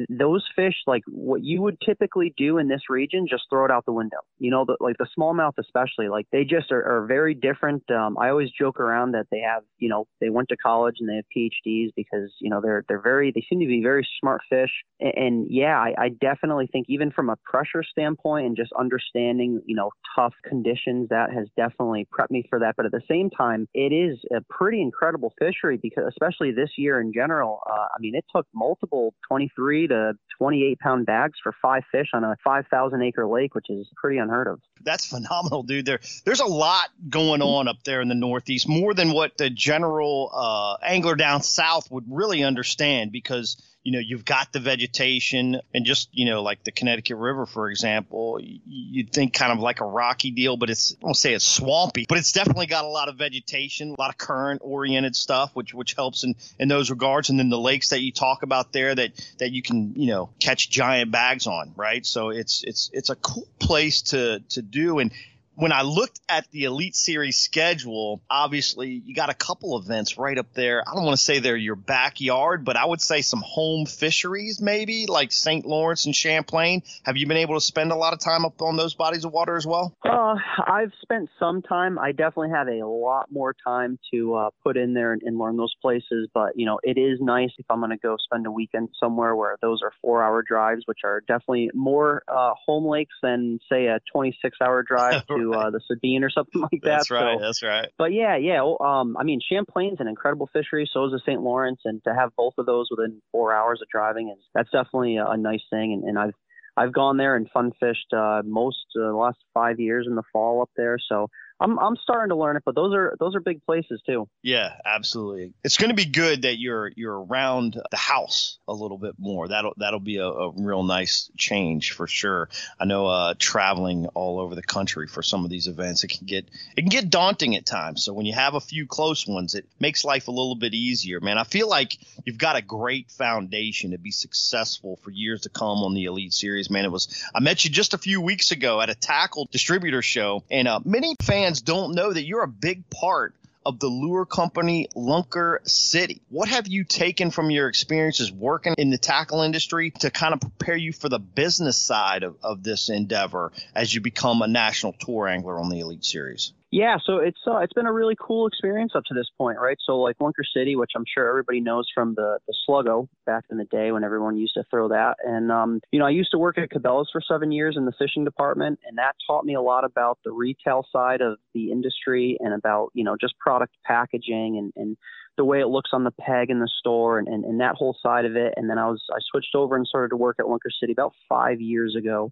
those 0.10 0.46
fish, 0.56 0.76
like 0.88 1.04
what 1.08 1.44
you 1.44 1.62
would 1.62 1.78
typically 1.86 2.34
do 2.38 2.58
in 2.58 2.68
this 2.68 2.82
region, 2.90 3.28
just 3.30 3.44
throw 3.50 3.66
it 3.66 3.72
out 3.72 3.86
the 3.86 3.92
window. 3.92 4.18
You 4.38 4.52
know, 4.52 4.66
the, 4.66 4.78
like 4.80 4.98
the 4.98 5.08
smallmouth 5.18 5.54
especially, 5.60 6.10
like 6.10 6.28
they 6.32 6.44
just 6.44 6.72
are, 6.72 6.84
are 6.84 7.06
very 7.06 7.34
different. 7.34 7.90
Um, 7.92 8.18
I 8.18 8.30
always 8.30 8.50
joke 8.52 8.80
around 8.80 9.12
that 9.14 9.28
they 9.32 9.40
have, 9.40 9.64
you 9.78 9.90
know, 9.90 10.08
they 10.20 10.30
went 10.30 10.50
to 10.50 10.58
college 10.58 10.96
and 11.00 11.10
they 11.10 11.16
have 11.16 11.26
PhDs 11.36 11.90
because 11.96 12.32
you 12.40 12.50
know 12.50 12.62
they're 12.62 12.84
they're 12.88 13.02
very 13.02 13.32
they 13.34 13.46
seem 13.50 13.60
to 13.60 13.68
be 13.68 13.82
very 13.82 14.08
smart 14.20 14.42
fish. 14.50 14.72
And, 15.00 15.14
and 15.16 15.48
yeah, 15.50 15.78
I, 15.78 15.94
I 15.98 16.10
definitely 16.10 16.68
think 16.72 16.88
even 16.90 17.12
from 17.12 17.30
a 17.30 17.36
pressure 17.44 17.84
standpoint 17.84 18.46
and 18.46 18.56
just 18.56 18.72
understanding, 18.78 19.62
you 19.66 19.76
know, 19.76 19.92
tough 20.16 20.34
conditions, 20.44 21.10
that 21.10 21.32
has 21.34 21.48
definitely 21.56 22.08
prepped 22.12 22.32
me 22.32 22.46
for 22.50 22.60
that. 22.60 22.76
But 22.76 22.86
at 22.86 22.92
the 22.92 23.02
same 23.10 23.30
time, 23.30 23.68
it 23.74 23.94
is 23.94 24.20
a 24.36 24.42
pretty 24.50 24.82
incredible 24.82 25.34
fishery 25.40 25.78
because 25.82 26.06
especially 26.08 26.52
this 26.52 26.72
year 26.78 27.00
in 27.00 27.14
general. 27.14 27.62
Uh, 27.70 27.88
I 27.94 28.00
mean, 28.00 28.16
it 28.16 28.26
took 28.34 28.48
multiple 28.54 29.14
23 29.28 29.88
to 29.90 30.14
28 30.38 30.80
pound 30.80 31.06
bags 31.06 31.38
for 31.44 31.54
five 31.62 31.84
fish 31.92 32.08
on 32.14 32.24
a 32.24 32.36
5,000 32.44 33.02
acre 33.02 33.28
lake, 33.28 33.54
which 33.54 33.70
is 33.70 33.88
pretty 33.96 34.18
unheard 34.18 34.48
of. 34.48 34.60
That's 34.82 35.06
phenomenal, 35.06 35.64
dude. 35.64 35.86
There, 35.86 36.00
there's 36.26 36.40
a 36.40 36.46
lot 36.46 36.90
going 37.10 37.42
on 37.42 37.68
up 37.68 37.84
there 37.84 38.02
in 38.02 38.08
the 38.08 38.16
Northeast, 38.16 38.68
more 38.68 38.94
than 38.94 39.12
what 39.12 39.38
the 39.38 39.50
general 39.50 40.32
uh, 40.34 40.78
angler 40.84 41.16
down 41.16 41.44
south 41.44 41.92
would 41.92 42.06
really 42.08 42.44
understand 42.44 43.12
because 43.12 43.62
you 43.84 43.92
know 43.92 44.00
you've 44.00 44.26
got 44.26 44.52
the 44.52 44.60
vegetation 44.60 45.62
and 45.74 45.86
just 45.86 46.10
you 46.12 46.26
know 46.26 46.42
like 46.42 46.64
the 46.64 46.72
Connecticut 46.72 47.18
River 47.18 47.46
for 47.46 47.70
example 47.70 48.40
you'd 48.42 49.12
think 49.12 49.34
kind 49.34 49.52
of 49.52 49.60
like 49.60 49.82
a 49.82 49.86
rocky 49.86 50.32
deal 50.32 50.58
but 50.58 50.70
it's 50.70 50.96
I 51.02 51.06
won't 51.06 51.18
say 51.18 51.34
it's 51.34 51.46
swampy 51.46 52.06
but 52.08 52.18
it's 52.18 52.32
definitely 52.32 52.68
got 52.68 52.84
a 52.84 52.90
lot 52.90 53.10
of 53.10 53.16
vegetation 53.16 53.96
a 53.98 54.02
lot 54.02 54.10
of 54.10 54.18
current 54.18 54.62
oriented 54.64 55.16
stuff 55.16 55.52
which 55.54 55.74
which 55.74 55.94
helps 55.94 56.24
in 56.24 56.36
in 56.58 56.68
those 56.68 56.90
regards. 56.90 57.30
And 57.30 57.40
then 57.40 57.50
the 57.50 57.60
lakes 57.60 57.90
that 57.90 58.02
you 58.02 58.12
talk 58.12 58.44
about 58.44 58.72
there 58.72 58.94
that 58.96 59.12
that 59.40 59.52
you 59.52 59.62
can 59.62 59.94
you 59.96 60.08
know 60.08 60.30
catch 60.40 60.70
giant 60.70 61.12
bags 61.12 61.48
on 61.48 61.74
right? 61.76 62.06
So 62.06 62.30
it's 62.30 62.64
it's 62.64 62.90
it's 62.94 63.10
a 63.10 63.16
cool 63.16 63.48
place 63.60 64.02
to 64.14 64.40
to 64.50 64.62
do. 64.62 65.00
And 65.00 65.12
when 65.60 65.74
I 65.74 65.82
looked 65.82 66.22
at 66.30 66.50
the 66.52 66.64
Elite 66.64 66.96
Series 66.96 67.36
schedule, 67.36 68.22
obviously 68.30 69.02
you 69.06 69.14
got 69.14 69.30
a 69.30 69.34
couple 69.34 69.78
events 69.78 70.18
right 70.18 70.38
up 70.38 70.54
there. 70.54 70.82
I 70.88 70.96
don't 70.96 71.04
want 71.04 71.18
to 71.18 71.24
say 71.24 71.40
they're 71.40 71.58
your 71.58 71.76
backyard, 71.76 72.64
but 72.64 72.78
I 72.78 72.86
would 72.86 73.02
say 73.02 73.22
some 73.22 73.44
home 73.46 73.86
fisheries, 73.86 74.62
maybe 74.62 75.06
like 75.08 75.34
St. 75.34 75.66
Lawrence 75.66 76.06
and 76.06 76.16
Champlain. 76.16 76.84
Have 77.04 77.18
you 77.18 77.28
been 77.28 77.36
able 77.36 77.56
to 77.56 77.62
spend 77.62 77.92
a 77.92 77.96
lot 77.98 78.14
of 78.14 78.20
time 78.20 78.46
up 78.46 78.62
on 78.62 78.78
those 78.78 78.94
bodies 78.94 79.26
of 79.26 79.34
water 79.34 79.58
as 79.58 79.68
well? 79.68 79.94
Uh, 80.02 80.36
I've 80.66 80.94
spent 81.02 81.30
some 81.38 81.62
time. 81.62 82.00
I 82.00 82.14
definitely 82.14 82.52
have 82.52 82.70
a 82.70 82.88
lot 82.88 83.30
more 83.30 83.54
time 83.54 84.00
to 84.14 84.36
uh, 84.36 84.50
put 84.64 84.78
in 84.78 84.94
there 84.94 85.12
and, 85.12 85.22
and 85.24 85.38
learn 85.38 85.58
those 85.58 85.76
places. 85.82 86.30
But 86.34 86.54
you 86.56 86.68
know, 86.68 86.80
it 86.84 86.98
is 86.98 87.20
nice 87.20 87.52
if 87.58 87.66
I'm 87.70 87.80
going 87.80 87.92
to 87.92 87.98
go 87.98 88.16
spend 88.18 88.48
a 88.48 88.52
weekend 88.52 88.90
somewhere 88.98 89.36
where 89.36 89.58
those 89.62 89.82
are 89.84 89.92
four-hour 90.02 90.42
drives, 90.44 90.84
which 90.86 91.00
are 91.04 91.20
definitely 91.20 91.70
more 91.74 92.24
uh, 92.30 92.54
home 92.66 92.86
lakes 92.86 93.16
than 93.22 93.60
say 93.70 93.88
a 93.88 94.00
26-hour 94.16 94.84
drive 94.84 95.28
to 95.28 95.49
uh, 95.54 95.70
the 95.70 95.82
Sabine 95.88 96.24
or 96.24 96.30
something 96.30 96.62
like 96.72 96.82
that. 96.84 96.90
That's 96.90 97.12
right. 97.12 97.38
So, 97.38 97.42
that's 97.46 97.64
right. 97.64 97.90
But 97.98 98.14
yeah, 98.14 98.36
yeah. 98.38 98.62
Well, 98.62 98.82
Um, 98.82 99.18
I 99.18 99.24
mean, 99.24 99.40
Champlain's 99.48 100.00
an 100.00 100.08
incredible 100.08 100.50
fishery. 100.52 100.90
So 100.92 101.06
is 101.06 101.12
the 101.12 101.22
St. 101.26 101.42
Lawrence, 101.42 101.82
and 101.86 102.04
to 102.06 102.14
have 102.14 102.36
both 102.36 102.54
of 102.58 102.66
those 102.66 102.88
within 102.90 103.22
four 103.32 103.54
hours 103.54 103.80
of 103.82 103.90
driving 103.90 104.30
is 104.30 104.44
that's 104.54 104.72
definitely 104.72 105.18
a, 105.18 105.26
a 105.28 105.38
nice 105.38 105.64
thing. 105.70 105.94
And, 105.94 106.04
and 106.04 106.20
I've 106.20 106.34
I've 106.78 106.94
gone 106.94 107.18
there 107.18 107.36
and 107.36 107.50
fun 107.52 107.72
fished 107.80 108.14
uh, 108.14 108.42
most 108.46 108.86
uh, 108.96 109.08
the 109.08 109.14
last 109.14 109.38
five 109.54 109.80
years 109.80 110.06
in 110.08 110.16
the 110.16 110.24
fall 110.32 110.62
up 110.62 110.70
there. 110.78 110.98
So 111.10 111.30
I'm 111.60 111.78
I'm 111.80 111.98
starting 111.98 112.30
to 112.30 112.36
learn 112.36 112.56
it, 112.56 112.64
but 112.66 112.76
those 112.76 112.94
are 112.94 113.16
those 113.20 113.36
are 113.36 113.42
big 113.42 113.66
places 113.66 114.02
too. 114.06 114.30
Yeah, 114.42 114.74
absolutely. 114.86 115.54
It's 115.64 115.78
going 115.78 115.90
to 115.90 115.96
be 115.96 116.06
good 116.06 116.44
that 116.44 116.58
you're 116.58 116.92
you're 116.96 117.24
around 117.24 117.80
the 117.92 117.98
house 117.98 118.60
a 118.68 118.74
little 118.74 118.98
bit 118.98 119.16
more. 119.18 119.48
That'll 119.48 119.74
that'll 119.78 120.00
be 120.00 120.18
a, 120.18 120.28
a 120.28 120.52
real 120.52 120.84
nice 120.84 121.30
change 121.38 121.92
for 121.92 122.08
sure. 122.08 122.50
I 122.80 122.86
know 122.86 123.08
uh, 123.08 123.34
traveling 123.38 124.08
all 124.08 124.40
over 124.40 124.56
the 124.56 124.64
country 124.64 125.08
for 125.08 125.22
some 125.22 125.44
of 125.44 125.50
these 125.50 125.68
events, 125.68 126.04
it 126.04 126.10
can 126.10 126.26
get 126.26 126.46
it 126.78 126.82
can 126.82 126.90
get 126.90 127.10
daunting 127.10 127.56
at 127.56 127.66
times. 127.66 128.06
So 128.06 128.14
when 128.14 128.26
you 128.26 128.34
have 128.34 128.54
a 128.54 128.62
few 128.62 128.88
close 128.88 129.28
ones, 129.28 129.54
it 129.54 129.66
makes 129.80 130.06
life 130.06 130.30
a 130.30 130.32
little 130.32 130.56
bit 130.56 130.74
easier. 130.74 131.20
Man, 131.20 131.38
I 131.38 131.44
feel 131.44 131.68
like 131.68 131.98
you've 132.24 132.38
got 132.38 132.56
a 132.56 132.62
great 132.62 133.12
foundation 133.12 133.92
to 133.92 133.98
be 133.98 134.12
successful 134.12 134.98
for 135.04 135.12
years 135.12 135.42
to 135.42 135.50
come 135.50 135.80
on 135.80 135.94
the 135.94 136.06
Elite 136.06 136.34
Series. 136.34 136.70
Man, 136.70 136.86
it 136.86 136.92
was 136.92 137.24
I 137.36 137.42
met 137.42 137.66
you 137.66 137.70
just 137.70 137.94
a 137.94 137.98
few 137.98 138.22
weeks 138.22 138.52
ago 138.52 138.80
at 138.80 138.90
a 138.90 138.96
tackle 138.96 139.50
distributor 139.52 140.02
show, 140.02 140.44
and 140.50 140.66
uh, 140.68 140.80
many 140.86 141.16
fans 141.22 141.49
fans 141.50 141.62
don't 141.62 141.96
know 141.96 142.14
that 142.14 142.24
you're 142.24 142.44
a 142.44 142.48
big 142.48 142.88
part 142.92 143.34
of 143.66 143.80
the 143.80 143.88
lure 143.88 144.26
company 144.26 144.88
Lunker 144.96 145.68
City. 145.68 146.22
What 146.30 146.48
have 146.48 146.68
you 146.68 146.84
taken 146.84 147.32
from 147.32 147.50
your 147.50 147.68
experiences 147.68 148.32
working 148.32 148.76
in 148.78 148.92
the 148.92 149.00
tackle 149.00 149.42
industry 149.42 149.90
to 150.00 150.12
kind 150.12 150.36
of 150.36 150.42
prepare 150.42 150.78
you 150.78 150.94
for 150.94 151.10
the 151.10 151.18
business 151.18 151.76
side 151.76 152.22
of, 152.22 152.38
of 152.44 152.62
this 152.62 152.90
endeavor 152.90 153.52
as 153.74 153.94
you 153.94 154.00
become 154.00 154.44
a 154.44 154.48
national 154.48 154.94
tour 154.94 155.28
angler 155.28 155.60
on 155.60 155.70
the 155.70 155.80
Elite 155.80 156.06
Series? 156.06 156.54
Yeah, 156.72 156.98
so 157.04 157.18
it's 157.18 157.40
uh, 157.48 157.58
it's 157.58 157.74
been 157.74 157.88
a 157.88 157.94
really 157.94 158.16
cool 158.20 158.46
experience 158.46 158.92
up 158.94 159.04
to 159.06 159.16
this 159.16 159.28
point, 159.40 159.58
right? 159.60 159.78
So 159.84 159.98
like 159.98 160.20
Lunker 160.20 160.46
City, 160.56 160.76
which 160.76 160.92
I'm 160.96 161.06
sure 161.12 161.28
everybody 161.28 161.62
knows 161.62 161.88
from 161.96 162.14
the 162.14 162.38
the 162.48 162.54
Sluggo 162.68 163.08
back 163.26 163.46
in 163.50 163.58
the 163.58 163.66
day 163.66 163.92
when 163.92 164.04
everyone 164.04 164.38
used 164.38 164.54
to 164.54 164.64
throw 164.70 164.88
that, 164.90 165.16
and 165.26 165.52
um, 165.52 165.82
you 165.92 165.98
know 165.98 166.06
I 166.06 166.12
used 166.12 166.30
to 166.32 166.38
work 166.38 166.60
at 166.60 166.70
Cabela's 166.70 167.10
for 167.12 167.22
seven 167.28 167.52
years 167.52 167.76
in 167.76 167.86
the 167.86 167.92
fishing 167.98 168.24
department, 168.24 168.80
and 168.88 169.00
that 169.00 169.16
taught 169.26 169.46
me 169.46 169.56
a 169.56 169.62
lot 169.62 169.84
about 169.84 170.20
the 170.24 170.32
retail 170.32 170.86
side 170.92 171.22
of 171.22 171.40
the 171.56 171.72
industry 171.72 172.38
and 172.40 172.54
about 172.54 172.90
you 172.94 173.04
know 173.04 173.18
just 173.20 173.38
product 173.40 173.74
packaging 173.84 174.58
and 174.60 174.72
and 174.76 174.96
the 175.38 175.46
way 175.46 175.62
it 175.62 175.68
looks 175.68 175.92
on 175.94 176.04
the 176.04 176.12
peg 176.12 176.50
in 176.50 176.60
the 176.60 176.70
store 176.80 177.18
and, 177.18 177.28
and, 177.30 177.46
and 177.46 177.62
that 177.62 177.74
whole 177.76 177.96
side 178.04 178.26
of 178.26 178.36
it. 178.36 178.54
And 178.58 178.70
then 178.70 178.78
I 178.78 178.88
was 178.88 179.02
I 179.10 179.18
switched 179.32 179.56
over 179.56 179.76
and 179.76 179.88
started 179.88 180.10
to 180.10 180.18
work 180.18 180.36
at 180.38 180.46
Lunker 180.46 180.70
City 180.80 180.92
about 180.92 181.14
five 181.28 181.62
years 181.62 181.96
ago. 181.98 182.32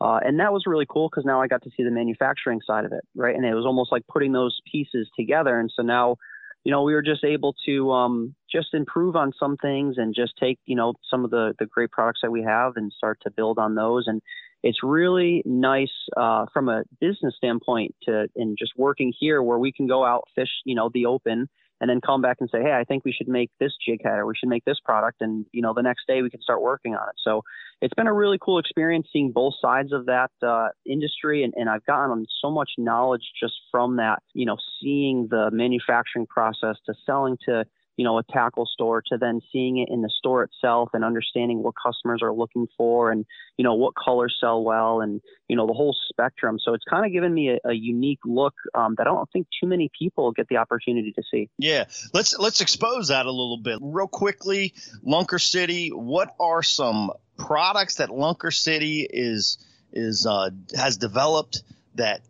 Uh, 0.00 0.20
and 0.24 0.38
that 0.38 0.52
was 0.52 0.62
really 0.66 0.86
cool 0.88 1.08
because 1.08 1.24
now 1.24 1.42
I 1.42 1.48
got 1.48 1.62
to 1.62 1.70
see 1.76 1.82
the 1.82 1.90
manufacturing 1.90 2.60
side 2.64 2.84
of 2.84 2.92
it, 2.92 3.04
right? 3.16 3.34
And 3.34 3.44
it 3.44 3.54
was 3.54 3.66
almost 3.66 3.90
like 3.90 4.06
putting 4.06 4.32
those 4.32 4.60
pieces 4.70 5.08
together. 5.18 5.58
And 5.58 5.72
so 5.74 5.82
now, 5.82 6.16
you 6.64 6.70
know, 6.70 6.82
we 6.82 6.94
were 6.94 7.02
just 7.02 7.24
able 7.24 7.54
to 7.66 7.90
um, 7.90 8.34
just 8.50 8.74
improve 8.74 9.16
on 9.16 9.32
some 9.38 9.56
things 9.56 9.96
and 9.98 10.14
just 10.14 10.34
take, 10.38 10.58
you 10.66 10.76
know, 10.76 10.94
some 11.10 11.24
of 11.24 11.30
the 11.30 11.54
the 11.58 11.66
great 11.66 11.90
products 11.90 12.20
that 12.22 12.30
we 12.30 12.42
have 12.42 12.74
and 12.76 12.92
start 12.92 13.18
to 13.22 13.30
build 13.30 13.58
on 13.58 13.74
those. 13.74 14.04
And 14.06 14.22
it's 14.62 14.82
really 14.82 15.42
nice 15.44 15.92
uh, 16.16 16.46
from 16.52 16.68
a 16.68 16.84
business 17.00 17.34
standpoint 17.36 17.94
to 18.04 18.28
and 18.36 18.56
just 18.58 18.72
working 18.76 19.12
here 19.18 19.42
where 19.42 19.58
we 19.58 19.72
can 19.72 19.86
go 19.86 20.04
out 20.04 20.28
fish, 20.34 20.50
you 20.64 20.74
know, 20.74 20.90
the 20.92 21.06
open 21.06 21.48
and 21.80 21.88
then 21.88 22.00
come 22.00 22.20
back 22.20 22.38
and 22.40 22.48
say, 22.50 22.60
hey, 22.62 22.72
I 22.72 22.84
think 22.84 23.04
we 23.04 23.12
should 23.12 23.28
make 23.28 23.50
this 23.60 23.72
jig 23.86 24.00
head 24.04 24.18
or 24.18 24.26
we 24.26 24.34
should 24.36 24.48
make 24.48 24.64
this 24.64 24.78
product. 24.84 25.20
And, 25.20 25.46
you 25.52 25.62
know, 25.62 25.74
the 25.74 25.82
next 25.82 26.06
day 26.06 26.22
we 26.22 26.30
can 26.30 26.42
start 26.42 26.60
working 26.60 26.94
on 26.94 27.08
it. 27.08 27.14
So 27.22 27.42
it's 27.80 27.94
been 27.94 28.08
a 28.08 28.12
really 28.12 28.38
cool 28.40 28.58
experience 28.58 29.08
seeing 29.12 29.30
both 29.32 29.54
sides 29.60 29.92
of 29.92 30.06
that 30.06 30.30
uh, 30.42 30.68
industry. 30.84 31.44
And, 31.44 31.54
and 31.56 31.68
I've 31.68 31.84
gotten 31.86 32.26
so 32.42 32.50
much 32.50 32.70
knowledge 32.78 33.22
just 33.40 33.54
from 33.70 33.96
that, 33.96 34.22
you 34.34 34.46
know, 34.46 34.56
seeing 34.82 35.28
the 35.30 35.50
manufacturing 35.52 36.26
process 36.26 36.76
to 36.86 36.94
selling 37.06 37.36
to 37.48 37.64
you 37.98 38.04
know, 38.04 38.16
a 38.16 38.22
tackle 38.22 38.64
store 38.64 39.02
to 39.04 39.18
then 39.18 39.40
seeing 39.50 39.78
it 39.78 39.88
in 39.92 40.02
the 40.02 40.10
store 40.18 40.44
itself 40.44 40.90
and 40.94 41.04
understanding 41.04 41.64
what 41.64 41.74
customers 41.74 42.20
are 42.22 42.32
looking 42.32 42.68
for 42.76 43.10
and, 43.10 43.26
you 43.56 43.64
know, 43.64 43.74
what 43.74 43.92
colors 43.96 44.36
sell 44.40 44.62
well 44.62 45.00
and, 45.00 45.20
you 45.48 45.56
know, 45.56 45.66
the 45.66 45.72
whole 45.72 45.96
spectrum. 46.08 46.60
So 46.64 46.74
it's 46.74 46.84
kind 46.88 47.04
of 47.04 47.10
given 47.10 47.34
me 47.34 47.50
a, 47.50 47.58
a 47.68 47.74
unique 47.74 48.20
look 48.24 48.54
um, 48.72 48.94
that 48.98 49.08
I 49.08 49.10
don't 49.10 49.28
think 49.32 49.48
too 49.60 49.66
many 49.66 49.90
people 49.98 50.30
get 50.30 50.46
the 50.46 50.58
opportunity 50.58 51.10
to 51.10 51.22
see. 51.28 51.50
Yeah. 51.58 51.86
Let's, 52.14 52.38
let's 52.38 52.60
expose 52.60 53.08
that 53.08 53.26
a 53.26 53.32
little 53.32 53.58
bit 53.58 53.80
real 53.82 54.06
quickly. 54.06 54.74
Lunker 55.04 55.40
City, 55.40 55.88
what 55.88 56.36
are 56.38 56.62
some 56.62 57.10
products 57.36 57.96
that 57.96 58.10
Lunker 58.10 58.54
City 58.54 59.08
is, 59.10 59.58
is, 59.92 60.24
uh, 60.24 60.50
has 60.76 60.98
developed 60.98 61.64
that 61.96 62.20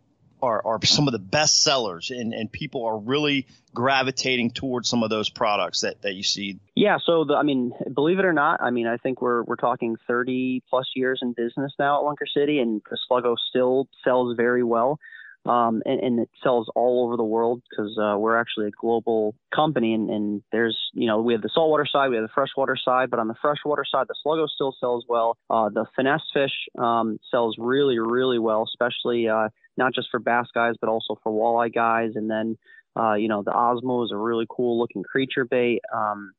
are, 0.41 0.65
are 0.65 0.79
some 0.85 1.07
of 1.07 1.11
the 1.11 1.19
best 1.19 1.61
sellers 1.63 2.11
and, 2.11 2.33
and 2.33 2.51
people 2.51 2.85
are 2.85 2.97
really 2.97 3.47
gravitating 3.73 4.51
towards 4.51 4.89
some 4.89 5.03
of 5.03 5.09
those 5.09 5.29
products 5.29 5.81
that, 5.81 6.01
that 6.01 6.15
you 6.15 6.23
see? 6.23 6.59
Yeah, 6.75 6.97
so 7.05 7.25
the, 7.25 7.33
I 7.33 7.43
mean, 7.43 7.73
believe 7.93 8.19
it 8.19 8.25
or 8.25 8.33
not, 8.33 8.61
I 8.61 8.71
mean, 8.71 8.87
I 8.87 8.97
think 8.97 9.21
we're 9.21 9.43
we're 9.43 9.55
talking 9.55 9.95
30 10.07 10.63
plus 10.69 10.87
years 10.95 11.19
in 11.21 11.33
business 11.33 11.73
now 11.77 11.99
at 11.99 12.03
Lunker 12.03 12.27
City, 12.33 12.59
and 12.59 12.81
the 12.89 12.97
Sluggo 13.09 13.35
still 13.49 13.87
sells 14.03 14.35
very 14.35 14.63
well, 14.63 14.99
um, 15.45 15.81
and, 15.85 15.99
and, 16.01 16.19
it 16.19 16.29
sells 16.43 16.69
all 16.75 17.05
over 17.05 17.15
the 17.15 17.23
world 17.23 17.61
because 17.69 17.97
uh, 17.97 18.17
we're 18.17 18.37
actually 18.37 18.67
a 18.67 18.71
global 18.71 19.35
company, 19.55 19.93
and, 19.93 20.09
and, 20.09 20.43
there's 20.51 20.77
you 20.93 21.07
know 21.07 21.21
we 21.21 21.33
have 21.33 21.41
the 21.41 21.49
saltwater 21.53 21.85
side, 21.85 22.09
we 22.09 22.15
have 22.15 22.25
the 22.25 22.33
freshwater 22.33 22.75
side, 22.75 23.09
but 23.09 23.19
on 23.19 23.27
the 23.27 23.35
freshwater 23.41 23.85
side, 23.89 24.07
the 24.07 24.15
Sluggo 24.25 24.47
still 24.47 24.75
sells 24.79 25.05
well. 25.07 25.37
Uh, 25.49 25.69
the 25.69 25.85
finesse 25.95 26.21
fish 26.33 26.51
um, 26.77 27.19
sells 27.31 27.55
really 27.57 27.99
really 27.99 28.39
well, 28.39 28.63
especially. 28.63 29.27
Uh, 29.27 29.49
not 29.79 29.95
just 29.95 30.09
for 30.11 30.19
bass 30.19 30.45
guys, 30.53 30.75
but 30.79 30.89
also 30.89 31.17
for 31.23 31.31
walleye 31.31 31.73
guys. 31.73 32.11
And 32.13 32.29
then, 32.29 32.57
uh, 32.95 33.15
you 33.15 33.27
know, 33.27 33.41
the 33.41 33.51
Ozmo 33.51 34.03
is 34.03 34.11
a 34.11 34.17
really 34.17 34.45
cool 34.47 34.77
looking 34.77 35.01
creature 35.01 35.45
bait. 35.45 35.81
Um, 35.91 36.33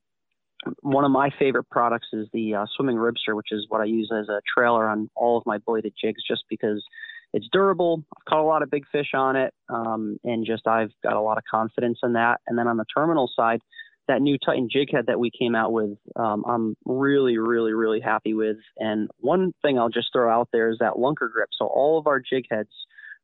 one 0.82 1.04
of 1.04 1.10
my 1.10 1.30
favorite 1.38 1.68
products 1.70 2.08
is 2.12 2.28
the 2.32 2.54
uh, 2.54 2.66
swimming 2.76 2.96
ribster, 2.96 3.34
which 3.34 3.50
is 3.50 3.64
what 3.68 3.80
I 3.80 3.86
use 3.86 4.12
as 4.16 4.28
a 4.28 4.40
trailer 4.54 4.88
on 4.88 5.08
all 5.16 5.38
of 5.38 5.44
my 5.46 5.58
bladed 5.58 5.94
jigs, 6.00 6.22
just 6.28 6.44
because 6.48 6.84
it's 7.32 7.48
durable. 7.50 8.04
I've 8.16 8.24
caught 8.26 8.42
a 8.42 8.44
lot 8.44 8.62
of 8.62 8.70
big 8.70 8.84
fish 8.92 9.12
on 9.14 9.36
it, 9.36 9.54
um, 9.68 10.18
and 10.22 10.44
just 10.46 10.66
I've 10.66 10.90
got 11.02 11.14
a 11.16 11.20
lot 11.20 11.38
of 11.38 11.44
confidence 11.50 11.98
in 12.02 12.12
that. 12.12 12.40
And 12.46 12.58
then 12.58 12.68
on 12.68 12.76
the 12.76 12.84
terminal 12.94 13.30
side, 13.34 13.60
that 14.08 14.20
new 14.20 14.36
Titan 14.44 14.68
jig 14.70 14.88
head 14.92 15.06
that 15.06 15.20
we 15.20 15.30
came 15.30 15.54
out 15.54 15.72
with, 15.72 15.96
um, 16.16 16.44
I'm 16.46 16.76
really, 16.84 17.38
really, 17.38 17.72
really 17.72 18.00
happy 18.00 18.34
with. 18.34 18.56
And 18.76 19.08
one 19.18 19.52
thing 19.62 19.78
I'll 19.78 19.88
just 19.88 20.08
throw 20.12 20.30
out 20.30 20.48
there 20.52 20.68
is 20.70 20.78
that 20.80 20.94
lunker 20.94 21.30
grip. 21.32 21.50
So 21.56 21.66
all 21.66 21.98
of 21.98 22.06
our 22.06 22.20
jig 22.20 22.44
heads 22.50 22.70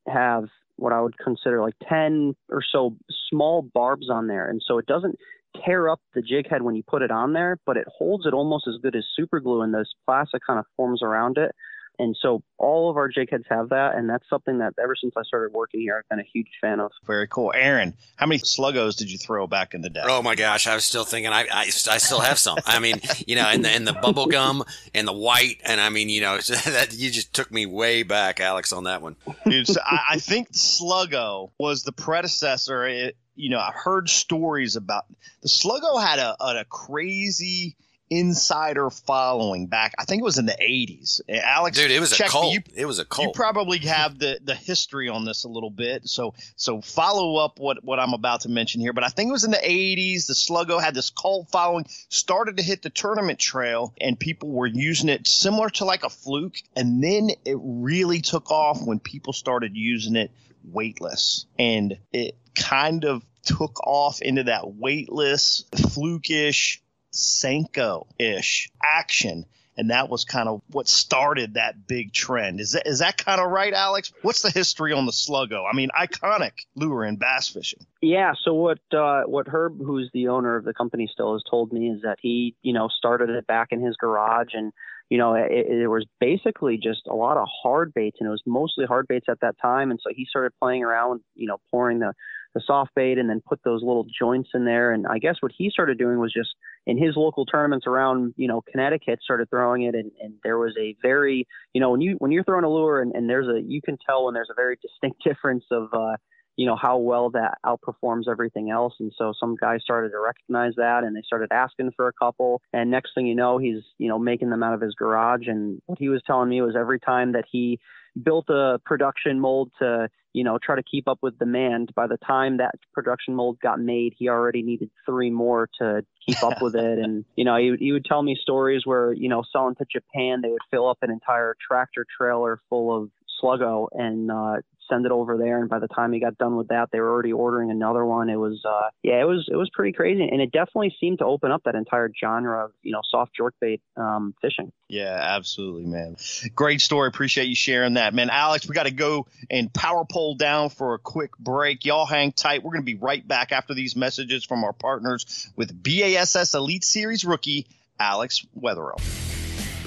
have 0.07 0.45
what 0.77 0.93
I 0.93 1.01
would 1.01 1.17
consider 1.17 1.61
like 1.61 1.75
10 1.89 2.35
or 2.49 2.61
so 2.71 2.95
small 3.29 3.61
barbs 3.61 4.09
on 4.09 4.27
there. 4.27 4.49
And 4.49 4.61
so 4.65 4.77
it 4.77 4.85
doesn't 4.85 5.17
tear 5.65 5.89
up 5.89 5.99
the 6.13 6.21
jig 6.21 6.49
head 6.49 6.61
when 6.61 6.75
you 6.75 6.83
put 6.83 7.01
it 7.01 7.11
on 7.11 7.33
there, 7.33 7.57
but 7.65 7.77
it 7.77 7.87
holds 7.87 8.25
it 8.25 8.33
almost 8.33 8.67
as 8.67 8.75
good 8.81 8.95
as 8.95 9.03
super 9.15 9.39
glue 9.39 9.61
and 9.61 9.73
this 9.73 9.93
plastic 10.05 10.41
kind 10.45 10.59
of 10.59 10.65
forms 10.75 11.01
around 11.01 11.37
it. 11.37 11.53
And 11.99 12.15
so 12.21 12.43
all 12.57 12.89
of 12.89 12.97
our 12.97 13.07
jig 13.07 13.31
heads 13.31 13.45
have 13.49 13.69
that, 13.69 13.95
and 13.95 14.07
that's 14.07 14.27
something 14.29 14.59
that 14.59 14.73
ever 14.81 14.95
since 14.95 15.13
I 15.17 15.23
started 15.23 15.53
working 15.53 15.81
here, 15.81 15.97
I've 15.97 16.09
been 16.09 16.19
a 16.19 16.29
huge 16.31 16.49
fan 16.61 16.79
of. 16.79 16.91
Very 17.05 17.27
cool, 17.27 17.51
Aaron. 17.55 17.95
How 18.17 18.27
many 18.27 18.39
sluggos 18.39 18.97
did 18.97 19.09
you 19.09 19.17
throw 19.17 19.47
back 19.47 19.73
in 19.73 19.81
the 19.81 19.89
day? 19.89 20.03
Oh 20.03 20.21
my 20.21 20.35
gosh, 20.35 20.67
I 20.67 20.75
was 20.75 20.85
still 20.85 21.05
thinking. 21.05 21.31
I 21.33 21.47
I, 21.51 21.61
I 21.63 21.97
still 21.97 22.19
have 22.19 22.37
some. 22.37 22.59
I 22.65 22.79
mean, 22.79 23.01
you 23.25 23.35
know, 23.35 23.47
and 23.47 23.65
the 23.65 23.69
and 23.69 23.87
the 23.87 23.93
bubble 23.93 24.27
gum 24.27 24.63
and 24.93 25.07
the 25.07 25.13
white, 25.13 25.59
and 25.65 25.81
I 25.81 25.89
mean, 25.89 26.09
you 26.09 26.21
know, 26.21 26.37
that 26.65 26.93
you 26.93 27.09
just 27.09 27.33
took 27.33 27.51
me 27.51 27.65
way 27.65 28.03
back, 28.03 28.39
Alex, 28.39 28.71
on 28.73 28.83
that 28.83 29.01
one. 29.01 29.15
Dude, 29.45 29.67
so 29.67 29.81
I, 29.83 29.99
I 30.11 30.19
think 30.19 30.51
Sluggo 30.51 31.49
was 31.59 31.83
the 31.83 31.91
predecessor. 31.91 32.85
It, 32.85 33.17
you 33.35 33.49
know, 33.49 33.59
I 33.59 33.71
heard 33.71 34.09
stories 34.09 34.75
about 34.75 35.05
the 35.41 35.47
Sluggo 35.47 36.01
had 36.03 36.19
a, 36.19 36.35
a 36.39 36.65
crazy 36.65 37.75
insider 38.09 38.89
following 38.89 39.67
back. 39.67 39.93
I 39.97 40.05
think 40.05 40.21
it 40.21 40.23
was 40.23 40.37
in 40.37 40.45
the 40.45 40.57
80s. 40.59 41.21
Alex, 41.29 41.77
dude, 41.77 41.91
it 41.91 41.99
was 41.99 42.17
a 42.19 42.23
cult. 42.23 42.53
You, 42.53 42.61
it 42.75 42.85
was 42.85 42.99
a 42.99 43.05
cult. 43.05 43.27
You 43.27 43.33
probably 43.33 43.79
have 43.79 44.17
the 44.19 44.39
the 44.43 44.55
history 44.55 45.09
on 45.09 45.25
this 45.25 45.43
a 45.43 45.49
little 45.49 45.69
bit, 45.69 46.07
so 46.07 46.33
so 46.55 46.81
follow 46.81 47.37
up 47.37 47.59
what 47.59 47.83
what 47.83 47.99
I'm 47.99 48.13
about 48.13 48.41
to 48.41 48.49
mention 48.49 48.81
here. 48.81 48.93
But 48.93 49.03
I 49.03 49.09
think 49.09 49.29
it 49.29 49.33
was 49.33 49.43
in 49.43 49.51
the 49.51 49.57
80s. 49.57 50.27
The 50.27 50.33
Sluggo 50.33 50.81
had 50.81 50.93
this 50.93 51.09
cult 51.09 51.49
following, 51.49 51.85
started 52.09 52.57
to 52.57 52.63
hit 52.63 52.81
the 52.81 52.89
tournament 52.89 53.39
trail, 53.39 53.93
and 53.99 54.19
people 54.19 54.49
were 54.49 54.67
using 54.67 55.09
it 55.09 55.27
similar 55.27 55.69
to 55.71 55.85
like 55.85 56.03
a 56.03 56.09
fluke, 56.09 56.57
and 56.75 57.03
then 57.03 57.29
it 57.45 57.57
really 57.59 58.21
took 58.21 58.51
off 58.51 58.81
when 58.81 58.99
people 58.99 59.33
started 59.33 59.75
using 59.75 60.15
it 60.15 60.31
weightless, 60.63 61.45
and 61.57 61.97
it 62.11 62.35
kind 62.55 63.05
of 63.05 63.23
took 63.43 63.79
off 63.85 64.21
into 64.21 64.43
that 64.43 64.73
weightless, 64.75 65.63
flukish 65.73 66.79
Senko 67.13 68.07
ish 68.19 68.69
action. 68.83 69.45
And 69.79 69.91
that 69.91 70.09
was 70.09 70.25
kind 70.25 70.49
of 70.49 70.63
what 70.71 70.87
started 70.87 71.53
that 71.53 71.87
big 71.87 72.11
trend. 72.11 72.59
Is 72.59 72.71
that 72.71 72.87
is 72.87 72.97
that 72.99 73.15
kind 73.23 73.39
of 73.39 73.51
right, 73.51 73.71
Alex? 73.71 74.11
What's 74.23 74.41
the 74.41 74.49
history 74.49 74.91
on 74.91 75.05
the 75.05 75.11
Sluggo? 75.11 75.65
I 75.71 75.75
mean, 75.75 75.89
iconic 75.95 76.53
lure 76.75 77.05
in 77.05 77.17
bass 77.17 77.47
fishing. 77.47 77.85
Yeah. 78.01 78.33
So 78.43 78.55
what 78.55 78.79
uh, 78.91 79.23
what 79.25 79.47
Herb, 79.47 79.77
who's 79.77 80.09
the 80.15 80.29
owner 80.29 80.55
of 80.55 80.65
the 80.65 80.73
company, 80.73 81.07
still 81.11 81.33
has 81.33 81.43
told 81.47 81.71
me 81.71 81.91
is 81.91 82.01
that 82.01 82.17
he 82.19 82.55
you 82.63 82.73
know 82.73 82.87
started 82.87 83.29
it 83.29 83.45
back 83.45 83.67
in 83.69 83.79
his 83.79 83.95
garage 83.97 84.55
and 84.55 84.73
you 85.09 85.17
know, 85.17 85.35
it, 85.35 85.51
it, 85.51 85.87
was 85.87 86.05
basically 86.19 86.77
just 86.77 87.07
a 87.07 87.13
lot 87.13 87.37
of 87.37 87.47
hard 87.63 87.93
baits, 87.93 88.17
and 88.19 88.27
it 88.27 88.31
was 88.31 88.43
mostly 88.45 88.85
hard 88.85 89.07
baits 89.07 89.27
at 89.29 89.39
that 89.39 89.55
time. 89.61 89.89
And 89.89 89.99
so 90.03 90.09
he 90.13 90.25
started 90.29 90.51
playing 90.59 90.83
around, 90.83 91.21
you 91.35 91.47
know, 91.47 91.57
pouring 91.71 91.99
the 91.99 92.13
the 92.53 92.61
soft 92.65 92.91
bait 92.95 93.17
and 93.17 93.29
then 93.29 93.41
put 93.45 93.59
those 93.63 93.83
little 93.83 94.05
joints 94.19 94.49
in 94.53 94.65
there. 94.65 94.91
And 94.91 95.05
I 95.05 95.19
guess 95.19 95.35
what 95.41 95.51
he 95.55 95.69
started 95.69 95.97
doing 95.97 96.19
was 96.19 96.33
just 96.33 96.49
in 96.87 96.97
his 96.97 97.15
local 97.17 97.45
tournaments 97.45 97.85
around, 97.85 98.33
you 98.37 98.47
know, 98.47 98.61
Connecticut, 98.71 99.19
started 99.21 99.49
throwing 99.49 99.83
it, 99.83 99.93
and, 99.93 100.09
and 100.21 100.35
there 100.41 100.57
was 100.57 100.73
a 100.79 100.95
very, 101.01 101.45
you 101.73 101.81
know, 101.81 101.91
when 101.91 102.01
you 102.01 102.15
when 102.19 102.31
you're 102.31 102.45
throwing 102.45 102.63
a 102.63 102.69
lure, 102.69 103.01
and, 103.01 103.13
and 103.13 103.29
there's 103.29 103.47
a 103.47 103.61
you 103.61 103.81
can 103.81 103.97
tell 104.07 104.25
when 104.25 104.33
there's 104.33 104.49
a 104.49 104.55
very 104.55 104.77
distinct 104.81 105.21
difference 105.23 105.65
of, 105.69 105.89
uh, 105.93 106.15
you 106.55 106.65
know, 106.65 106.77
how 106.77 106.97
well 106.97 107.29
that 107.31 107.57
outperforms 107.65 108.23
everything 108.31 108.71
else. 108.71 108.93
And 108.99 109.11
so 109.17 109.33
some 109.37 109.55
guys 109.59 109.81
started 109.83 110.09
to 110.11 110.19
recognize 110.19 110.73
that, 110.77 111.03
and 111.03 111.13
they 111.13 111.21
started 111.23 111.51
asking 111.51 111.91
for 111.95 112.07
a 112.07 112.13
couple. 112.13 112.61
And 112.71 112.89
next 112.89 113.11
thing 113.13 113.27
you 113.27 113.35
know, 113.35 113.57
he's, 113.57 113.83
you 113.97 114.07
know, 114.07 114.17
making 114.17 114.49
them 114.49 114.63
out 114.63 114.73
of 114.73 114.81
his 114.81 114.95
garage. 114.95 115.47
And 115.47 115.81
what 115.87 115.99
he 115.99 116.07
was 116.07 116.23
telling 116.25 116.49
me 116.49 116.61
was 116.61 116.75
every 116.75 117.01
time 117.01 117.33
that 117.33 117.43
he 117.51 117.79
built 118.23 118.49
a 118.49 118.79
production 118.85 119.39
mold 119.39 119.71
to 119.79 120.09
you 120.33 120.43
know 120.43 120.57
try 120.61 120.75
to 120.75 120.83
keep 120.83 121.07
up 121.07 121.19
with 121.21 121.37
demand. 121.39 121.91
By 121.95 122.07
the 122.07 122.17
time 122.17 122.57
that 122.57 122.75
production 122.93 123.35
mold 123.35 123.59
got 123.61 123.79
made 123.79 124.13
he 124.17 124.29
already 124.29 124.61
needed 124.61 124.89
three 125.05 125.29
more 125.29 125.69
to 125.79 126.03
keep 126.25 126.41
up 126.43 126.61
with 126.61 126.75
it. 126.75 126.99
And 126.99 127.25
you 127.35 127.45
know 127.45 127.57
he, 127.57 127.75
he 127.79 127.91
would 127.91 128.05
tell 128.05 128.21
me 128.21 128.37
stories 128.41 128.81
where 128.85 129.13
you 129.13 129.29
know 129.29 129.43
selling 129.51 129.75
to 129.75 129.85
japan 129.91 130.41
they 130.41 130.49
would 130.49 130.61
fill 130.69 130.89
up 130.89 130.99
an 131.01 131.11
entire 131.11 131.55
tractor 131.65 132.05
trailer 132.17 132.59
full 132.69 132.95
of 132.95 133.09
sluggo 133.41 133.87
and 133.91 134.31
uh 134.31 134.55
send 134.89 135.05
it 135.05 135.11
over 135.11 135.37
there. 135.37 135.59
And 135.59 135.69
by 135.69 135.79
the 135.79 135.87
time 135.87 136.13
he 136.13 136.19
got 136.19 136.37
done 136.37 136.55
with 136.55 136.69
that, 136.69 136.89
they 136.91 136.99
were 136.99 137.09
already 137.09 137.33
ordering 137.33 137.71
another 137.71 138.05
one. 138.05 138.29
It 138.29 138.35
was, 138.35 138.63
uh, 138.65 138.89
yeah, 139.03 139.21
it 139.21 139.25
was, 139.25 139.47
it 139.51 139.55
was 139.55 139.69
pretty 139.73 139.91
crazy. 139.91 140.27
And 140.27 140.41
it 140.41 140.51
definitely 140.51 140.95
seemed 140.99 141.19
to 141.19 141.25
open 141.25 141.51
up 141.51 141.63
that 141.65 141.75
entire 141.75 142.09
genre 142.19 142.65
of, 142.65 142.71
you 142.81 142.91
know, 142.91 143.01
soft 143.09 143.31
jerkbait 143.39 143.81
um, 143.95 144.33
fishing. 144.41 144.71
Yeah, 144.87 145.17
absolutely, 145.21 145.85
man. 145.85 146.15
Great 146.55 146.81
story. 146.81 147.07
Appreciate 147.07 147.47
you 147.47 147.55
sharing 147.55 147.95
that, 147.95 148.13
man. 148.13 148.29
Alex, 148.29 148.67
we 148.67 148.73
got 148.73 148.85
to 148.85 148.91
go 148.91 149.27
and 149.49 149.73
power 149.73 150.05
pole 150.05 150.35
down 150.35 150.69
for 150.69 150.93
a 150.93 150.99
quick 150.99 151.37
break. 151.37 151.85
Y'all 151.85 152.05
hang 152.05 152.31
tight. 152.31 152.63
We're 152.63 152.71
going 152.71 152.83
to 152.83 152.85
be 152.85 152.95
right 152.95 153.25
back 153.27 153.51
after 153.51 153.73
these 153.73 153.95
messages 153.95 154.45
from 154.45 154.63
our 154.63 154.73
partners 154.73 155.49
with 155.55 155.71
BASS 155.81 156.53
Elite 156.53 156.83
Series 156.83 157.25
rookie 157.25 157.67
Alex 157.99 158.45
Wetherell. 158.57 159.26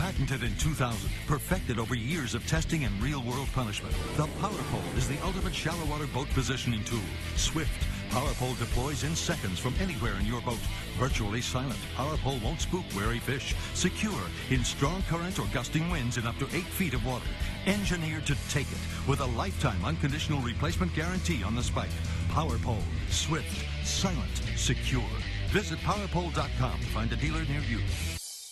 Patented 0.00 0.42
in 0.42 0.56
2000, 0.56 1.10
perfected 1.26 1.78
over 1.78 1.94
years 1.94 2.34
of 2.34 2.46
testing 2.46 2.84
and 2.84 3.02
real-world 3.02 3.48
punishment, 3.52 3.94
the 4.16 4.26
Power 4.40 4.62
Pole 4.70 4.96
is 4.96 5.06
the 5.06 5.18
ultimate 5.22 5.54
shallow 5.54 5.84
water 5.90 6.06
boat 6.06 6.26
positioning 6.30 6.82
tool. 6.84 6.98
Swift, 7.36 7.86
Power 8.10 8.32
Pole 8.38 8.54
deploys 8.54 9.04
in 9.04 9.14
seconds 9.14 9.58
from 9.58 9.74
anywhere 9.78 10.14
in 10.14 10.24
your 10.24 10.40
boat. 10.40 10.58
Virtually 10.98 11.42
silent, 11.42 11.78
Power 11.96 12.16
Pole 12.16 12.38
won't 12.42 12.62
spook 12.62 12.84
wary 12.96 13.18
fish. 13.18 13.54
Secure 13.74 14.22
in 14.48 14.64
strong 14.64 15.02
current 15.02 15.38
or 15.38 15.46
gusting 15.52 15.90
winds 15.90 16.16
in 16.16 16.26
up 16.26 16.38
to 16.38 16.46
8 16.46 16.64
feet 16.64 16.94
of 16.94 17.04
water. 17.04 17.28
Engineered 17.66 18.24
to 18.24 18.36
take 18.48 18.72
it 18.72 18.78
with 19.06 19.20
a 19.20 19.26
lifetime 19.36 19.84
unconditional 19.84 20.40
replacement 20.40 20.94
guarantee 20.94 21.44
on 21.44 21.54
the 21.54 21.62
spike. 21.62 21.90
Power 22.30 22.56
Pole, 22.60 22.82
swift, 23.10 23.66
silent, 23.84 24.42
secure. 24.56 25.12
Visit 25.48 25.78
powerpole.com 25.80 26.80
to 26.80 26.86
find 26.86 27.12
a 27.12 27.16
dealer 27.16 27.44
near 27.44 27.60
you. 27.60 27.80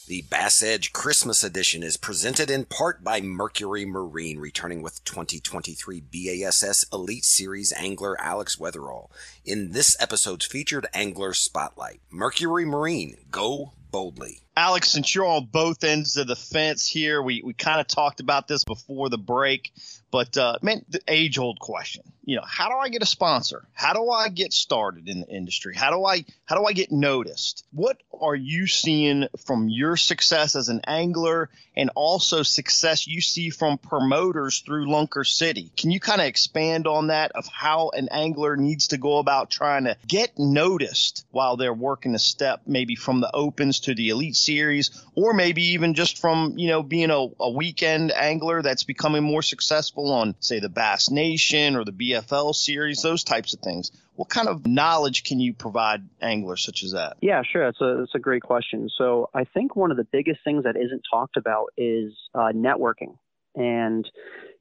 The 0.08 0.22
Bass 0.22 0.62
Edge 0.62 0.94
Christmas 0.94 1.44
Edition 1.44 1.82
is 1.82 1.98
presented 1.98 2.50
in 2.50 2.64
part 2.64 3.04
by 3.04 3.20
Mercury 3.20 3.84
Marine, 3.84 4.38
returning 4.38 4.80
with 4.80 5.04
2023 5.04 6.00
BASS 6.00 6.86
Elite 6.90 7.26
Series 7.26 7.74
angler 7.74 8.18
Alex 8.18 8.56
Wetherell. 8.56 9.10
In 9.44 9.72
this 9.72 10.00
episode's 10.00 10.46
featured 10.46 10.86
angler 10.94 11.34
spotlight, 11.34 12.00
Mercury 12.10 12.64
Marine, 12.64 13.18
go 13.30 13.72
boldly. 13.90 14.40
Alex, 14.56 14.88
since 14.88 15.14
you're 15.14 15.26
on 15.26 15.44
both 15.52 15.84
ends 15.84 16.16
of 16.16 16.26
the 16.26 16.36
fence 16.36 16.88
here, 16.88 17.22
we, 17.22 17.42
we 17.44 17.52
kind 17.52 17.78
of 17.78 17.86
talked 17.86 18.20
about 18.20 18.48
this 18.48 18.64
before 18.64 19.10
the 19.10 19.18
break, 19.18 19.70
but 20.10 20.36
uh, 20.36 20.58
man, 20.62 20.84
the 20.88 21.00
age 21.08 21.38
old 21.38 21.58
question. 21.58 22.02
You 22.24 22.36
know, 22.36 22.44
how 22.46 22.68
do 22.68 22.76
I 22.76 22.90
get 22.90 23.02
a 23.02 23.06
sponsor? 23.06 23.66
How 23.72 23.94
do 23.94 24.10
I 24.10 24.28
get 24.28 24.52
started 24.52 25.08
in 25.08 25.20
the 25.20 25.28
industry? 25.28 25.74
How 25.74 25.90
do 25.90 26.04
I 26.04 26.26
how 26.44 26.56
do 26.58 26.64
I 26.66 26.74
get 26.74 26.92
noticed? 26.92 27.64
What 27.72 28.02
are 28.20 28.34
you 28.34 28.66
seeing 28.66 29.28
from 29.46 29.70
your 29.70 29.96
success 29.96 30.54
as 30.54 30.68
an 30.68 30.82
angler 30.86 31.48
and 31.74 31.90
also 31.94 32.42
success 32.42 33.06
you 33.06 33.22
see 33.22 33.48
from 33.48 33.78
promoters 33.78 34.60
through 34.60 34.88
Lunker 34.88 35.26
City? 35.26 35.72
Can 35.76 35.90
you 35.90 36.00
kind 36.00 36.20
of 36.20 36.26
expand 36.26 36.86
on 36.86 37.06
that 37.06 37.32
of 37.34 37.46
how 37.46 37.90
an 37.90 38.08
angler 38.10 38.56
needs 38.56 38.88
to 38.88 38.98
go 38.98 39.18
about 39.18 39.50
trying 39.50 39.84
to 39.84 39.96
get 40.06 40.38
noticed 40.38 41.24
while 41.30 41.56
they're 41.56 41.72
working 41.72 42.14
a 42.14 42.18
step 42.18 42.60
maybe 42.66 42.94
from 42.94 43.20
the 43.20 43.34
opens 43.34 43.80
to 43.80 43.94
the 43.94 44.10
elite 44.10 44.36
series 44.36 44.90
or 45.14 45.32
maybe 45.32 45.62
even 45.68 45.94
just 45.94 46.18
from, 46.18 46.58
you 46.58 46.68
know, 46.68 46.82
being 46.82 47.10
a, 47.10 47.26
a 47.40 47.50
weekend 47.50 48.12
angler 48.12 48.60
that's 48.60 48.84
becoming 48.84 49.22
more 49.22 49.42
successful 49.42 49.97
on 50.06 50.34
say 50.40 50.60
the 50.60 50.68
Bass 50.68 51.10
Nation 51.10 51.76
or 51.76 51.84
the 51.84 51.92
BFL 51.92 52.54
series, 52.54 53.02
those 53.02 53.24
types 53.24 53.54
of 53.54 53.60
things. 53.60 53.90
What 54.16 54.28
kind 54.28 54.48
of 54.48 54.66
knowledge 54.66 55.24
can 55.24 55.38
you 55.38 55.54
provide 55.54 56.02
anglers 56.20 56.64
such 56.64 56.82
as 56.82 56.92
that? 56.92 57.16
Yeah, 57.20 57.42
sure. 57.50 57.68
It's 57.68 57.80
a, 57.80 58.02
it's 58.02 58.14
a 58.14 58.18
great 58.18 58.42
question. 58.42 58.88
So 58.96 59.30
I 59.34 59.44
think 59.44 59.76
one 59.76 59.90
of 59.90 59.96
the 59.96 60.06
biggest 60.10 60.40
things 60.44 60.64
that 60.64 60.76
isn't 60.76 61.02
talked 61.10 61.36
about 61.36 61.66
is 61.76 62.12
uh, 62.34 62.52
networking. 62.54 63.16
And 63.54 64.08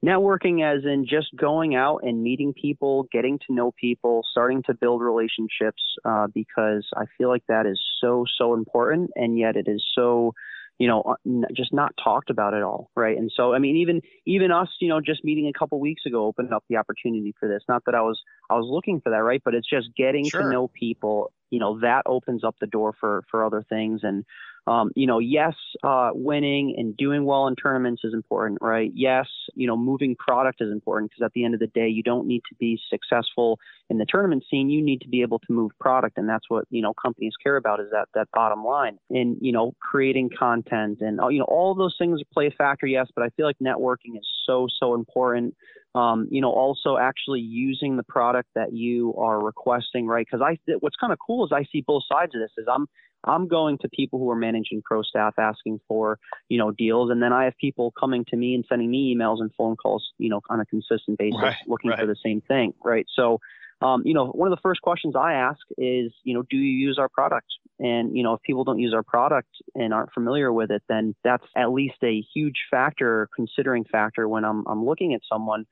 networking 0.05 0.63
as 0.63 0.85
in 0.85 1.05
just 1.09 1.27
going 1.35 1.75
out 1.75 1.99
and 2.03 2.21
meeting 2.21 2.53
people, 2.53 3.07
getting 3.11 3.39
to 3.47 3.53
know 3.53 3.71
people, 3.79 4.21
starting 4.31 4.63
to 4.63 4.73
build 4.73 5.01
relationships, 5.01 5.81
uh, 6.05 6.27
because 6.33 6.87
I 6.95 7.05
feel 7.17 7.29
like 7.29 7.43
that 7.47 7.65
is 7.65 7.79
so, 8.01 8.25
so 8.37 8.53
important. 8.53 9.11
And 9.15 9.37
yet 9.37 9.55
it 9.55 9.67
is 9.67 9.83
so, 9.95 10.33
you 10.79 10.87
know, 10.87 11.01
uh, 11.01 11.47
just 11.55 11.73
not 11.73 11.93
talked 12.03 12.29
about 12.29 12.53
at 12.53 12.63
all. 12.63 12.91
Right. 12.95 13.17
And 13.17 13.31
so, 13.35 13.53
I 13.53 13.59
mean, 13.59 13.77
even, 13.77 14.01
even 14.25 14.51
us, 14.51 14.69
you 14.79 14.89
know, 14.89 15.01
just 15.01 15.23
meeting 15.23 15.47
a 15.47 15.57
couple 15.57 15.79
weeks 15.79 16.05
ago 16.05 16.25
opened 16.25 16.53
up 16.53 16.63
the 16.69 16.77
opportunity 16.77 17.33
for 17.39 17.49
this. 17.49 17.63
Not 17.67 17.83
that 17.85 17.95
I 17.95 18.01
was, 18.01 18.19
I 18.49 18.55
was 18.55 18.67
looking 18.69 19.01
for 19.01 19.09
that. 19.09 19.23
Right. 19.23 19.41
But 19.43 19.55
it's 19.55 19.69
just 19.69 19.87
getting 19.95 20.27
sure. 20.29 20.43
to 20.43 20.49
know 20.49 20.67
people, 20.67 21.31
you 21.49 21.59
know, 21.59 21.79
that 21.79 22.03
opens 22.05 22.43
up 22.43 22.55
the 22.61 22.67
door 22.67 22.93
for, 22.99 23.23
for 23.31 23.43
other 23.43 23.65
things. 23.67 24.01
And, 24.03 24.25
um, 24.67 24.91
you 24.95 25.07
know, 25.07 25.19
yes, 25.19 25.53
uh, 25.81 26.11
winning 26.13 26.75
and 26.77 26.95
doing 26.97 27.23
well 27.23 27.47
in 27.47 27.55
tournaments 27.55 28.01
is 28.03 28.13
important, 28.13 28.59
right? 28.61 28.91
Yes, 28.93 29.25
you 29.55 29.65
know, 29.65 29.77
moving 29.77 30.15
product 30.15 30.61
is 30.61 30.71
important 30.71 31.09
because 31.09 31.25
at 31.25 31.31
the 31.33 31.45
end 31.45 31.53
of 31.53 31.61
the 31.61 31.67
day, 31.67 31.87
you 31.87 32.03
don't 32.03 32.27
need 32.27 32.41
to 32.49 32.55
be 32.55 32.77
successful 32.89 33.59
in 33.89 33.97
the 33.97 34.05
tournament 34.05 34.43
scene. 34.51 34.69
You 34.69 34.81
need 34.81 34.99
to 35.01 35.07
be 35.07 35.21
able 35.21 35.39
to 35.39 35.53
move 35.53 35.71
product, 35.79 36.17
and 36.17 36.27
that's 36.27 36.45
what 36.49 36.65
you 36.69 36.81
know 36.81 36.93
companies 36.93 37.33
care 37.41 37.55
about 37.55 37.79
is 37.79 37.87
that 37.91 38.09
that 38.13 38.27
bottom 38.33 38.65
line. 38.65 38.99
And 39.09 39.37
you 39.39 39.53
know, 39.53 39.73
creating 39.79 40.31
content 40.37 40.99
and 40.99 41.19
you 41.31 41.39
know 41.39 41.45
all 41.45 41.73
those 41.73 41.95
things 41.97 42.21
play 42.33 42.47
a 42.47 42.51
factor, 42.51 42.87
yes, 42.87 43.07
but 43.15 43.23
I 43.23 43.29
feel 43.29 43.45
like 43.45 43.57
networking 43.59 44.17
is 44.17 44.27
so 44.47 44.67
so 44.79 44.95
important. 44.95 45.53
Um, 45.93 46.27
you 46.29 46.41
know, 46.41 46.51
also 46.51 46.97
actually 46.97 47.39
using 47.39 47.97
the 47.97 48.03
product 48.03 48.49
that 48.55 48.71
you 48.71 49.15
are 49.17 49.43
requesting, 49.43 50.05
right? 50.05 50.27
Because 50.29 50.45
I, 50.45 50.57
what's 50.79 50.95
kind 50.95 51.11
of 51.11 51.17
cool 51.25 51.45
is 51.45 51.51
I 51.51 51.65
see 51.71 51.83
both 51.85 52.03
sides 52.11 52.35
of 52.35 52.41
this. 52.41 52.51
Is 52.57 52.67
I'm 52.71 52.87
I'm 53.23 53.47
going 53.47 53.77
to 53.79 53.89
people 53.89 54.19
who 54.19 54.29
are 54.29 54.35
managing 54.35 54.81
pro 54.85 55.01
staff 55.01 55.33
asking 55.37 55.79
for, 55.87 56.19
you 56.49 56.57
know, 56.57 56.71
deals. 56.71 57.09
And 57.09 57.21
then 57.21 57.33
I 57.33 57.45
have 57.45 57.53
people 57.59 57.93
coming 57.99 58.25
to 58.29 58.37
me 58.37 58.53
and 58.55 58.63
sending 58.69 58.89
me 58.89 59.15
emails 59.15 59.37
and 59.39 59.51
phone 59.57 59.75
calls, 59.75 60.05
you 60.17 60.29
know, 60.29 60.41
on 60.49 60.59
a 60.59 60.65
consistent 60.65 61.17
basis 61.17 61.41
right, 61.41 61.55
looking 61.67 61.91
right. 61.91 61.99
for 61.99 62.05
the 62.05 62.15
same 62.23 62.41
thing. 62.41 62.73
Right. 62.83 63.05
So, 63.15 63.39
um, 63.81 64.01
you 64.05 64.13
know, 64.13 64.27
one 64.27 64.51
of 64.51 64.57
the 64.57 64.61
first 64.61 64.81
questions 64.81 65.15
I 65.15 65.33
ask 65.33 65.59
is, 65.77 66.11
you 66.23 66.33
know, 66.33 66.43
do 66.49 66.57
you 66.57 66.87
use 66.87 66.97
our 66.99 67.09
product? 67.09 67.47
And, 67.79 68.17
you 68.17 68.23
know, 68.23 68.33
if 68.33 68.41
people 68.41 68.63
don't 68.63 68.79
use 68.79 68.93
our 68.93 69.03
product 69.03 69.49
and 69.75 69.93
aren't 69.93 70.11
familiar 70.13 70.51
with 70.51 70.71
it, 70.71 70.81
then 70.89 71.13
that's 71.23 71.43
at 71.55 71.71
least 71.71 71.97
a 72.03 72.23
huge 72.33 72.55
factor, 72.71 73.29
considering 73.35 73.85
factor 73.85 74.27
when 74.27 74.43
I'm, 74.43 74.65
I'm 74.67 74.83
looking 74.83 75.13
at 75.13 75.21
someone 75.31 75.65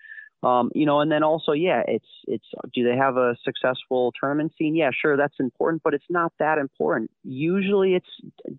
um, 0.45 0.69
you 0.75 0.86
know, 0.86 0.99
and 0.99 1.12
then 1.12 1.23
also, 1.23 1.53
yeah, 1.53 1.81
it's 1.88 2.05
it's 2.27 2.45
do 2.71 2.84
they 2.84 2.95
have 2.95 3.17
a 3.17 3.36
successful 3.43 4.13
tournament 4.19 4.53
scene? 4.55 4.75
Yeah, 4.75 4.91
sure, 4.93 5.17
that's 5.17 5.34
important, 5.39 5.81
but 5.84 5.95
it's 5.95 6.05
not 6.08 6.34
that 6.38 6.60
important. 6.60 7.10
Usually, 7.23 7.95
it's 7.95 8.05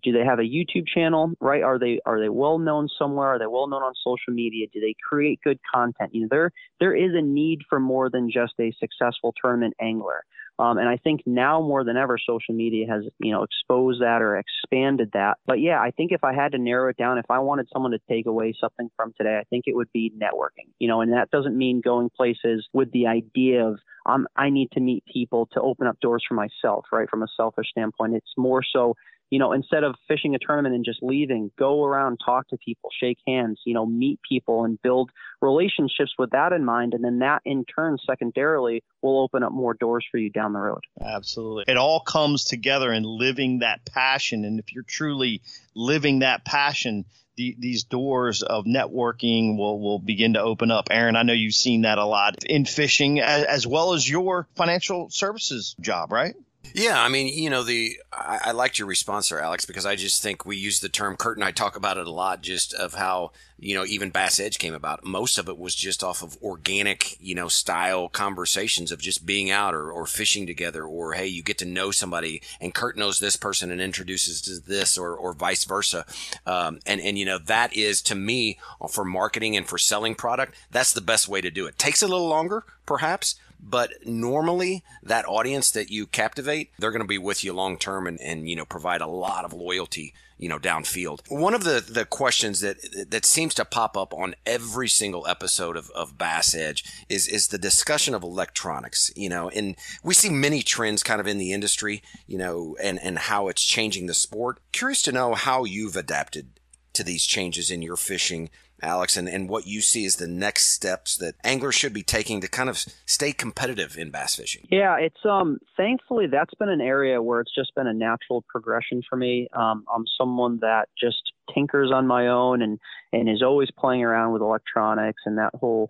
do 0.03 0.11
they 0.11 0.25
have 0.25 0.39
a 0.39 0.43
YouTube 0.43 0.85
channel, 0.85 1.31
right? 1.39 1.63
Are 1.63 1.79
they 1.79 2.01
are 2.05 2.19
they 2.19 2.27
well 2.27 2.59
known 2.59 2.89
somewhere? 2.99 3.29
Are 3.29 3.39
they 3.39 3.47
well 3.47 3.67
known 3.67 3.83
on 3.83 3.93
social 4.03 4.33
media? 4.33 4.67
Do 4.73 4.81
they 4.81 4.95
create 5.07 5.39
good 5.45 5.59
content? 5.73 6.13
You 6.13 6.23
know, 6.23 6.27
there 6.29 6.51
there 6.81 6.93
is 6.93 7.11
a 7.15 7.21
need 7.21 7.59
for 7.69 7.79
more 7.79 8.09
than 8.09 8.29
just 8.29 8.55
a 8.59 8.73
successful 8.81 9.33
tournament 9.41 9.73
angler. 9.79 10.25
Um, 10.59 10.77
and 10.77 10.89
I 10.89 10.97
think 10.97 11.21
now 11.25 11.61
more 11.61 11.83
than 11.83 11.97
ever, 11.97 12.17
social 12.17 12.55
media 12.55 12.87
has, 12.89 13.03
you 13.19 13.31
know, 13.31 13.43
exposed 13.43 14.01
that 14.01 14.21
or 14.21 14.37
expanded 14.37 15.11
that. 15.13 15.37
But 15.45 15.59
yeah, 15.59 15.79
I 15.79 15.91
think 15.91 16.11
if 16.11 16.23
I 16.23 16.33
had 16.33 16.53
to 16.53 16.57
narrow 16.57 16.89
it 16.89 16.97
down, 16.97 17.17
if 17.19 17.29
I 17.29 17.39
wanted 17.39 17.67
someone 17.71 17.91
to 17.91 17.99
take 18.09 18.25
away 18.25 18.53
something 18.59 18.89
from 18.95 19.13
today, 19.17 19.37
I 19.39 19.43
think 19.49 19.65
it 19.67 19.75
would 19.75 19.91
be 19.93 20.11
networking, 20.17 20.69
you 20.79 20.87
know, 20.87 21.01
and 21.01 21.13
that 21.13 21.29
doesn't 21.31 21.55
mean 21.55 21.81
going 21.81 22.09
places 22.09 22.67
with 22.73 22.91
the 22.91 23.07
idea 23.07 23.67
of, 23.67 23.79
um, 24.07 24.27
I 24.35 24.49
need 24.49 24.71
to 24.71 24.79
meet 24.79 25.03
people 25.11 25.47
to 25.53 25.61
open 25.61 25.85
up 25.85 25.99
doors 25.99 26.23
for 26.27 26.33
myself, 26.33 26.85
right? 26.91 27.09
From 27.09 27.23
a 27.23 27.27
selfish 27.35 27.67
standpoint, 27.69 28.15
it's 28.15 28.33
more 28.37 28.63
so 28.63 28.95
you 29.29 29.39
know, 29.39 29.51
instead 29.51 29.83
of 29.83 29.95
fishing 30.07 30.35
a 30.35 30.39
tournament 30.39 30.75
and 30.75 30.85
just 30.85 30.99
leaving, 31.01 31.51
go 31.57 31.83
around, 31.83 32.19
talk 32.23 32.47
to 32.49 32.57
people, 32.57 32.89
shake 32.97 33.17
hands, 33.27 33.59
you 33.65 33.73
know, 33.73 33.85
meet 33.85 34.19
people 34.27 34.63
and 34.63 34.81
build 34.81 35.11
relationships 35.41 36.13
with 36.17 36.31
that 36.31 36.53
in 36.53 36.63
mind. 36.63 36.93
And 36.93 37.03
then 37.03 37.19
that 37.19 37.41
in 37.45 37.65
turn, 37.65 37.97
secondarily, 38.05 38.83
will 39.01 39.21
open 39.21 39.43
up 39.43 39.51
more 39.51 39.73
doors 39.73 40.05
for 40.09 40.17
you 40.17 40.29
down 40.29 40.53
the 40.53 40.59
road. 40.59 40.83
Absolutely. 41.01 41.65
It 41.67 41.77
all 41.77 41.99
comes 41.99 42.45
together 42.45 42.91
in 42.91 43.03
living 43.03 43.59
that 43.59 43.83
passion. 43.85 44.45
And 44.45 44.59
if 44.59 44.73
you're 44.73 44.83
truly 44.83 45.41
living 45.75 46.19
that 46.19 46.45
passion, 46.45 47.05
the, 47.35 47.55
these 47.59 47.83
doors 47.83 48.43
of 48.43 48.65
networking 48.65 49.57
will, 49.57 49.79
will 49.79 49.99
begin 49.99 50.33
to 50.33 50.41
open 50.41 50.71
up. 50.71 50.87
Aaron, 50.89 51.15
I 51.15 51.23
know 51.23 51.33
you've 51.33 51.53
seen 51.53 51.81
that 51.81 51.97
a 51.97 52.05
lot 52.05 52.43
in 52.45 52.65
fishing 52.65 53.19
as, 53.19 53.43
as 53.43 53.67
well 53.67 53.93
as 53.93 54.09
your 54.09 54.47
financial 54.55 55.09
services 55.09 55.75
job, 55.79 56.11
right? 56.11 56.35
Yeah, 56.73 57.01
I 57.01 57.09
mean, 57.09 57.27
you 57.27 57.49
know, 57.49 57.63
the 57.63 57.99
I, 58.11 58.39
I, 58.45 58.51
liked 58.51 58.79
your 58.79 58.87
response 58.87 59.29
there, 59.29 59.41
Alex, 59.41 59.65
because 59.65 59.85
I 59.85 59.95
just 59.95 60.21
think 60.21 60.45
we 60.45 60.57
use 60.57 60.79
the 60.79 60.89
term 60.89 61.15
Kurt 61.15 61.37
and 61.37 61.43
I 61.43 61.51
talk 61.51 61.75
about 61.75 61.97
it 61.97 62.07
a 62.07 62.11
lot, 62.11 62.41
just 62.41 62.73
of 62.73 62.93
how 62.93 63.31
you 63.59 63.75
know 63.75 63.85
even 63.85 64.09
Bass 64.09 64.39
Edge 64.39 64.57
came 64.57 64.73
about. 64.73 65.03
Most 65.03 65.37
of 65.37 65.49
it 65.49 65.57
was 65.57 65.75
just 65.75 66.03
off 66.03 66.21
of 66.21 66.37
organic, 66.41 67.17
you 67.19 67.35
know, 67.35 67.47
style 67.47 68.09
conversations 68.09 68.91
of 68.91 68.99
just 68.99 69.25
being 69.25 69.49
out 69.49 69.73
or, 69.73 69.91
or 69.91 70.05
fishing 70.05 70.45
together, 70.45 70.83
or 70.83 71.13
hey, 71.13 71.27
you 71.27 71.43
get 71.43 71.57
to 71.59 71.65
know 71.65 71.91
somebody, 71.91 72.41
and 72.61 72.73
Kurt 72.73 72.97
knows 72.97 73.19
this 73.19 73.37
person 73.37 73.71
and 73.71 73.81
introduces 73.81 74.41
to 74.41 74.59
this, 74.59 74.97
or 74.97 75.15
or 75.15 75.33
vice 75.33 75.63
versa. 75.65 76.05
Um, 76.45 76.79
and 76.85 77.01
and 77.01 77.17
you 77.17 77.25
know 77.25 77.39
that 77.39 77.75
is 77.75 78.01
to 78.03 78.15
me 78.15 78.59
for 78.89 79.05
marketing 79.05 79.55
and 79.55 79.67
for 79.67 79.77
selling 79.77 80.15
product, 80.15 80.55
that's 80.71 80.93
the 80.93 81.01
best 81.01 81.27
way 81.27 81.41
to 81.41 81.51
do 81.51 81.65
it. 81.65 81.77
Takes 81.77 82.01
a 82.01 82.07
little 82.07 82.27
longer, 82.27 82.65
perhaps 82.85 83.35
but 83.59 83.91
normally 84.05 84.83
that 85.03 85.25
audience 85.25 85.71
that 85.71 85.89
you 85.89 86.07
captivate, 86.07 86.71
they're 86.77 86.91
going 86.91 87.01
to 87.01 87.07
be 87.07 87.17
with 87.17 87.43
you 87.43 87.53
long 87.53 87.77
term 87.77 88.07
and, 88.07 88.19
and, 88.21 88.49
you 88.49 88.55
know, 88.55 88.65
provide 88.65 89.01
a 89.01 89.07
lot 89.07 89.45
of 89.45 89.53
loyalty 89.53 90.13
you 90.37 90.47
know 90.47 90.59
downfield. 90.59 91.19
One 91.29 91.53
of 91.53 91.63
the 91.63 91.83
the 91.87 92.05
questions 92.05 92.61
that 92.61 92.77
that 93.09 93.25
seems 93.25 93.53
to 93.55 93.65
pop 93.65 93.97
up 93.97 94.13
on 94.13 94.35
every 94.45 94.87
single 94.87 95.25
episode 95.27 95.75
of, 95.75 95.89
of 95.91 96.17
bass 96.17 96.53
edge 96.53 96.83
is 97.09 97.27
is 97.27 97.47
the 97.47 97.57
discussion 97.57 98.13
of 98.13 98.23
electronics 98.23 99.11
you 99.15 99.29
know 99.29 99.49
and 99.49 99.75
we 100.03 100.13
see 100.13 100.29
many 100.29 100.61
trends 100.61 101.03
kind 101.03 101.19
of 101.19 101.27
in 101.27 101.37
the 101.37 101.51
industry 101.51 102.03
you 102.27 102.37
know 102.37 102.77
and 102.81 102.99
and 103.01 103.17
how 103.17 103.47
it's 103.47 103.63
changing 103.63 104.05
the 104.07 104.13
sport. 104.13 104.59
Curious 104.71 105.01
to 105.03 105.11
know 105.11 105.33
how 105.33 105.63
you've 105.63 105.95
adapted 105.95 106.59
to 106.93 107.03
these 107.03 107.25
changes 107.25 107.69
in 107.69 107.81
your 107.81 107.97
fishing 107.97 108.49
Alex, 108.81 109.17
and, 109.17 109.27
and 109.27 109.49
what 109.49 109.65
you 109.65 109.81
see 109.81 110.05
as 110.05 110.17
the 110.17 110.27
next 110.27 110.69
steps 110.69 111.17
that 111.17 111.35
anglers 111.43 111.75
should 111.75 111.93
be 111.93 112.03
taking 112.03 112.41
to 112.41 112.47
kind 112.47 112.69
of 112.69 112.85
stay 113.05 113.31
competitive 113.31 113.97
in 113.97 114.11
bass 114.11 114.35
fishing? 114.35 114.67
Yeah, 114.69 114.97
it's 114.97 115.25
um 115.25 115.59
thankfully 115.75 116.27
that's 116.27 116.53
been 116.55 116.69
an 116.69 116.81
area 116.81 117.21
where 117.21 117.41
it's 117.41 117.53
just 117.53 117.73
been 117.75 117.87
a 117.87 117.93
natural 117.93 118.43
progression 118.47 119.01
for 119.09 119.15
me. 119.15 119.47
Um, 119.53 119.85
I'm 119.93 120.05
someone 120.17 120.59
that 120.61 120.89
just 120.99 121.17
tinkers 121.53 121.91
on 121.93 122.07
my 122.07 122.27
own 122.27 122.61
and 122.61 122.79
and 123.13 123.29
is 123.29 123.41
always 123.41 123.69
playing 123.77 124.03
around 124.03 124.33
with 124.33 124.41
electronics 124.41 125.23
and 125.25 125.37
that 125.37 125.51
whole 125.55 125.89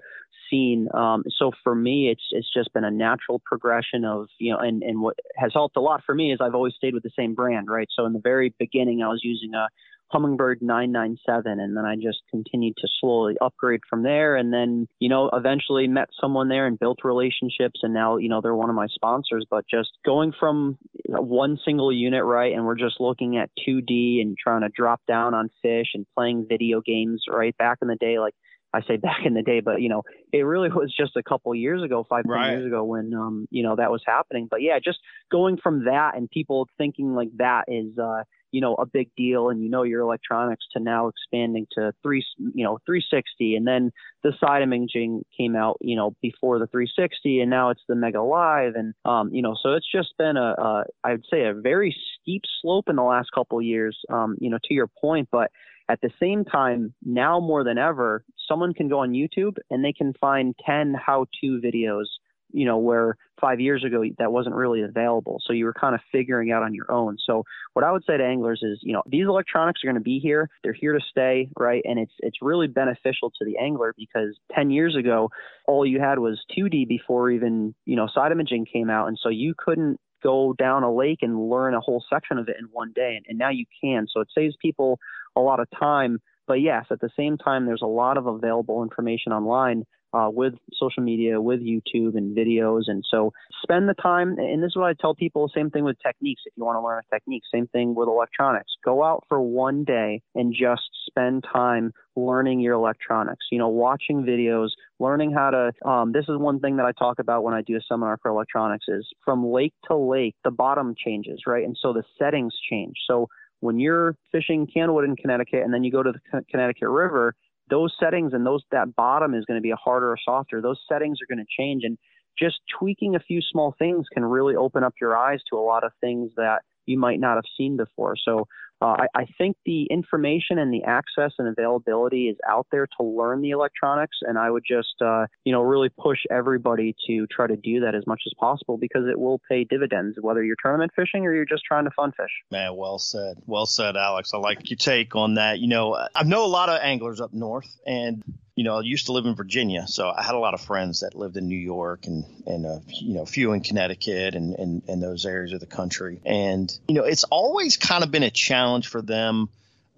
scene. 0.50 0.88
Um, 0.94 1.24
so 1.38 1.52
for 1.64 1.76
me, 1.76 2.10
it's 2.10 2.24
it's 2.32 2.52
just 2.54 2.74
been 2.74 2.84
a 2.84 2.92
natural 2.92 3.42
progression 3.46 4.06
of 4.06 4.28
you 4.40 4.54
know, 4.54 4.60
and 4.60 4.84
and 4.84 5.02
what 5.02 5.18
has 5.36 5.52
helped 5.54 5.78
a 5.78 5.82
lot 5.82 6.04
for 6.06 6.16
me 6.16 6.32
is 6.32 6.40
I've 6.42 6.56
always 6.56 6.74
stayed 6.76 6.94
with 6.94 7.04
the 7.04 7.12
same 7.18 7.36
brand, 7.36 7.68
right? 7.70 7.88
So 7.96 8.06
in 8.06 8.14
the 8.14 8.20
very 8.20 8.54
beginning, 8.58 9.02
I 9.02 9.08
was 9.08 9.22
using 9.24 9.54
a 9.54 9.68
Humminbird 10.14 10.62
997 10.62 11.60
and 11.60 11.76
then 11.76 11.86
I 11.86 11.96
just 11.96 12.20
continued 12.30 12.76
to 12.78 12.88
slowly 13.00 13.36
upgrade 13.42 13.82
from 13.90 14.04
there 14.04 14.36
and 14.36 14.54
then 14.54 14.88
you 15.00 15.10
know 15.10 15.30
eventually 15.34 15.88
met 15.88 16.10
someone 16.20 16.48
there 16.48 16.68
and 16.68 16.80
built 16.80 17.00
relationships 17.04 17.82
and 17.84 17.94
now 17.94 18.18
you 18.18 18.30
know 18.30 18.42
they're 18.42 18.56
one 18.56 18.70
of 18.70 18.76
my 18.76 18.88
sponsors 18.88 19.46
but 19.50 19.66
just 19.70 19.90
going 20.06 20.34
from 20.40 20.78
one 21.06 21.58
single 21.66 21.92
unit 21.92 22.24
right 22.24 22.54
and 22.54 22.66
we're 22.66 22.76
just 22.76 23.00
looking 23.00 23.38
at 23.38 23.50
2D 23.68 24.22
and 24.22 24.38
trying 24.42 24.62
to 24.62 24.70
drop 24.70 25.02
down 25.08 25.34
on 25.34 25.50
fish 25.62 25.88
and 25.94 26.06
playing 26.16 26.46
video 26.48 26.82
games 26.82 27.24
right 27.30 27.56
back 27.58 27.80
in 27.82 27.88
the 27.88 27.96
day 27.96 28.20
like 28.20 28.36
I 28.74 28.82
say 28.82 28.98
back 28.98 29.22
in 29.26 29.34
the 29.34 29.42
day, 29.42 29.60
but 29.60 29.82
you 29.82 29.90
know, 29.90 30.04
it 30.32 30.40
really 30.40 30.70
was 30.70 30.94
just 30.96 31.16
a 31.16 31.24
couple 31.24 31.54
years 31.56 31.84
ago, 31.84 32.06
five 32.10 32.26
right. 32.28 32.52
years 32.52 32.66
ago 32.66 32.84
when 32.84 33.14
um, 33.14 33.48
you 33.50 33.64
know, 33.64 33.76
that 33.76 33.92
was 33.92 34.02
happening. 34.06 34.48
But 34.50 34.62
yeah, 34.62 34.80
just 34.84 35.00
going 35.32 35.58
from 35.58 35.86
that 35.86 36.16
and 36.16 36.30
people 36.30 36.68
thinking 36.78 37.16
like 37.16 37.30
that 37.38 37.66
is 37.68 37.98
uh 37.98 38.24
you 38.52 38.62
know 38.62 38.76
a 38.76 38.86
big 38.86 39.10
deal. 39.16 39.50
And 39.50 39.64
you 39.64 39.70
know 39.70 39.84
your 39.84 40.02
electronics 40.02 40.66
to 40.74 40.82
now 40.82 41.08
expanding 41.08 41.68
to 41.74 41.94
three 42.04 42.26
you 42.38 42.64
know 42.64 42.80
360 42.86 43.56
and 43.56 43.68
then 43.68 43.92
the 44.24 44.34
side 44.40 44.62
imaging 44.62 45.24
came 45.38 45.56
out 45.56 45.78
you 45.82 45.96
know 45.96 46.16
before 46.22 46.60
the 46.60 46.68
360 46.68 47.40
and 47.40 47.50
now 47.50 47.70
it's 47.70 47.84
the 47.88 47.96
mega 47.96 48.22
live. 48.22 48.76
And 48.76 48.94
um 49.06 49.34
you 49.34 49.42
know 49.42 49.56
so 49.62 49.74
it's 49.74 49.90
just 49.90 50.10
been 50.18 50.38
a, 50.38 50.54
a 50.58 50.84
i'd 51.06 51.24
say 51.32 51.46
a 51.46 51.54
very 51.54 51.96
steep 52.22 52.44
slope 52.62 52.90
in 52.90 52.96
the 52.96 53.04
last 53.04 53.30
couple 53.34 53.58
of 53.60 53.64
years 53.64 53.98
um 54.10 54.36
you 54.40 54.50
know 54.50 54.60
to 54.66 54.74
your 54.74 54.88
point. 54.88 55.30
But 55.32 55.52
at 55.90 56.02
the 56.02 56.10
same 56.20 56.44
time 56.46 56.94
now 57.04 57.40
more 57.40 57.64
than 57.64 57.78
ever 57.78 58.24
someone 58.48 58.74
can 58.74 58.88
go 58.88 59.00
on 59.00 59.12
youtube 59.12 59.58
and 59.70 59.84
they 59.84 59.94
can 59.94 60.14
find 60.20 60.56
10 60.66 60.94
how 60.94 61.26
to 61.42 61.62
videos 61.64 62.06
you 62.52 62.66
know, 62.66 62.78
where 62.78 63.18
five 63.40 63.60
years 63.60 63.84
ago 63.84 64.04
that 64.18 64.32
wasn't 64.32 64.56
really 64.56 64.82
available. 64.82 65.40
So 65.46 65.54
you 65.54 65.66
were 65.66 65.74
kind 65.74 65.94
of 65.94 66.02
figuring 66.12 66.52
out 66.52 66.64
on 66.64 66.74
your 66.74 66.92
own. 66.92 67.18
So 67.26 67.44
what 67.74 67.86
I 67.86 67.92
would 67.92 68.04
say 68.06 68.18
to 68.18 68.24
anglers 68.24 68.62
is, 68.64 68.80
you 68.82 68.94
know, 68.94 69.04
these 69.06 69.26
electronics 69.26 69.82
are 69.84 69.88
going 69.88 69.96
to 69.96 70.02
be 70.02 70.20
here. 70.20 70.50
They're 70.64 70.74
here 70.74 70.94
to 70.94 71.00
stay, 71.10 71.50
right? 71.58 71.82
And 71.86 72.00
it's 72.00 72.14
it's 72.20 72.38
really 72.42 72.68
beneficial 72.68 73.32
to 73.38 73.46
the 73.46 73.58
angler 73.58 73.94
because 73.98 74.38
10 74.56 74.70
years 74.72 74.96
ago, 74.96 75.30
all 75.68 75.86
you 75.86 76.00
had 76.00 76.20
was 76.20 76.40
2D 76.58 76.88
before 76.88 77.30
even, 77.30 77.76
you 77.86 77.96
know, 77.96 78.08
side 78.14 78.32
imaging 78.32 78.66
came 78.72 78.90
out. 78.90 79.08
And 79.08 79.20
so 79.22 79.30
you 79.30 79.54
couldn't 79.58 80.00
go 80.24 80.54
down 80.58 80.84
a 80.84 80.94
lake 80.94 81.20
and 81.22 81.50
learn 81.50 81.74
a 81.74 81.80
whole 81.80 82.04
section 82.12 82.38
of 82.38 82.48
it 82.50 82.58
in 82.60 82.66
one 82.72 82.92
day. 82.94 83.16
And, 83.18 83.26
and 83.28 83.38
now 83.38 83.50
you 83.50 83.66
can. 83.82 84.08
So 84.12 84.22
it 84.22 84.30
saves 84.36 84.56
people 84.62 85.00
a 85.36 85.42
lot 85.42 85.60
of 85.60 85.68
time. 85.78 86.20
But 86.48 86.62
yes, 86.62 86.86
at 86.92 87.02
the 87.02 87.10
same 87.18 87.38
time, 87.38 87.66
there's 87.66 87.82
a 87.82 87.88
lot 87.88 88.18
of 88.18 88.26
available 88.26 88.84
information 88.84 89.32
online 89.32 89.86
uh, 90.14 90.30
with 90.32 90.54
social 90.74 91.04
media, 91.04 91.40
with 91.40 91.60
YouTube 91.62 92.18
and 92.18 92.36
videos. 92.36 92.84
And 92.88 93.04
so 93.10 93.34
spend 93.62 93.90
the 93.90 93.94
time. 93.96 94.38
And 94.38 94.64
this 94.64 94.70
is 94.70 94.76
what 94.76 94.88
I 94.88 94.94
tell 94.94 95.16
people 95.16 95.50
same 95.54 95.70
thing 95.70 95.84
with 95.84 95.98
techniques. 96.06 96.42
If 96.46 96.54
you 96.56 96.66
want 96.66 96.78
to 96.78 96.82
learn 96.82 97.00
a 97.00 97.16
technique, 97.16 97.44
same 97.54 97.68
thing 97.68 97.96
with 97.96 98.08
electronics. 98.08 98.72
Go 98.84 99.04
out 99.04 99.24
for 99.28 99.42
one 99.42 99.84
day 99.84 100.22
and 100.36 100.54
just 100.54 100.84
spend 101.08 101.44
time 101.52 101.92
learning 102.16 102.60
your 102.60 102.74
electronics, 102.74 103.46
you 103.52 103.60
know, 103.60 103.68
watching 103.68 104.24
videos, 104.24 104.70
learning 105.00 105.32
how 105.32 105.52
to, 105.52 105.88
um, 105.88 106.12
this 106.12 106.24
is 106.24 106.38
one 106.38 106.60
thing 106.60 106.78
that 106.78 106.86
I 106.86 106.92
talk 106.98 107.20
about 107.20 107.44
when 107.44 107.54
I 107.54 107.62
do 107.62 107.76
a 107.76 107.82
seminar 107.88 108.18
for 108.22 108.32
electronics 108.32 108.86
is 108.88 109.08
from 109.24 109.46
lake 109.46 109.74
to 109.88 109.96
lake, 109.96 110.36
the 110.44 110.52
bottom 110.52 110.96
changes, 110.98 111.42
right? 111.46 111.64
And 111.64 111.78
so 111.80 111.94
the 111.94 112.04
settings 112.18 112.56
change. 112.70 112.96
So 113.08 113.28
when 113.60 113.80
you're 113.80 114.16
fishing 114.32 114.68
Candlewood 114.68 115.06
in 115.06 115.16
Connecticut 115.16 115.64
and 115.64 115.74
then 115.74 115.84
you 115.84 115.92
go 115.92 116.04
to 116.04 116.12
the 116.12 116.44
Connecticut 116.50 116.90
River, 116.90 117.36
those 117.70 117.94
settings 118.00 118.34
and 118.34 118.46
those 118.46 118.64
that 118.72 118.96
bottom 118.96 119.34
is 119.34 119.46
going 119.46 119.58
to 119.58 119.62
be 119.62 119.72
a 119.72 119.76
harder 119.76 120.12
or 120.12 120.18
softer. 120.24 120.62
Those 120.62 120.80
settings 120.88 121.20
are 121.22 121.34
going 121.34 121.46
to 121.46 121.52
change, 121.62 121.84
and 121.84 121.98
just 122.38 122.60
tweaking 122.80 123.16
a 123.16 123.20
few 123.20 123.42
small 123.42 123.76
things 123.78 124.06
can 124.14 124.24
really 124.24 124.56
open 124.56 124.84
up 124.84 124.94
your 125.02 125.18
eyes 125.18 125.40
to 125.50 125.58
a 125.58 125.62
lot 125.62 125.84
of 125.84 125.92
things 126.02 126.32
that 126.38 126.62
you 126.86 126.98
might 126.98 127.20
not 127.20 127.36
have 127.36 127.46
seen 127.58 127.78
before. 127.78 128.16
So 128.16 128.48
uh, 128.82 128.86
I, 128.86 129.08
I, 129.16 129.26
think 129.38 129.58
the 129.66 129.88
information 129.90 130.60
and 130.60 130.72
the 130.72 130.84
access 130.84 131.34
and 131.40 131.48
availability 131.48 132.28
is 132.28 132.38
out 132.48 132.68
there 132.72 132.88
to 133.00 133.04
learn 133.04 133.42
the 133.42 133.50
electronics, 133.50 134.18
and 134.22 134.38
I 134.38 134.52
would 134.52 134.64
just, 134.68 135.02
uh, 135.02 135.26
you 135.44 135.52
know, 135.52 135.62
really 135.62 135.90
push 135.90 136.20
everybody 136.30 136.96
to 137.08 137.26
try 137.28 137.48
to 137.48 137.56
do 137.56 137.80
that 137.82 137.96
as 137.96 138.06
much 138.06 138.22
as 138.28 138.34
possible 138.40 138.78
because 138.78 139.08
it 139.08 139.20
will 139.20 139.42
pay 139.50 139.64
dividends, 139.64 140.18
whether 140.22 140.44
you're 140.44 140.58
tournament 140.62 140.92
fishing 140.96 141.26
or 141.26 141.34
you're 141.34 141.46
just 141.46 141.64
trying 141.66 141.86
to 141.86 141.92
fun 141.92 142.12
fish. 142.12 142.32
Man, 142.52 142.76
well 142.76 143.00
said, 143.00 143.38
well 143.48 143.66
said, 143.66 143.98
Alex. 143.98 144.34
I 144.34 144.38
like 144.38 144.70
your 144.70 144.78
take 144.78 145.16
on 145.16 145.36
that. 145.36 145.60
You 145.60 145.68
know, 145.68 145.96
I 146.14 146.24
know 146.24 146.46
a 146.46 146.48
lot 146.48 146.70
of 146.70 146.80
anglers 146.82 147.20
up 147.20 147.34
north, 147.34 147.70
and 147.86 148.24
you 148.58 148.64
know, 148.64 148.80
I 148.80 148.82
used 148.82 149.06
to 149.06 149.12
live 149.12 149.28
in 149.28 149.36
Virginia, 149.36 149.86
so 149.88 150.10
I 150.10 150.24
had 150.24 150.34
a 150.34 150.40
lot 150.40 150.56
of 150.56 150.62
friends 150.62 151.02
that 151.02 151.14
lived 151.14 151.38
in 151.38 151.48
New 151.48 151.60
York 151.60 152.08
and 152.08 152.26
and 152.48 152.66
uh, 152.66 152.80
you 152.88 153.14
know, 153.14 153.22
a 153.22 153.26
few 153.28 153.54
in 153.54 153.62
Connecticut 153.62 154.34
and, 154.34 154.56
and 154.56 154.82
and 154.88 155.02
those 155.02 155.28
areas 155.28 155.54
of 155.54 155.60
the 155.60 155.68
country. 155.68 156.20
And 156.26 156.76
you 156.88 156.96
know, 156.96 157.04
it's 157.04 157.24
always 157.26 157.78
kind 157.78 158.04
of 158.04 158.10
been 158.10 158.24
a 158.24 158.32
challenge 158.32 158.67
for 158.88 159.02
them. 159.02 159.50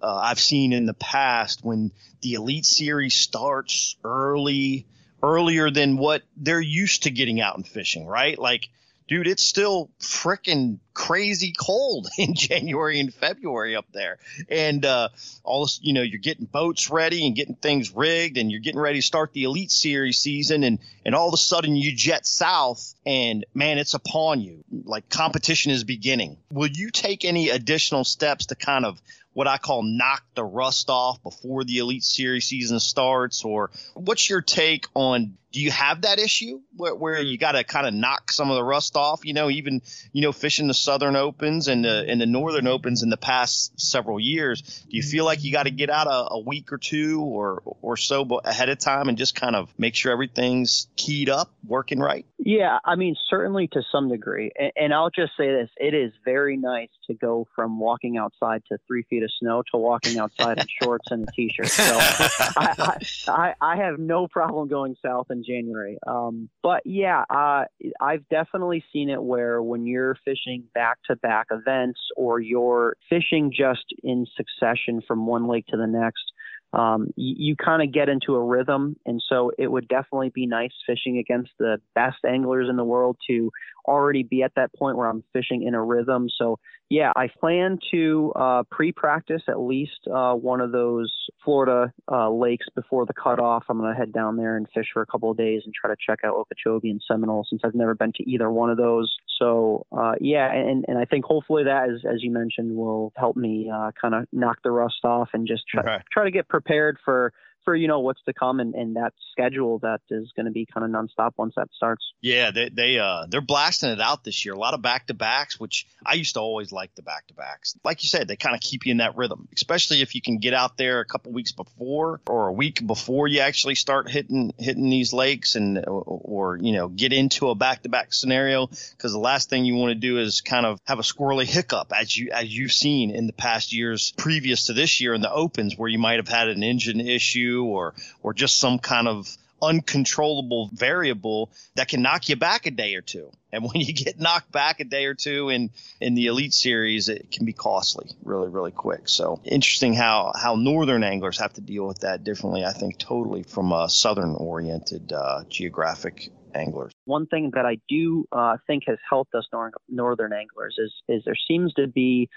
Uh, 0.02 0.16
I've 0.16 0.40
seen 0.40 0.72
in 0.72 0.86
the 0.86 0.94
past 0.94 1.60
when 1.62 1.92
the 2.22 2.34
Elite 2.34 2.64
Series 2.64 3.14
starts 3.14 3.96
early, 4.04 4.86
earlier 5.22 5.70
than 5.70 5.96
what 5.96 6.22
they're 6.36 6.60
used 6.60 7.02
to 7.02 7.10
getting 7.10 7.40
out 7.40 7.56
and 7.56 7.66
fishing, 7.66 8.06
right? 8.06 8.38
Like 8.38 8.68
dude, 9.10 9.26
it's 9.26 9.42
still 9.42 9.90
freaking 9.98 10.78
crazy 10.94 11.52
cold 11.58 12.06
in 12.18 12.34
January 12.34 13.00
and 13.00 13.12
February 13.12 13.74
up 13.74 13.86
there. 13.92 14.18
And 14.48 14.84
uh, 14.86 15.08
all 15.42 15.64
this, 15.64 15.80
you 15.82 15.92
know, 15.92 16.02
you're 16.02 16.20
getting 16.20 16.46
boats 16.46 16.90
ready 16.90 17.26
and 17.26 17.34
getting 17.34 17.56
things 17.56 17.90
rigged, 17.90 18.38
and 18.38 18.50
you're 18.50 18.60
getting 18.60 18.80
ready 18.80 19.00
to 19.00 19.06
start 19.06 19.32
the 19.32 19.44
Elite 19.44 19.72
Series 19.72 20.16
season, 20.16 20.62
and 20.62 20.78
and 21.04 21.14
all 21.14 21.28
of 21.28 21.34
a 21.34 21.38
sudden 21.38 21.76
you 21.76 21.94
jet 21.94 22.24
south, 22.24 22.94
and 23.04 23.44
man, 23.52 23.78
it's 23.78 23.94
upon 23.94 24.40
you. 24.40 24.64
Like 24.84 25.08
competition 25.10 25.72
is 25.72 25.84
beginning. 25.84 26.38
Will 26.52 26.70
you 26.70 26.90
take 26.90 27.24
any 27.24 27.50
additional 27.50 28.04
steps 28.04 28.46
to 28.46 28.54
kind 28.54 28.86
of 28.86 29.02
what 29.32 29.46
I 29.46 29.58
call 29.58 29.82
knock 29.82 30.22
the 30.34 30.44
rust 30.44 30.90
off 30.90 31.22
before 31.22 31.64
the 31.64 31.78
Elite 31.78 32.04
Series 32.04 32.46
season 32.46 32.80
starts? 32.80 33.44
Or 33.44 33.70
what's 33.94 34.28
your 34.30 34.40
take 34.40 34.86
on 34.94 35.36
do 35.52 35.60
you 35.60 35.70
have 35.70 36.02
that 36.02 36.18
issue 36.18 36.60
where, 36.76 36.94
where 36.94 37.20
you 37.20 37.36
got 37.38 37.52
to 37.52 37.64
kind 37.64 37.86
of 37.86 37.94
knock 37.94 38.30
some 38.30 38.50
of 38.50 38.56
the 38.56 38.62
rust 38.62 38.96
off? 38.96 39.24
You 39.24 39.34
know, 39.34 39.50
even, 39.50 39.82
you 40.12 40.22
know, 40.22 40.32
fishing 40.32 40.68
the 40.68 40.74
Southern 40.74 41.16
Opens 41.16 41.68
and 41.68 41.84
the, 41.84 42.04
and 42.08 42.20
the 42.20 42.26
Northern 42.26 42.66
Opens 42.66 43.02
in 43.02 43.10
the 43.10 43.16
past 43.16 43.78
several 43.80 44.20
years, 44.20 44.62
do 44.88 44.96
you 44.96 45.02
feel 45.02 45.24
like 45.24 45.42
you 45.42 45.52
got 45.52 45.64
to 45.64 45.70
get 45.70 45.90
out 45.90 46.06
a, 46.06 46.34
a, 46.34 46.40
week 46.40 46.72
or 46.72 46.78
two 46.78 47.20
or, 47.20 47.62
or 47.82 47.96
so 47.96 48.24
ahead 48.44 48.68
of 48.68 48.78
time 48.78 49.08
and 49.08 49.18
just 49.18 49.34
kind 49.34 49.54
of 49.54 49.72
make 49.78 49.94
sure 49.94 50.12
everything's 50.12 50.88
keyed 50.96 51.28
up, 51.28 51.50
working 51.66 51.98
right? 51.98 52.26
Yeah, 52.38 52.78
I 52.84 52.96
mean, 52.96 53.16
certainly 53.28 53.68
to 53.68 53.82
some 53.92 54.08
degree. 54.08 54.50
And, 54.58 54.72
and 54.76 54.94
I'll 54.94 55.10
just 55.10 55.32
say 55.36 55.48
this 55.48 55.68
it 55.76 55.94
is 55.94 56.12
very 56.24 56.56
nice 56.56 56.88
to 57.08 57.14
go 57.14 57.46
from 57.54 57.78
walking 57.78 58.16
outside 58.16 58.62
to 58.68 58.78
three 58.86 59.02
feet 59.02 59.22
of 59.22 59.30
snow 59.38 59.62
to 59.72 59.78
walking 59.78 60.18
outside 60.18 60.58
in 60.58 60.66
shorts 60.82 61.10
and 61.10 61.28
a 61.28 61.32
t 61.32 61.52
shirt. 61.54 61.68
So 61.68 61.82
I, 61.98 62.98
I, 63.28 63.54
I, 63.60 63.76
have 63.76 63.98
no 63.98 64.28
problem 64.28 64.68
going 64.68 64.96
south 65.02 65.26
in 65.40 65.44
January. 65.54 65.98
Um, 66.06 66.48
but 66.62 66.82
yeah, 66.84 67.24
uh, 67.30 67.64
I've 68.00 68.28
definitely 68.28 68.84
seen 68.92 69.10
it 69.10 69.22
where 69.22 69.62
when 69.62 69.86
you're 69.86 70.16
fishing 70.24 70.64
back 70.74 70.98
to 71.06 71.16
back 71.16 71.46
events 71.50 72.00
or 72.16 72.40
you're 72.40 72.96
fishing 73.08 73.52
just 73.56 73.84
in 74.02 74.26
succession 74.36 75.00
from 75.06 75.26
one 75.26 75.48
lake 75.48 75.66
to 75.68 75.76
the 75.76 75.86
next, 75.86 76.24
um, 76.72 77.08
you, 77.16 77.34
you 77.38 77.56
kind 77.56 77.82
of 77.82 77.92
get 77.92 78.08
into 78.08 78.34
a 78.34 78.44
rhythm. 78.44 78.96
And 79.06 79.22
so 79.28 79.50
it 79.58 79.66
would 79.66 79.88
definitely 79.88 80.30
be 80.30 80.46
nice 80.46 80.72
fishing 80.86 81.18
against 81.18 81.50
the 81.58 81.80
best 81.94 82.18
anglers 82.26 82.68
in 82.68 82.76
the 82.76 82.84
world 82.84 83.16
to 83.28 83.50
already 83.86 84.22
be 84.22 84.42
at 84.42 84.52
that 84.56 84.72
point 84.74 84.96
where 84.96 85.08
I'm 85.08 85.24
fishing 85.32 85.62
in 85.62 85.74
a 85.74 85.82
rhythm. 85.82 86.28
So 86.36 86.58
yeah, 86.90 87.12
I 87.14 87.28
plan 87.28 87.78
to 87.92 88.32
uh, 88.34 88.62
pre-practice 88.70 89.42
at 89.48 89.60
least 89.60 90.08
uh, 90.12 90.34
one 90.34 90.60
of 90.60 90.72
those 90.72 91.12
Florida 91.44 91.92
uh, 92.10 92.30
lakes 92.30 92.66
before 92.74 93.06
the 93.06 93.12
cutoff. 93.12 93.64
I'm 93.68 93.78
going 93.78 93.92
to 93.92 93.98
head 93.98 94.12
down 94.12 94.36
there 94.36 94.56
and 94.56 94.66
fish 94.74 94.86
for 94.92 95.02
a 95.02 95.06
couple 95.06 95.30
of 95.30 95.36
days 95.36 95.62
and 95.64 95.72
try 95.72 95.90
to 95.90 95.96
check 96.04 96.20
out 96.24 96.34
Okeechobee 96.34 96.90
and 96.90 97.00
Seminole 97.06 97.46
since 97.48 97.62
I've 97.64 97.74
never 97.74 97.94
been 97.94 98.12
to 98.16 98.28
either 98.28 98.50
one 98.50 98.70
of 98.70 98.76
those. 98.76 99.14
So 99.40 99.86
uh, 99.96 100.14
yeah, 100.20 100.52
and, 100.52 100.84
and 100.88 100.98
I 100.98 101.04
think 101.04 101.24
hopefully 101.24 101.64
that, 101.64 101.90
as, 101.90 102.00
as 102.04 102.22
you 102.22 102.32
mentioned, 102.32 102.76
will 102.76 103.12
help 103.16 103.36
me 103.36 103.70
uh, 103.72 103.92
kind 104.00 104.14
of 104.14 104.26
knock 104.32 104.58
the 104.62 104.70
rust 104.70 105.04
off 105.04 105.30
and 105.32 105.46
just 105.46 105.62
try, 105.68 105.82
okay. 105.82 106.04
try 106.12 106.24
to 106.24 106.30
get 106.30 106.48
prepared 106.48 106.59
for 107.04 107.32
for 107.70 107.76
you 107.76 107.86
know 107.86 108.00
what's 108.00 108.22
to 108.24 108.32
come 108.32 108.58
and, 108.58 108.74
and 108.74 108.96
that 108.96 109.12
schedule 109.30 109.78
that 109.78 110.00
is 110.10 110.32
going 110.34 110.46
to 110.46 110.50
be 110.50 110.66
kind 110.66 110.84
of 110.84 110.90
nonstop 110.90 111.34
once 111.36 111.54
that 111.56 111.68
starts. 111.72 112.02
Yeah, 112.20 112.50
they 112.50 112.68
they 112.68 112.98
uh 112.98 113.26
they're 113.28 113.40
blasting 113.40 113.90
it 113.90 114.00
out 114.00 114.24
this 114.24 114.44
year. 114.44 114.54
A 114.54 114.58
lot 114.58 114.74
of 114.74 114.82
back 114.82 115.06
to 115.06 115.14
backs, 115.14 115.60
which 115.60 115.86
I 116.04 116.14
used 116.14 116.34
to 116.34 116.40
always 116.40 116.72
like 116.72 116.92
the 116.96 117.02
back 117.02 117.28
to 117.28 117.34
backs. 117.34 117.78
Like 117.84 118.02
you 118.02 118.08
said, 118.08 118.26
they 118.26 118.34
kind 118.34 118.56
of 118.56 118.60
keep 118.60 118.86
you 118.86 118.90
in 118.90 118.96
that 118.96 119.16
rhythm, 119.16 119.48
especially 119.54 120.02
if 120.02 120.16
you 120.16 120.20
can 120.20 120.38
get 120.38 120.52
out 120.52 120.76
there 120.78 120.98
a 120.98 121.04
couple 121.04 121.30
weeks 121.32 121.52
before 121.52 122.20
or 122.26 122.48
a 122.48 122.52
week 122.52 122.84
before 122.84 123.28
you 123.28 123.38
actually 123.38 123.76
start 123.76 124.10
hitting 124.10 124.52
hitting 124.58 124.90
these 124.90 125.12
lakes 125.12 125.54
and 125.54 125.78
or, 125.78 126.02
or 126.02 126.58
you 126.60 126.72
know 126.72 126.88
get 126.88 127.12
into 127.12 127.50
a 127.50 127.54
back 127.54 127.84
to 127.84 127.88
back 127.88 128.12
scenario 128.12 128.66
because 128.66 129.12
the 129.12 129.18
last 129.18 129.48
thing 129.48 129.64
you 129.64 129.76
want 129.76 129.90
to 129.90 129.94
do 129.94 130.18
is 130.18 130.40
kind 130.40 130.66
of 130.66 130.80
have 130.86 130.98
a 130.98 131.02
squirrely 131.02 131.44
hiccup 131.44 131.92
as 131.96 132.16
you 132.16 132.32
as 132.32 132.52
you've 132.52 132.72
seen 132.72 133.12
in 133.12 133.28
the 133.28 133.32
past 133.32 133.72
years 133.72 134.12
previous 134.16 134.66
to 134.66 134.72
this 134.72 135.00
year 135.00 135.14
in 135.14 135.20
the 135.20 135.32
opens 135.32 135.78
where 135.78 135.88
you 135.88 135.98
might 136.00 136.16
have 136.16 136.28
had 136.28 136.48
an 136.48 136.64
engine 136.64 137.00
issue 137.00 137.59
or 137.64 137.94
or 138.22 138.34
just 138.34 138.58
some 138.58 138.78
kind 138.78 139.08
of 139.08 139.36
uncontrollable 139.62 140.70
variable 140.72 141.50
that 141.74 141.88
can 141.88 142.02
knock 142.02 142.28
you 142.28 142.36
back 142.36 142.66
a 142.66 142.70
day 142.70 142.94
or 142.94 143.02
two. 143.02 143.30
And 143.52 143.64
when 143.72 143.80
you 143.80 143.92
get 143.92 144.18
knocked 144.18 144.50
back 144.52 144.80
a 144.80 144.84
day 144.84 145.06
or 145.06 145.14
two 145.14 145.48
in 145.48 145.70
in 146.00 146.14
the 146.14 146.26
elite 146.26 146.54
series, 146.54 147.08
it 147.08 147.30
can 147.30 147.44
be 147.44 147.52
costly 147.52 148.08
really 148.22 148.48
really 148.48 148.72
quick. 148.72 149.08
So 149.08 149.40
interesting 149.44 149.94
how 149.94 150.32
how 150.40 150.56
northern 150.56 151.04
anglers 151.04 151.38
have 151.38 151.52
to 151.54 151.60
deal 151.60 151.86
with 151.86 152.00
that 152.00 152.24
differently. 152.24 152.64
I 152.64 152.72
think 152.72 152.98
totally 152.98 153.42
from 153.42 153.72
a 153.72 153.88
southern 153.88 154.34
oriented 154.34 155.12
uh, 155.12 155.44
geographic 155.48 156.30
anglers. 156.54 156.92
One 157.04 157.26
thing 157.26 157.52
that 157.54 157.66
I 157.66 157.78
do 157.88 158.26
uh, 158.32 158.56
think 158.66 158.84
has 158.86 158.98
helped 159.08 159.34
us 159.34 159.46
nor- 159.52 159.72
northern 159.88 160.32
anglers 160.32 160.76
is 160.78 160.92
is 161.08 161.22
there 161.24 161.36
seems 161.48 161.72
to 161.74 161.86
be 161.86 162.28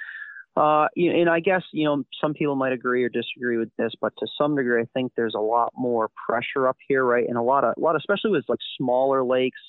uh, 0.56 0.88
and 0.96 1.30
I 1.30 1.40
guess 1.40 1.64
you 1.72 1.86
know 1.86 2.04
some 2.22 2.34
people 2.34 2.56
might 2.56 2.74
agree 2.74 3.04
or 3.04 3.10
disagree 3.10 3.58
with 3.58 3.70
this, 3.78 3.92
but 4.00 4.14
to 4.20 4.28
some 4.38 4.56
degree, 4.56 4.82
I 4.82 4.86
think 4.94 5.14
there's 5.16 5.36
a 5.36 5.42
lot 5.42 5.74
more 5.76 6.10
pressure 6.28 6.68
up 6.68 6.78
here, 6.88 7.04
right? 7.04 7.26
And 7.28 7.38
a 7.38 7.42
lot 7.42 7.64
of, 7.64 7.74
a 7.78 7.80
lot, 7.80 7.96
especially 7.96 8.32
with 8.32 8.46
like 8.48 8.60
smaller 8.78 9.24
lakes, 9.24 9.60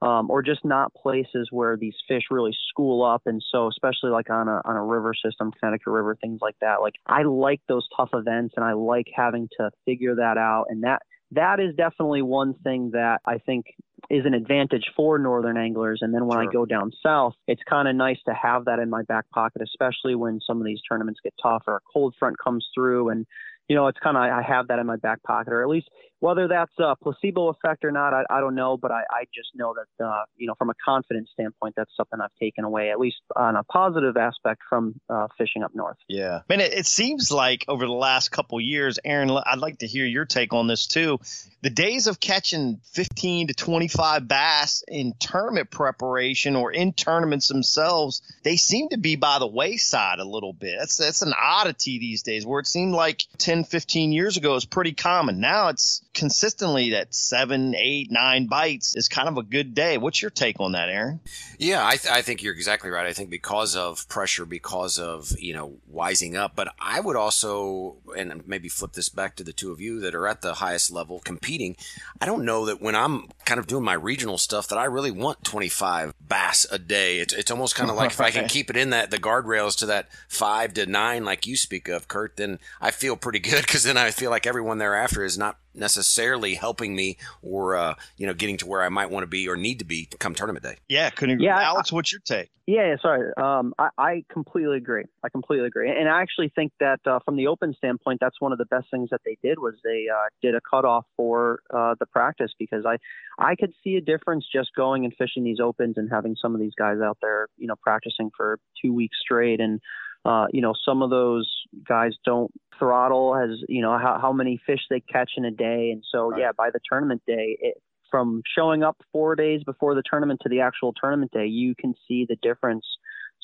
um, 0.00 0.30
or 0.30 0.42
just 0.42 0.64
not 0.64 0.92
places 0.94 1.48
where 1.50 1.76
these 1.76 1.94
fish 2.08 2.24
really 2.30 2.56
school 2.68 3.04
up. 3.04 3.22
And 3.26 3.42
so, 3.52 3.68
especially 3.68 4.10
like 4.10 4.30
on 4.30 4.48
a 4.48 4.62
on 4.64 4.76
a 4.76 4.84
river 4.84 5.12
system, 5.14 5.52
Connecticut 5.60 5.92
River, 5.92 6.16
things 6.20 6.40
like 6.40 6.56
that. 6.60 6.80
Like 6.80 6.94
I 7.06 7.22
like 7.22 7.60
those 7.68 7.86
tough 7.96 8.10
events, 8.14 8.54
and 8.56 8.64
I 8.64 8.72
like 8.72 9.06
having 9.14 9.48
to 9.58 9.70
figure 9.84 10.14
that 10.16 10.38
out. 10.38 10.66
And 10.70 10.82
that 10.84 11.02
that 11.32 11.60
is 11.60 11.74
definitely 11.76 12.22
one 12.22 12.54
thing 12.54 12.90
that 12.92 13.20
I 13.26 13.38
think 13.38 13.66
is 14.10 14.26
an 14.26 14.34
advantage 14.34 14.84
for 14.96 15.18
northern 15.18 15.56
anglers. 15.56 16.00
And 16.02 16.12
then 16.12 16.26
when 16.26 16.36
sure. 16.36 16.48
I 16.48 16.52
go 16.52 16.66
down 16.66 16.92
south, 17.02 17.34
it's 17.46 17.62
kind 17.68 17.88
of 17.88 17.94
nice 17.96 18.18
to 18.26 18.34
have 18.34 18.66
that 18.66 18.78
in 18.78 18.90
my 18.90 19.02
back 19.02 19.28
pocket, 19.30 19.62
especially 19.62 20.14
when 20.14 20.40
some 20.46 20.58
of 20.60 20.66
these 20.66 20.80
tournaments 20.88 21.20
get 21.22 21.34
tough 21.42 21.62
or 21.66 21.76
a 21.76 21.80
cold 21.92 22.14
front 22.18 22.36
comes 22.38 22.66
through 22.74 23.10
and 23.10 23.26
you 23.68 23.76
know, 23.76 23.86
it's 23.86 23.98
kind 24.00 24.16
of 24.16 24.22
I 24.24 24.42
have 24.42 24.68
that 24.68 24.78
in 24.78 24.86
my 24.86 24.96
back 24.96 25.22
pocket, 25.22 25.52
or 25.52 25.62
at 25.62 25.68
least 25.68 25.88
whether 26.22 26.46
that's 26.46 26.72
a 26.78 26.94
placebo 27.02 27.48
effect 27.48 27.84
or 27.84 27.90
not, 27.90 28.14
I, 28.14 28.22
I 28.30 28.38
don't 28.38 28.54
know, 28.54 28.76
but 28.76 28.92
I, 28.92 29.02
I 29.10 29.24
just 29.34 29.48
know 29.56 29.74
that, 29.74 30.04
uh, 30.04 30.22
you 30.36 30.46
know, 30.46 30.54
from 30.54 30.70
a 30.70 30.74
confidence 30.84 31.30
standpoint, 31.32 31.74
that's 31.76 31.90
something 31.96 32.20
I've 32.20 32.34
taken 32.40 32.62
away, 32.62 32.92
at 32.92 33.00
least 33.00 33.16
on 33.34 33.56
a 33.56 33.64
positive 33.64 34.16
aspect 34.16 34.62
from 34.68 34.94
uh, 35.10 35.26
fishing 35.36 35.64
up 35.64 35.72
north. 35.74 35.96
Yeah. 36.08 36.42
Man, 36.48 36.60
it, 36.60 36.74
it 36.74 36.86
seems 36.86 37.32
like 37.32 37.64
over 37.66 37.84
the 37.86 37.92
last 37.92 38.28
couple 38.28 38.60
years, 38.60 39.00
Aaron, 39.04 39.32
I'd 39.32 39.58
like 39.58 39.80
to 39.80 39.88
hear 39.88 40.06
your 40.06 40.24
take 40.24 40.52
on 40.52 40.68
this 40.68 40.86
too. 40.86 41.18
The 41.62 41.70
days 41.70 42.06
of 42.06 42.20
catching 42.20 42.80
15 42.92 43.48
to 43.48 43.54
25 43.54 44.28
bass 44.28 44.84
in 44.86 45.14
tournament 45.18 45.72
preparation 45.72 46.54
or 46.54 46.70
in 46.70 46.92
tournaments 46.92 47.48
themselves, 47.48 48.22
they 48.44 48.56
seem 48.56 48.90
to 48.90 48.96
be 48.96 49.16
by 49.16 49.40
the 49.40 49.48
wayside 49.48 50.20
a 50.20 50.24
little 50.24 50.52
bit. 50.52 50.76
That's, 50.78 50.98
that's 50.98 51.22
an 51.22 51.34
oddity 51.36 51.98
these 51.98 52.22
days 52.22 52.46
where 52.46 52.60
it 52.60 52.68
seemed 52.68 52.92
like 52.92 53.24
10, 53.38 53.64
15 53.64 54.12
years 54.12 54.36
ago 54.36 54.52
was 54.52 54.64
pretty 54.64 54.92
common. 54.92 55.40
Now 55.40 55.66
it's 55.66 56.00
consistently 56.14 56.90
that 56.90 57.14
seven, 57.14 57.74
eight, 57.74 58.10
nine 58.10 58.46
bites 58.46 58.96
is 58.96 59.08
kind 59.08 59.28
of 59.28 59.36
a 59.38 59.42
good 59.42 59.74
day. 59.74 59.98
What's 59.98 60.20
your 60.20 60.30
take 60.30 60.60
on 60.60 60.72
that, 60.72 60.88
Aaron? 60.88 61.20
Yeah, 61.58 61.86
I, 61.86 61.96
th- 61.96 62.12
I 62.12 62.22
think 62.22 62.42
you're 62.42 62.54
exactly 62.54 62.90
right. 62.90 63.06
I 63.06 63.12
think 63.12 63.30
because 63.30 63.76
of 63.76 64.08
pressure, 64.08 64.44
because 64.44 64.98
of 64.98 65.32
you 65.38 65.54
know 65.54 65.74
wising 65.92 66.36
up, 66.36 66.52
but 66.54 66.74
I 66.78 67.00
would 67.00 67.16
also 67.16 67.96
and 68.16 68.46
maybe 68.46 68.68
flip 68.68 68.92
this 68.92 69.08
back 69.08 69.36
to 69.36 69.44
the 69.44 69.52
two 69.52 69.72
of 69.72 69.80
you 69.80 70.00
that 70.00 70.14
are 70.14 70.26
at 70.26 70.42
the 70.42 70.54
highest 70.54 70.90
level 70.90 71.20
competing. 71.20 71.76
I 72.20 72.26
don't 72.26 72.44
know 72.44 72.66
that 72.66 72.80
when 72.80 72.94
I'm 72.94 73.28
kind 73.44 73.58
of 73.58 73.66
doing 73.66 73.84
my 73.84 73.94
regional 73.94 74.38
stuff 74.38 74.68
that 74.68 74.78
I 74.78 74.84
really 74.84 75.10
want 75.10 75.44
25 75.44 76.14
bass 76.20 76.66
a 76.70 76.78
day. 76.78 77.18
It's, 77.18 77.34
it's 77.34 77.50
almost 77.50 77.74
kind 77.74 77.90
of 77.90 77.96
like 77.96 78.10
if 78.10 78.20
I 78.20 78.30
can 78.30 78.48
keep 78.48 78.70
it 78.70 78.76
in 78.76 78.90
that 78.90 79.10
the 79.10 79.18
guardrails 79.18 79.76
to 79.78 79.86
that 79.86 80.08
five 80.28 80.74
to 80.74 80.86
nine, 80.86 81.24
like 81.24 81.46
you 81.46 81.56
speak 81.56 81.88
of, 81.88 82.08
Kurt, 82.08 82.36
then 82.36 82.58
I 82.80 82.90
feel 82.90 83.16
pretty 83.16 83.38
good 83.38 83.62
because 83.62 83.82
then 83.82 83.96
I 83.96 84.10
feel 84.10 84.30
like 84.30 84.46
everyone 84.46 84.78
thereafter 84.78 85.24
is 85.24 85.36
not 85.36 85.58
necessarily 85.74 86.54
helping 86.54 86.94
me 86.94 87.16
or 87.42 87.76
uh, 87.76 87.94
you 88.16 88.26
know 88.26 88.34
getting 88.34 88.56
to 88.58 88.66
where 88.66 88.82
I 88.82 88.88
might 88.88 89.10
want 89.10 89.24
to 89.24 89.28
be 89.28 89.48
or 89.48 89.56
need 89.56 89.78
to 89.80 89.84
be 89.84 90.08
come 90.18 90.34
tournament 90.34 90.64
day. 90.64 90.76
Yeah, 90.88 91.10
couldn't 91.10 91.34
agree. 91.34 91.46
Yeah, 91.46 91.60
Alex, 91.60 91.92
what's 91.92 92.12
your 92.12 92.20
take? 92.24 92.50
Yeah, 92.66 92.94
sorry. 93.02 93.32
Um, 93.36 93.74
I, 93.76 93.88
I, 93.98 94.24
completely 94.32 94.76
agree. 94.76 95.02
I 95.24 95.28
completely 95.30 95.66
agree, 95.66 95.90
and 95.90 96.08
I 96.08 96.22
actually 96.22 96.52
think 96.54 96.72
that 96.78 97.00
uh, 97.06 97.18
from 97.24 97.36
the 97.36 97.48
open 97.48 97.74
standpoint, 97.74 98.20
that's 98.20 98.40
one 98.40 98.52
of 98.52 98.58
the 98.58 98.66
best 98.66 98.86
things 98.90 99.08
that 99.10 99.20
they 99.24 99.36
did 99.42 99.58
was 99.58 99.74
they 99.82 100.06
uh, 100.12 100.28
did 100.40 100.54
a 100.54 100.60
cutoff 100.60 101.04
for 101.16 101.60
uh, 101.74 101.96
the 101.98 102.06
practice 102.06 102.52
because 102.58 102.84
I 102.86 102.98
I 103.38 103.56
could 103.56 103.72
see 103.82 103.96
a 103.96 104.00
difference 104.00 104.46
just 104.52 104.70
going 104.76 105.04
and 105.04 105.12
fishing 105.16 105.42
these 105.42 105.58
opens 105.60 105.96
and 105.96 106.08
having 106.10 106.36
some 106.40 106.54
of 106.54 106.60
these 106.60 106.74
guys 106.78 106.98
out 107.02 107.18
there, 107.20 107.48
you 107.56 107.66
know, 107.66 107.76
practicing 107.82 108.30
for 108.36 108.58
two 108.80 108.92
weeks 108.92 109.16
straight 109.20 109.60
and 109.60 109.80
uh, 110.24 110.46
you 110.52 110.60
know, 110.60 110.74
some 110.84 111.02
of 111.02 111.10
those 111.10 111.50
guys 111.86 112.12
don't 112.24 112.52
throttle 112.78 113.36
as, 113.36 113.58
you 113.68 113.82
know, 113.82 113.98
how, 113.98 114.18
how 114.20 114.32
many 114.32 114.60
fish 114.66 114.80
they 114.88 115.00
catch 115.00 115.32
in 115.36 115.44
a 115.44 115.50
day. 115.50 115.90
And 115.92 116.04
so, 116.10 116.30
right. 116.30 116.40
yeah, 116.40 116.52
by 116.56 116.70
the 116.70 116.80
tournament 116.88 117.22
day, 117.26 117.56
it, 117.60 117.82
from 118.10 118.42
showing 118.56 118.82
up 118.82 118.96
four 119.12 119.34
days 119.36 119.62
before 119.64 119.94
the 119.94 120.02
tournament 120.08 120.40
to 120.42 120.48
the 120.48 120.60
actual 120.60 120.92
tournament 120.92 121.32
day, 121.32 121.46
you 121.46 121.74
can 121.74 121.94
see 122.06 122.26
the 122.28 122.36
difference. 122.36 122.84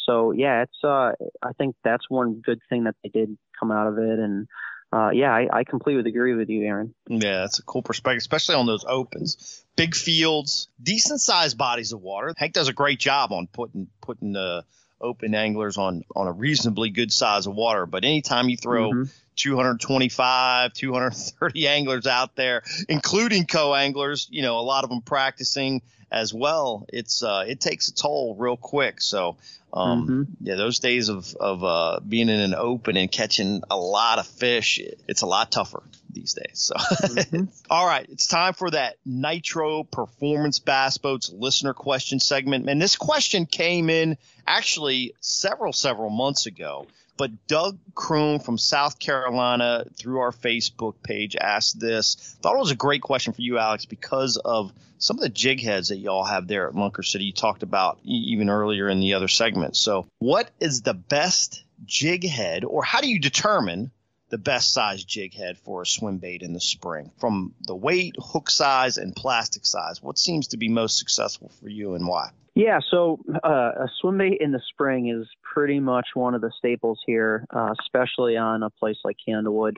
So, 0.07 0.33
yeah, 0.33 0.63
it's, 0.63 0.85
uh, 0.85 1.13
I 1.43 1.53
think 1.57 1.75
that's 1.85 2.05
one 2.09 2.43
good 2.45 2.61
thing 2.69 2.85
that 2.85 2.95
they 3.03 3.09
did 3.09 3.37
come 3.59 3.71
out 3.71 3.89
of 3.89 3.99
it. 3.99 4.19
And, 4.19 4.47
uh, 4.93 5.11
yeah, 5.13 5.31
I, 5.33 5.49
I 5.53 5.65
completely 5.65 6.09
agree 6.11 6.35
with 6.35 6.49
you, 6.49 6.63
Aaron. 6.63 6.95
Yeah, 7.09 7.41
that's 7.41 7.59
a 7.59 7.63
cool 7.63 7.83
perspective, 7.83 8.19
especially 8.19 8.55
on 8.55 8.67
those 8.67 8.85
opens. 8.89 9.65
Big 9.77 9.95
fields, 9.95 10.69
decent 10.83 11.21
sized 11.21 11.59
bodies 11.59 11.93
of 11.93 12.01
water. 12.01 12.33
Hank 12.37 12.55
does 12.55 12.69
a 12.69 12.73
great 12.73 12.99
job 12.99 13.33
on 13.33 13.49
putting 13.49 13.89
putting 14.01 14.33
the 14.33 14.65
open 15.01 15.35
anglers 15.35 15.77
on 15.77 16.05
on 16.15 16.27
a 16.27 16.33
reasonably 16.33 16.91
good 16.91 17.13
size 17.13 17.47
of 17.47 17.55
water. 17.55 17.87
But 17.87 18.05
anytime 18.05 18.49
you 18.49 18.57
throw 18.57 18.91
mm-hmm. 18.91 19.11
225, 19.37 20.73
230 20.73 21.69
anglers 21.69 22.07
out 22.07 22.35
there, 22.37 22.63
including 22.89 23.47
co-anglers, 23.47 24.29
you 24.31 24.43
know, 24.43 24.59
a 24.59 24.63
lot 24.63 24.85
of 24.85 24.91
them 24.91 25.01
practicing 25.01 25.83
as 26.11 26.33
well. 26.33 26.87
It's 26.89 27.23
uh, 27.23 27.45
it 27.47 27.61
takes 27.61 27.89
a 27.89 27.95
toll 27.95 28.35
real 28.39 28.57
quick. 28.57 29.01
So 29.01 29.37
um, 29.73 30.03
mm-hmm. 30.03 30.23
yeah, 30.41 30.57
those 30.57 30.79
days 30.79 31.09
of 31.09 31.35
of 31.37 31.65
uh, 31.65 32.01
being 32.07 32.29
in 32.29 32.41
an 32.41 32.55
open 32.55 32.97
and 32.97 33.11
catching 33.11 33.63
a 33.71 33.77
lot 33.77 34.19
of 34.19 34.27
fish, 34.27 34.81
it's 35.07 35.23
a 35.23 35.27
lot 35.27 35.53
tougher 35.53 35.83
these 36.19 36.35
days. 36.35 36.51
So 36.55 36.75
mm-hmm. 36.75 37.45
all 37.71 37.87
right, 37.87 38.07
it's 38.11 38.27
time 38.27 38.55
for 38.55 38.71
that 38.71 38.97
Nitro 39.05 39.85
Performance 39.85 40.59
Bass 40.59 40.99
Boats 40.99 41.31
listener 41.33 41.75
question 41.75 42.21
segment. 42.21 42.69
And 42.69 42.81
this 42.81 42.97
question 42.97 43.47
came 43.47 43.89
in 43.91 44.17
actually 44.47 45.15
several 45.21 45.73
several 45.73 46.11
months 46.11 46.47
ago. 46.47 46.87
But 47.17 47.49
Doug 47.49 47.79
Kroon 47.95 48.43
from 48.45 48.59
South 48.59 49.01
Carolina 49.01 49.85
through 49.97 50.21
our 50.21 50.31
Facebook 50.31 51.03
page 51.03 51.35
asked 51.35 51.81
this. 51.81 52.37
Thought 52.43 52.55
it 52.55 52.61
was 52.61 52.71
a 52.71 52.77
great 52.77 53.03
question 53.03 53.33
for 53.33 53.43
you, 53.43 53.59
Alex, 53.59 53.87
because 53.87 54.37
of 54.37 54.73
some 54.99 55.17
of 55.17 55.23
the 55.23 55.29
jig 55.29 55.61
heads 55.61 55.89
that 55.89 55.97
y'all 55.97 56.25
have 56.25 56.47
there 56.47 56.69
at 56.69 56.75
Lunker 56.75 57.05
City. 57.05 57.25
You 57.25 57.33
talked 57.33 57.65
about 57.65 57.99
even 58.05 58.49
earlier 58.49 58.89
in 58.89 59.01
the 59.01 59.15
other 59.15 59.27
segment. 59.27 59.77
So, 59.77 60.07
what 60.19 60.49
is 60.61 60.83
the 60.83 60.95
best 60.95 61.65
jig 61.87 62.25
head, 62.27 62.65
or 62.65 62.83
how 62.85 63.01
do 63.01 63.09
you 63.09 63.19
determine 63.19 63.91
the 64.31 64.39
best 64.39 64.73
size 64.73 65.05
jig 65.05 65.35
head 65.35 65.59
for 65.59 65.83
a 65.83 65.87
swim 65.87 66.19
bait 66.19 66.43
in 66.43 66.53
the 66.53 66.61
spring 66.61 67.11
from 67.19 67.55
the 67.67 67.75
weight, 67.75 68.15
hook 68.19 68.51
size, 68.51 68.97
and 68.97 69.15
plastic 69.15 69.65
size? 69.65 70.03
What 70.03 70.19
seems 70.19 70.49
to 70.49 70.57
be 70.57 70.69
most 70.69 70.99
successful 70.99 71.51
for 71.61 71.69
you 71.69 71.95
and 71.95 72.07
why? 72.07 72.31
Yeah, 72.55 72.81
so 72.91 73.21
uh, 73.45 73.49
a 73.49 73.89
swim 74.01 74.19
bait 74.19 74.39
in 74.41 74.51
the 74.51 74.61
spring 74.69 75.09
is 75.09 75.29
pretty 75.43 75.79
much 75.79 76.09
one 76.15 76.35
of 76.35 76.41
the 76.41 76.51
staples 76.59 77.01
here, 77.07 77.47
uh, 77.55 77.73
especially 77.81 78.37
on 78.37 78.65
a 78.65 78.71
place 78.71 78.97
like 79.05 79.17
Candlewood. 79.27 79.77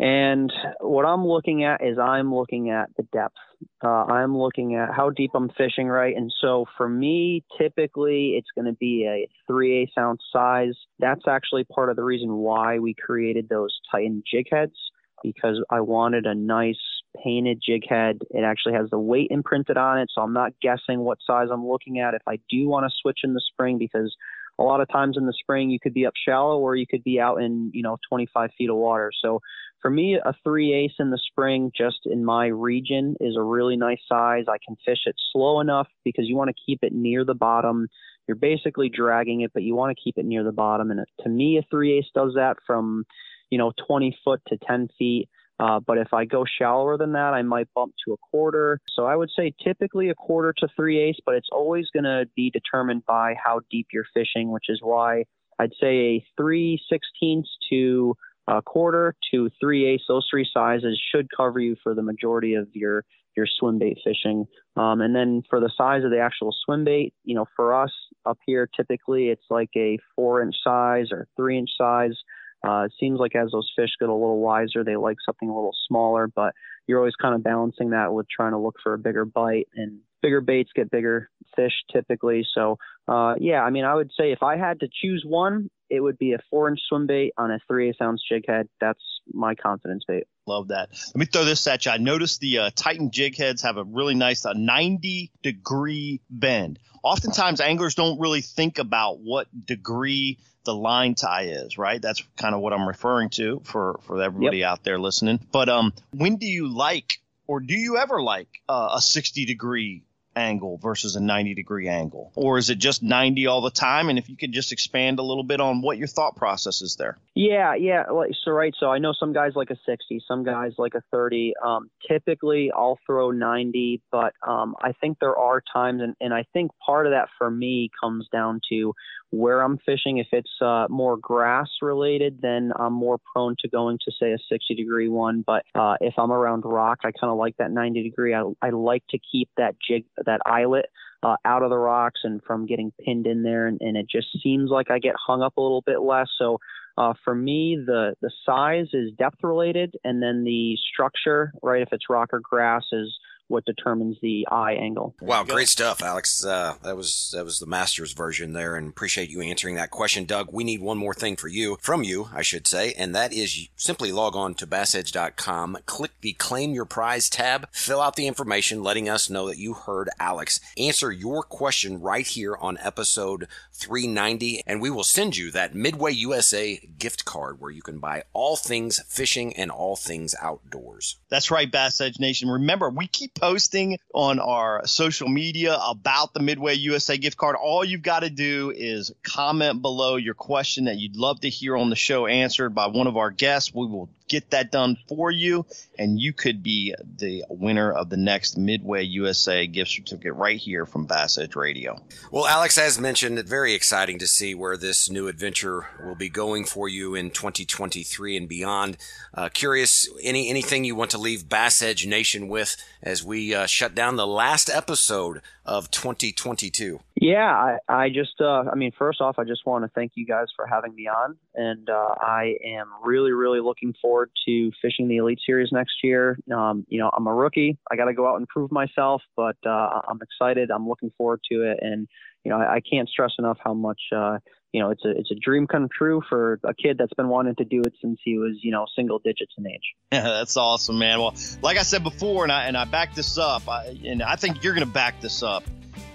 And 0.00 0.52
what 0.80 1.04
I'm 1.04 1.24
looking 1.24 1.62
at 1.64 1.84
is 1.84 1.98
I'm 1.98 2.34
looking 2.34 2.70
at 2.70 2.90
the 2.96 3.04
depth. 3.12 3.36
Uh, 3.82 4.04
I'm 4.04 4.36
looking 4.36 4.74
at 4.74 4.92
how 4.92 5.10
deep 5.10 5.30
I'm 5.34 5.48
fishing, 5.50 5.86
right? 5.86 6.16
And 6.16 6.32
so 6.40 6.66
for 6.76 6.88
me, 6.88 7.44
typically 7.58 8.34
it's 8.36 8.48
going 8.56 8.66
to 8.66 8.76
be 8.78 9.06
a 9.06 9.28
3 9.46 9.82
8 9.82 9.90
ounce 9.98 10.22
size. 10.32 10.74
That's 10.98 11.22
actually 11.28 11.64
part 11.64 11.90
of 11.90 11.96
the 11.96 12.02
reason 12.02 12.34
why 12.34 12.80
we 12.80 12.94
created 12.94 13.48
those 13.48 13.78
Titan 13.90 14.24
jig 14.30 14.46
heads 14.50 14.74
because 15.22 15.62
I 15.70 15.80
wanted 15.80 16.26
a 16.26 16.34
nice 16.34 16.76
painted 17.22 17.62
jig 17.64 17.82
head. 17.88 18.18
It 18.30 18.44
actually 18.44 18.74
has 18.74 18.90
the 18.90 18.98
weight 18.98 19.28
imprinted 19.30 19.76
on 19.76 19.98
it, 19.98 20.10
so 20.14 20.20
I'm 20.20 20.34
not 20.34 20.52
guessing 20.60 21.00
what 21.00 21.18
size 21.26 21.48
I'm 21.50 21.66
looking 21.66 22.00
at. 22.00 22.14
If 22.14 22.22
I 22.26 22.38
do 22.50 22.68
want 22.68 22.84
to 22.84 22.94
switch 23.00 23.20
in 23.24 23.32
the 23.32 23.42
spring, 23.52 23.78
because 23.78 24.14
a 24.58 24.62
lot 24.62 24.80
of 24.80 24.88
times 24.88 25.16
in 25.16 25.26
the 25.26 25.34
spring 25.40 25.70
you 25.70 25.80
could 25.80 25.94
be 25.94 26.06
up 26.06 26.14
shallow 26.16 26.58
or 26.58 26.76
you 26.76 26.86
could 26.86 27.02
be 27.04 27.20
out 27.20 27.36
in 27.42 27.70
you 27.74 27.82
know 27.82 27.98
25 28.08 28.50
feet 28.56 28.70
of 28.70 28.76
water. 28.76 29.10
So 29.22 29.40
for 29.84 29.90
me, 29.90 30.14
a 30.14 30.32
three 30.42 30.72
ace 30.72 30.94
in 30.98 31.10
the 31.10 31.20
spring, 31.30 31.70
just 31.76 31.98
in 32.06 32.24
my 32.24 32.46
region, 32.46 33.16
is 33.20 33.36
a 33.36 33.42
really 33.42 33.76
nice 33.76 34.00
size. 34.08 34.44
I 34.48 34.56
can 34.66 34.76
fish 34.84 35.00
it 35.04 35.14
slow 35.30 35.60
enough 35.60 35.88
because 36.04 36.24
you 36.26 36.36
want 36.36 36.48
to 36.48 36.62
keep 36.64 36.78
it 36.82 36.94
near 36.94 37.22
the 37.22 37.34
bottom. 37.34 37.88
You're 38.26 38.36
basically 38.36 38.88
dragging 38.88 39.42
it, 39.42 39.50
but 39.52 39.62
you 39.62 39.74
want 39.74 39.94
to 39.94 40.02
keep 40.02 40.16
it 40.16 40.24
near 40.24 40.42
the 40.42 40.52
bottom. 40.52 40.90
And 40.90 41.04
to 41.22 41.28
me, 41.28 41.58
a 41.58 41.62
three 41.70 41.98
ace 41.98 42.06
does 42.14 42.32
that 42.36 42.56
from 42.66 43.04
you 43.50 43.58
know 43.58 43.72
20 43.86 44.16
foot 44.24 44.40
to 44.48 44.56
10 44.66 44.88
feet. 44.98 45.28
Uh, 45.60 45.80
but 45.86 45.98
if 45.98 46.12
I 46.12 46.24
go 46.24 46.44
shallower 46.44 46.98
than 46.98 47.12
that, 47.12 47.32
I 47.32 47.42
might 47.42 47.68
bump 47.74 47.94
to 48.04 48.12
a 48.12 48.16
quarter. 48.16 48.80
So 48.94 49.06
I 49.06 49.14
would 49.14 49.30
say 49.36 49.54
typically 49.62 50.08
a 50.10 50.14
quarter 50.14 50.52
to 50.58 50.68
three 50.74 51.00
eighths, 51.00 51.20
but 51.24 51.36
it's 51.36 51.48
always 51.52 51.86
going 51.92 52.04
to 52.04 52.24
be 52.34 52.50
determined 52.50 53.04
by 53.06 53.34
how 53.42 53.60
deep 53.70 53.86
you're 53.92 54.06
fishing, 54.12 54.50
which 54.50 54.66
is 54.68 54.80
why 54.82 55.24
I'd 55.58 55.72
say 55.80 55.94
a 55.96 56.24
three 56.36 56.80
sixteenths 56.90 57.50
to 57.70 58.16
a 58.48 58.60
quarter 58.60 59.14
to 59.30 59.48
three 59.60 59.86
eighths. 59.86 60.04
Those 60.08 60.26
three 60.28 60.48
sizes 60.52 61.00
should 61.14 61.28
cover 61.34 61.60
you 61.60 61.76
for 61.82 61.94
the 61.94 62.02
majority 62.02 62.54
of 62.54 62.68
your 62.72 63.04
your 63.36 63.46
swim 63.58 63.78
bait 63.78 63.98
fishing. 64.04 64.46
Um, 64.76 65.00
and 65.00 65.14
then 65.14 65.42
for 65.48 65.60
the 65.60 65.70
size 65.76 66.04
of 66.04 66.10
the 66.10 66.20
actual 66.20 66.54
swim 66.64 66.84
bait, 66.84 67.14
you 67.24 67.34
know, 67.34 67.46
for 67.56 67.74
us 67.74 67.92
up 68.26 68.38
here, 68.46 68.68
typically 68.76 69.28
it's 69.28 69.46
like 69.50 69.70
a 69.76 69.98
four 70.14 70.42
inch 70.42 70.56
size 70.62 71.08
or 71.10 71.26
three 71.36 71.58
inch 71.58 71.70
size. 71.78 72.16
Uh, 72.64 72.84
it 72.84 72.92
seems 72.98 73.18
like 73.20 73.36
as 73.36 73.50
those 73.52 73.70
fish 73.76 73.90
get 74.00 74.08
a 74.08 74.12
little 74.12 74.40
wiser, 74.40 74.82
they 74.82 74.96
like 74.96 75.18
something 75.24 75.48
a 75.48 75.54
little 75.54 75.74
smaller, 75.86 76.28
but 76.28 76.54
you're 76.86 76.98
always 76.98 77.14
kind 77.20 77.34
of 77.34 77.42
balancing 77.42 77.90
that 77.90 78.12
with 78.12 78.26
trying 78.28 78.52
to 78.52 78.58
look 78.58 78.76
for 78.82 78.94
a 78.94 78.98
bigger 78.98 79.24
bite 79.24 79.68
and 79.74 80.00
bigger 80.24 80.40
baits 80.40 80.70
get 80.74 80.90
bigger 80.90 81.28
fish 81.54 81.72
typically. 81.92 82.46
So, 82.54 82.78
uh, 83.06 83.34
yeah, 83.38 83.62
I 83.62 83.70
mean, 83.70 83.84
I 83.84 83.94
would 83.94 84.10
say 84.18 84.32
if 84.32 84.42
I 84.42 84.56
had 84.56 84.80
to 84.80 84.88
choose 84.90 85.22
one, 85.26 85.68
it 85.90 86.00
would 86.00 86.18
be 86.18 86.32
a 86.32 86.38
four 86.50 86.68
inch 86.68 86.80
swim 86.88 87.06
bait 87.06 87.32
on 87.36 87.50
a 87.50 87.58
three 87.68 87.90
eighths 87.90 88.00
ounce 88.00 88.22
jig 88.26 88.44
head. 88.48 88.68
That's 88.80 89.00
my 89.32 89.54
confidence 89.54 90.04
bait. 90.08 90.24
Love 90.46 90.68
that. 90.68 90.88
Let 91.08 91.16
me 91.16 91.26
throw 91.26 91.44
this 91.44 91.66
at 91.66 91.84
you. 91.84 91.92
I 91.92 91.98
noticed 91.98 92.40
the 92.40 92.58
uh, 92.58 92.70
Titan 92.74 93.10
jig 93.10 93.36
heads 93.36 93.62
have 93.62 93.76
a 93.76 93.84
really 93.84 94.14
nice 94.14 94.44
uh, 94.44 94.54
90 94.54 95.30
degree 95.42 96.20
bend. 96.30 96.78
Oftentimes, 97.02 97.60
anglers 97.60 97.94
don't 97.94 98.18
really 98.18 98.40
think 98.40 98.78
about 98.78 99.20
what 99.20 99.46
degree 99.66 100.38
the 100.64 100.74
line 100.74 101.14
tie 101.14 101.48
is, 101.48 101.76
right? 101.76 102.00
That's 102.00 102.22
kind 102.36 102.54
of 102.54 102.62
what 102.62 102.72
I'm 102.72 102.88
referring 102.88 103.28
to 103.30 103.60
for 103.64 104.00
for 104.04 104.22
everybody 104.22 104.58
yep. 104.58 104.70
out 104.70 104.84
there 104.84 104.98
listening. 104.98 105.40
But 105.52 105.68
um, 105.68 105.92
when 106.12 106.36
do 106.36 106.46
you 106.46 106.68
like, 106.68 107.20
or 107.46 107.60
do 107.60 107.74
you 107.74 107.98
ever 107.98 108.22
like 108.22 108.48
uh, 108.68 108.92
a 108.94 109.00
60 109.02 109.44
degree 109.44 110.02
angle 110.36 110.78
versus 110.78 111.16
a 111.16 111.20
90 111.20 111.54
degree 111.54 111.88
angle? 111.88 112.32
Or 112.34 112.58
is 112.58 112.70
it 112.70 112.78
just 112.78 113.02
90 113.02 113.46
all 113.46 113.60
the 113.60 113.70
time? 113.70 114.08
And 114.08 114.18
if 114.18 114.28
you 114.28 114.36
could 114.36 114.52
just 114.52 114.72
expand 114.72 115.18
a 115.18 115.22
little 115.22 115.44
bit 115.44 115.60
on 115.60 115.82
what 115.82 115.98
your 115.98 116.08
thought 116.08 116.36
process 116.36 116.82
is 116.82 116.96
there. 116.96 117.18
Yeah, 117.34 117.74
yeah. 117.74 118.04
So, 118.44 118.50
right. 118.50 118.74
So 118.78 118.90
I 118.90 118.98
know 118.98 119.12
some 119.18 119.32
guys 119.32 119.52
like 119.54 119.70
a 119.70 119.76
60, 119.86 120.22
some 120.26 120.44
guys 120.44 120.72
like 120.78 120.94
a 120.94 121.02
30. 121.10 121.54
Um, 121.62 121.90
typically, 122.08 122.70
I'll 122.74 122.98
throw 123.06 123.30
90, 123.30 124.02
but 124.10 124.34
um, 124.46 124.74
I 124.80 124.92
think 124.92 125.18
there 125.20 125.36
are 125.36 125.62
times, 125.72 126.02
and, 126.02 126.14
and 126.20 126.32
I 126.32 126.44
think 126.52 126.70
part 126.84 127.06
of 127.06 127.12
that 127.12 127.28
for 127.38 127.50
me 127.50 127.90
comes 128.00 128.28
down 128.32 128.60
to 128.70 128.94
where 129.34 129.60
I'm 129.60 129.78
fishing. 129.78 130.18
If 130.18 130.28
it's 130.32 130.50
uh, 130.60 130.86
more 130.88 131.16
grass 131.16 131.68
related, 131.82 132.38
then 132.40 132.72
I'm 132.78 132.92
more 132.92 133.18
prone 133.32 133.56
to 133.60 133.68
going 133.68 133.98
to 134.04 134.12
say 134.20 134.32
a 134.32 134.38
60 134.48 134.74
degree 134.74 135.08
one. 135.08 135.42
But 135.46 135.64
uh, 135.74 135.94
if 136.00 136.14
I'm 136.18 136.32
around 136.32 136.64
rock, 136.64 137.00
I 137.04 137.10
kind 137.10 137.30
of 137.30 137.36
like 137.36 137.56
that 137.58 137.70
90 137.70 138.02
degree. 138.02 138.34
I, 138.34 138.44
I 138.62 138.70
like 138.70 139.04
to 139.10 139.18
keep 139.18 139.48
that 139.56 139.76
jig 139.86 140.04
that 140.24 140.40
eyelet 140.46 140.86
uh, 141.22 141.36
out 141.44 141.62
of 141.62 141.70
the 141.70 141.76
rocks 141.76 142.20
and 142.24 142.42
from 142.46 142.66
getting 142.66 142.92
pinned 143.04 143.26
in 143.26 143.42
there, 143.42 143.66
and, 143.66 143.78
and 143.80 143.96
it 143.96 144.06
just 144.08 144.28
seems 144.42 144.70
like 144.70 144.90
I 144.90 144.98
get 144.98 145.14
hung 145.18 145.42
up 145.42 145.56
a 145.56 145.60
little 145.60 145.82
bit 145.82 146.00
less. 146.00 146.28
So 146.38 146.58
uh, 146.96 147.14
for 147.24 147.34
me, 147.34 147.78
the 147.84 148.14
the 148.20 148.30
size 148.46 148.88
is 148.92 149.10
depth 149.18 149.42
related, 149.42 149.96
and 150.04 150.22
then 150.22 150.44
the 150.44 150.76
structure, 150.92 151.52
right? 151.62 151.82
If 151.82 151.88
it's 151.92 152.08
rock 152.08 152.30
or 152.32 152.40
grass, 152.40 152.84
is 152.92 153.18
what 153.48 153.64
determines 153.64 154.16
the 154.20 154.46
eye 154.50 154.72
angle. 154.72 155.14
Wow, 155.20 155.44
great 155.44 155.68
stuff, 155.68 156.02
Alex. 156.02 156.44
Uh, 156.44 156.74
that 156.82 156.96
was 156.96 157.32
that 157.34 157.44
was 157.44 157.58
the 157.58 157.66
master's 157.66 158.12
version 158.12 158.52
there, 158.52 158.76
and 158.76 158.88
appreciate 158.88 159.30
you 159.30 159.40
answering 159.40 159.74
that 159.76 159.90
question, 159.90 160.24
Doug. 160.24 160.48
We 160.52 160.64
need 160.64 160.80
one 160.80 160.98
more 160.98 161.14
thing 161.14 161.36
for 161.36 161.48
you, 161.48 161.76
from 161.80 162.02
you, 162.02 162.28
I 162.32 162.42
should 162.42 162.66
say, 162.66 162.94
and 162.96 163.14
that 163.14 163.32
is 163.32 163.68
simply 163.76 164.12
log 164.12 164.36
on 164.36 164.54
to 164.54 164.66
bassedge.com, 164.66 165.78
click 165.86 166.12
the 166.20 166.32
Claim 166.32 166.72
Your 166.72 166.84
Prize 166.84 167.28
tab, 167.28 167.68
fill 167.72 168.00
out 168.00 168.16
the 168.16 168.26
information, 168.26 168.82
letting 168.82 169.08
us 169.08 169.30
know 169.30 169.46
that 169.48 169.58
you 169.58 169.74
heard 169.74 170.08
Alex. 170.18 170.60
Answer 170.78 171.12
your 171.12 171.42
question 171.42 172.00
right 172.00 172.26
here 172.26 172.56
on 172.56 172.78
episode 172.78 173.46
390, 173.74 174.62
and 174.66 174.80
we 174.80 174.88
will 174.88 175.04
send 175.04 175.36
you 175.36 175.50
that 175.50 175.74
Midway 175.74 176.12
USA 176.12 176.80
gift 176.98 177.24
card 177.24 177.60
where 177.60 177.70
you 177.70 177.82
can 177.82 177.98
buy 177.98 178.22
all 178.32 178.56
things 178.56 179.00
fishing 179.08 179.54
and 179.56 179.70
all 179.70 179.96
things 179.96 180.34
outdoors. 180.40 181.16
That's 181.28 181.50
right, 181.50 181.70
Bass 181.70 182.00
Edge 182.00 182.20
Nation. 182.20 182.48
Remember, 182.48 182.88
we 182.88 183.06
keep 183.06 183.34
posting 183.34 183.98
on 184.14 184.38
our 184.38 184.86
social 184.86 185.28
media 185.28 185.76
about 185.76 186.32
the 186.32 186.40
Midway 186.40 186.74
USA 186.74 187.18
gift 187.18 187.36
card. 187.36 187.56
All 187.56 187.84
you've 187.84 188.02
got 188.02 188.20
to 188.20 188.30
do 188.30 188.72
is 188.74 189.12
comment 189.22 189.82
below 189.82 190.16
your 190.16 190.34
question 190.34 190.84
that 190.84 190.96
you'd 190.96 191.16
love 191.16 191.40
to 191.40 191.50
hear 191.50 191.76
on 191.76 191.90
the 191.90 191.96
show 191.96 192.26
answered 192.26 192.74
by 192.74 192.86
one 192.86 193.08
of 193.08 193.16
our 193.16 193.30
guests. 193.30 193.74
We 193.74 193.86
will 193.86 194.08
get 194.34 194.50
that 194.50 194.72
done 194.72 194.96
for 195.08 195.30
you, 195.30 195.64
and 195.96 196.18
you 196.18 196.32
could 196.32 196.60
be 196.62 196.92
the 197.18 197.44
winner 197.48 197.92
of 197.92 198.10
the 198.10 198.16
next 198.16 198.58
Midway 198.58 199.04
USA 199.04 199.66
gift 199.68 199.92
certificate 199.92 200.34
right 200.34 200.58
here 200.58 200.86
from 200.86 201.06
Bass 201.06 201.38
Edge 201.38 201.54
Radio. 201.54 202.02
Well, 202.32 202.46
Alex, 202.46 202.76
as 202.76 202.98
mentioned, 202.98 203.38
very 203.46 203.74
exciting 203.74 204.18
to 204.18 204.26
see 204.26 204.52
where 204.54 204.76
this 204.76 205.08
new 205.08 205.28
adventure 205.28 205.86
will 206.04 206.16
be 206.16 206.28
going 206.28 206.64
for 206.64 206.88
you 206.88 207.14
in 207.14 207.30
2023 207.30 208.36
and 208.36 208.48
beyond. 208.48 208.96
Uh, 209.32 209.48
curious, 209.50 210.08
any 210.22 210.48
anything 210.48 210.82
you 210.82 210.96
want 210.96 211.12
to 211.12 211.18
leave 211.18 211.48
Bass 211.48 211.80
Edge 211.80 212.06
Nation 212.06 212.48
with 212.48 212.76
as 213.00 213.22
we 213.22 213.54
uh, 213.54 213.66
shut 213.66 213.94
down 213.94 214.16
the 214.16 214.26
last 214.26 214.68
episode 214.68 215.42
of 215.64 215.92
2022? 215.92 217.00
Yeah, 217.20 217.46
I, 217.46 217.78
I 217.88 218.08
just, 218.08 218.40
uh, 218.40 218.64
I 218.70 218.74
mean, 218.74 218.90
first 218.98 219.20
off, 219.20 219.36
I 219.38 219.44
just 219.44 219.64
want 219.64 219.84
to 219.84 219.90
thank 219.94 220.12
you 220.16 220.26
guys 220.26 220.46
for 220.56 220.66
having 220.66 220.94
me 220.94 221.06
on. 221.06 221.36
And 221.54 221.88
uh, 221.88 222.14
I 222.20 222.56
am 222.64 222.88
really, 223.04 223.30
really 223.30 223.60
looking 223.60 223.94
forward 224.02 224.30
to 224.46 224.72
fishing 224.82 225.06
the 225.06 225.18
Elite 225.18 225.38
Series 225.46 225.68
next 225.70 225.94
year. 226.02 226.36
Um, 226.52 226.84
you 226.88 226.98
know, 226.98 227.10
I'm 227.16 227.26
a 227.28 227.34
rookie. 227.34 227.78
I 227.90 227.96
got 227.96 228.06
to 228.06 228.14
go 228.14 228.26
out 228.26 228.36
and 228.36 228.48
prove 228.48 228.72
myself, 228.72 229.22
but 229.36 229.56
uh, 229.64 230.00
I'm 230.08 230.20
excited. 230.22 230.70
I'm 230.72 230.88
looking 230.88 231.12
forward 231.16 231.40
to 231.52 231.70
it. 231.70 231.78
And, 231.82 232.08
you 232.44 232.50
know, 232.50 232.58
I, 232.58 232.74
I 232.74 232.80
can't 232.80 233.08
stress 233.08 233.32
enough 233.38 233.58
how 233.64 233.74
much, 233.74 234.00
uh, 234.14 234.38
you 234.72 234.80
know, 234.80 234.90
it's 234.90 235.04
a 235.04 235.10
it's 235.10 235.30
a 235.30 235.36
dream 235.36 235.68
come 235.68 235.88
true 235.96 236.20
for 236.28 236.58
a 236.64 236.74
kid 236.74 236.98
that's 236.98 237.14
been 237.14 237.28
wanting 237.28 237.54
to 237.54 237.64
do 237.64 237.80
it 237.82 237.94
since 238.02 238.18
he 238.24 238.38
was, 238.38 238.58
you 238.60 238.72
know, 238.72 238.86
single 238.96 239.20
digits 239.20 239.52
in 239.56 239.68
age. 239.68 239.94
Yeah, 240.10 240.22
that's 240.24 240.56
awesome, 240.56 240.98
man. 240.98 241.20
Well, 241.20 241.36
like 241.62 241.78
I 241.78 241.82
said 241.82 242.02
before, 242.02 242.42
and 242.42 242.50
I 242.50 242.64
and 242.64 242.76
I 242.76 242.84
back 242.84 243.14
this 243.14 243.38
up, 243.38 243.68
I, 243.68 243.96
and 244.04 244.20
I 244.20 244.34
think 244.34 244.64
you're 244.64 244.74
going 244.74 244.84
to 244.84 244.92
back 244.92 245.20
this 245.20 245.44
up. 245.44 245.62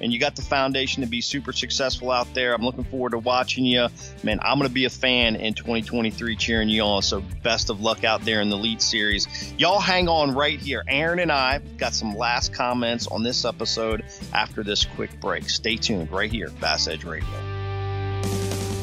And 0.01 0.13
you 0.13 0.19
got 0.19 0.35
the 0.35 0.41
foundation 0.41 1.03
to 1.03 1.09
be 1.09 1.21
super 1.21 1.53
successful 1.53 2.11
out 2.11 2.33
there. 2.33 2.53
I'm 2.53 2.63
looking 2.63 2.83
forward 2.83 3.11
to 3.11 3.19
watching 3.19 3.65
you, 3.65 3.87
man. 4.23 4.39
I'm 4.41 4.57
going 4.57 4.67
to 4.67 4.73
be 4.73 4.85
a 4.85 4.89
fan 4.89 5.35
in 5.35 5.53
2023, 5.53 6.35
cheering 6.35 6.69
you 6.69 6.81
on. 6.81 7.01
So 7.01 7.21
best 7.43 7.69
of 7.69 7.81
luck 7.81 8.03
out 8.03 8.23
there 8.23 8.41
in 8.41 8.49
the 8.49 8.55
Elite 8.55 8.81
Series. 8.81 9.53
Y'all 9.57 9.79
hang 9.79 10.07
on 10.07 10.33
right 10.35 10.59
here. 10.59 10.83
Aaron 10.87 11.19
and 11.19 11.31
I 11.31 11.59
got 11.77 11.93
some 11.93 12.15
last 12.15 12.53
comments 12.53 13.07
on 13.07 13.23
this 13.23 13.45
episode 13.45 14.03
after 14.33 14.63
this 14.63 14.85
quick 14.85 15.19
break. 15.19 15.49
Stay 15.49 15.75
tuned 15.75 16.11
right 16.11 16.31
here, 16.31 16.49
Bass 16.59 16.87
Edge 16.87 17.03
Radio. 17.03 17.27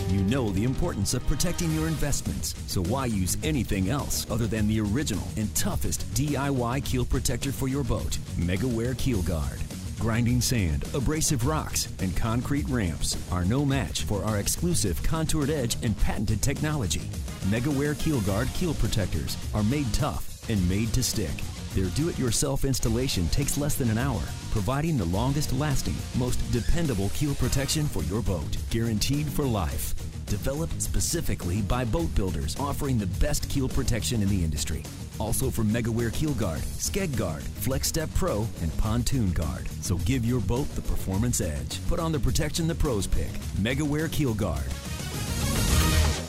You 0.08 0.22
know 0.22 0.50
the 0.50 0.64
importance 0.64 1.12
of 1.12 1.26
protecting 1.26 1.70
your 1.74 1.88
investments, 1.88 2.54
so 2.66 2.82
why 2.82 3.06
use 3.06 3.36
anything 3.42 3.90
else 3.90 4.26
other 4.30 4.46
than 4.46 4.66
the 4.66 4.80
original 4.80 5.26
and 5.36 5.54
toughest 5.54 6.08
DIY 6.14 6.84
keel 6.84 7.04
protector 7.04 7.52
for 7.52 7.68
your 7.68 7.84
boat, 7.84 8.18
MegaWare 8.38 8.96
Keel 8.96 9.22
Guard. 9.22 9.60
Grinding 10.06 10.40
sand, 10.40 10.84
abrasive 10.94 11.44
rocks, 11.48 11.88
and 11.98 12.16
concrete 12.16 12.68
ramps 12.68 13.16
are 13.32 13.44
no 13.44 13.64
match 13.64 14.04
for 14.04 14.22
our 14.22 14.38
exclusive 14.38 15.02
contoured 15.02 15.50
edge 15.50 15.76
and 15.82 15.98
patented 15.98 16.40
technology. 16.42 17.00
MegaWare 17.48 17.98
Keel 17.98 18.20
Guard 18.20 18.46
keel 18.54 18.74
protectors 18.74 19.36
are 19.52 19.64
made 19.64 19.92
tough 19.92 20.48
and 20.48 20.68
made 20.68 20.92
to 20.92 21.02
stick. 21.02 21.34
Their 21.74 21.86
do 21.86 22.08
it 22.08 22.20
yourself 22.20 22.64
installation 22.64 23.26
takes 23.30 23.58
less 23.58 23.74
than 23.74 23.90
an 23.90 23.98
hour, 23.98 24.22
providing 24.52 24.96
the 24.96 25.06
longest 25.06 25.52
lasting, 25.52 25.96
most 26.16 26.36
dependable 26.52 27.08
keel 27.08 27.34
protection 27.34 27.88
for 27.88 28.04
your 28.04 28.22
boat, 28.22 28.56
guaranteed 28.70 29.26
for 29.26 29.44
life. 29.44 29.92
Developed 30.26 30.82
specifically 30.82 31.62
by 31.62 31.84
boat 31.84 32.12
builders 32.16 32.56
offering 32.58 32.98
the 32.98 33.06
best 33.20 33.48
keel 33.48 33.68
protection 33.68 34.22
in 34.22 34.28
the 34.28 34.42
industry. 34.42 34.82
Also 35.18 35.50
from 35.50 35.70
MegaWare 35.70 36.12
Keel 36.12 36.34
Guard, 36.34 36.60
Skeg 36.60 37.16
Guard, 37.16 37.42
Flex 37.42 37.88
Step 37.88 38.12
Pro, 38.14 38.46
and 38.60 38.76
Pontoon 38.76 39.32
Guard. 39.32 39.68
So 39.80 39.96
give 39.98 40.26
your 40.26 40.40
boat 40.40 40.68
the 40.74 40.82
performance 40.82 41.40
edge. 41.40 41.80
Put 41.88 42.00
on 42.00 42.12
the 42.12 42.18
protection 42.18 42.66
the 42.66 42.74
pros 42.74 43.06
pick. 43.06 43.32
MegaWare 43.60 44.10
Keel 44.10 44.34
Guard. 44.34 44.66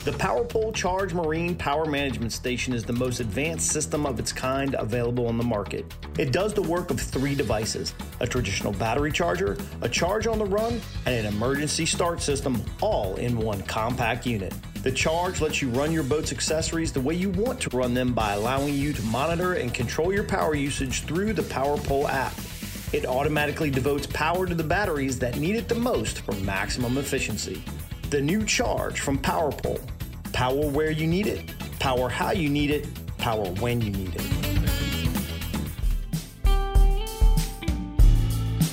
The 0.08 0.14
PowerPole 0.14 0.74
Charge 0.74 1.14
Marine 1.14 1.54
Power 1.54 1.86
Management 1.86 2.32
Station 2.32 2.72
is 2.72 2.86
the 2.86 2.94
most 2.94 3.20
advanced 3.20 3.70
system 3.70 4.06
of 4.06 4.20
its 4.20 4.32
kind 4.32 4.74
available 4.80 5.28
on 5.28 5.38
the 5.38 5.44
market. 5.44 5.94
It 6.18 6.32
does 6.32 6.54
the 6.54 6.62
work 6.62 6.92
of 6.92 6.98
three 7.02 7.36
devices 7.36 7.94
a 8.22 8.26
traditional 8.26 8.72
battery 8.72 9.12
charger, 9.12 9.58
a 9.82 9.90
charge 9.90 10.26
on 10.26 10.40
the 10.40 10.46
run, 10.46 10.80
and 11.06 11.14
an 11.14 11.26
emergency 11.26 11.86
start 11.86 12.22
system, 12.22 12.64
all 12.80 13.18
in 13.18 13.38
one 13.38 13.62
compact 13.64 14.26
unit. 14.26 14.54
The 14.82 14.94
charge 14.94 15.42
lets 15.42 15.62
you 15.62 15.68
run 15.72 15.92
your 15.92 16.04
boat's 16.04 16.32
accessories 16.32 16.94
the 16.94 17.02
way 17.02 17.16
you 17.16 17.32
want 17.32 17.60
to 17.60 17.78
run 17.78 17.94
them 17.94 18.14
by 18.14 18.32
allowing 18.32 18.76
you 18.76 18.94
to 18.94 19.02
monitor 19.08 19.56
and 19.56 19.74
control 19.74 20.14
your 20.14 20.24
power 20.24 20.56
usage 20.56 21.02
through 21.02 21.34
the 21.34 21.42
PowerPole 21.42 22.10
app. 22.10 22.34
It 22.94 23.06
automatically 23.06 23.70
devotes 23.70 24.08
power 24.08 24.46
to 24.46 24.56
the 24.56 24.64
batteries 24.64 25.20
that 25.20 25.38
need 25.38 25.58
it 25.58 25.68
the 25.68 25.76
most 25.76 26.22
for 26.22 26.32
maximum 26.36 26.98
efficiency. 26.98 27.62
The 28.10 28.22
new 28.22 28.46
charge 28.46 29.02
from 29.02 29.18
PowerPole 29.18 29.82
Power 30.34 30.68
where 30.70 30.92
you 30.92 31.08
need 31.08 31.28
it, 31.28 31.44
power 31.80 32.10
how 32.10 32.32
you 32.32 32.50
need 32.50 32.72
it, 32.72 32.88
power 33.18 33.46
when 33.46 33.82
you 33.82 33.92
need 33.92 34.16
it. 34.16 34.48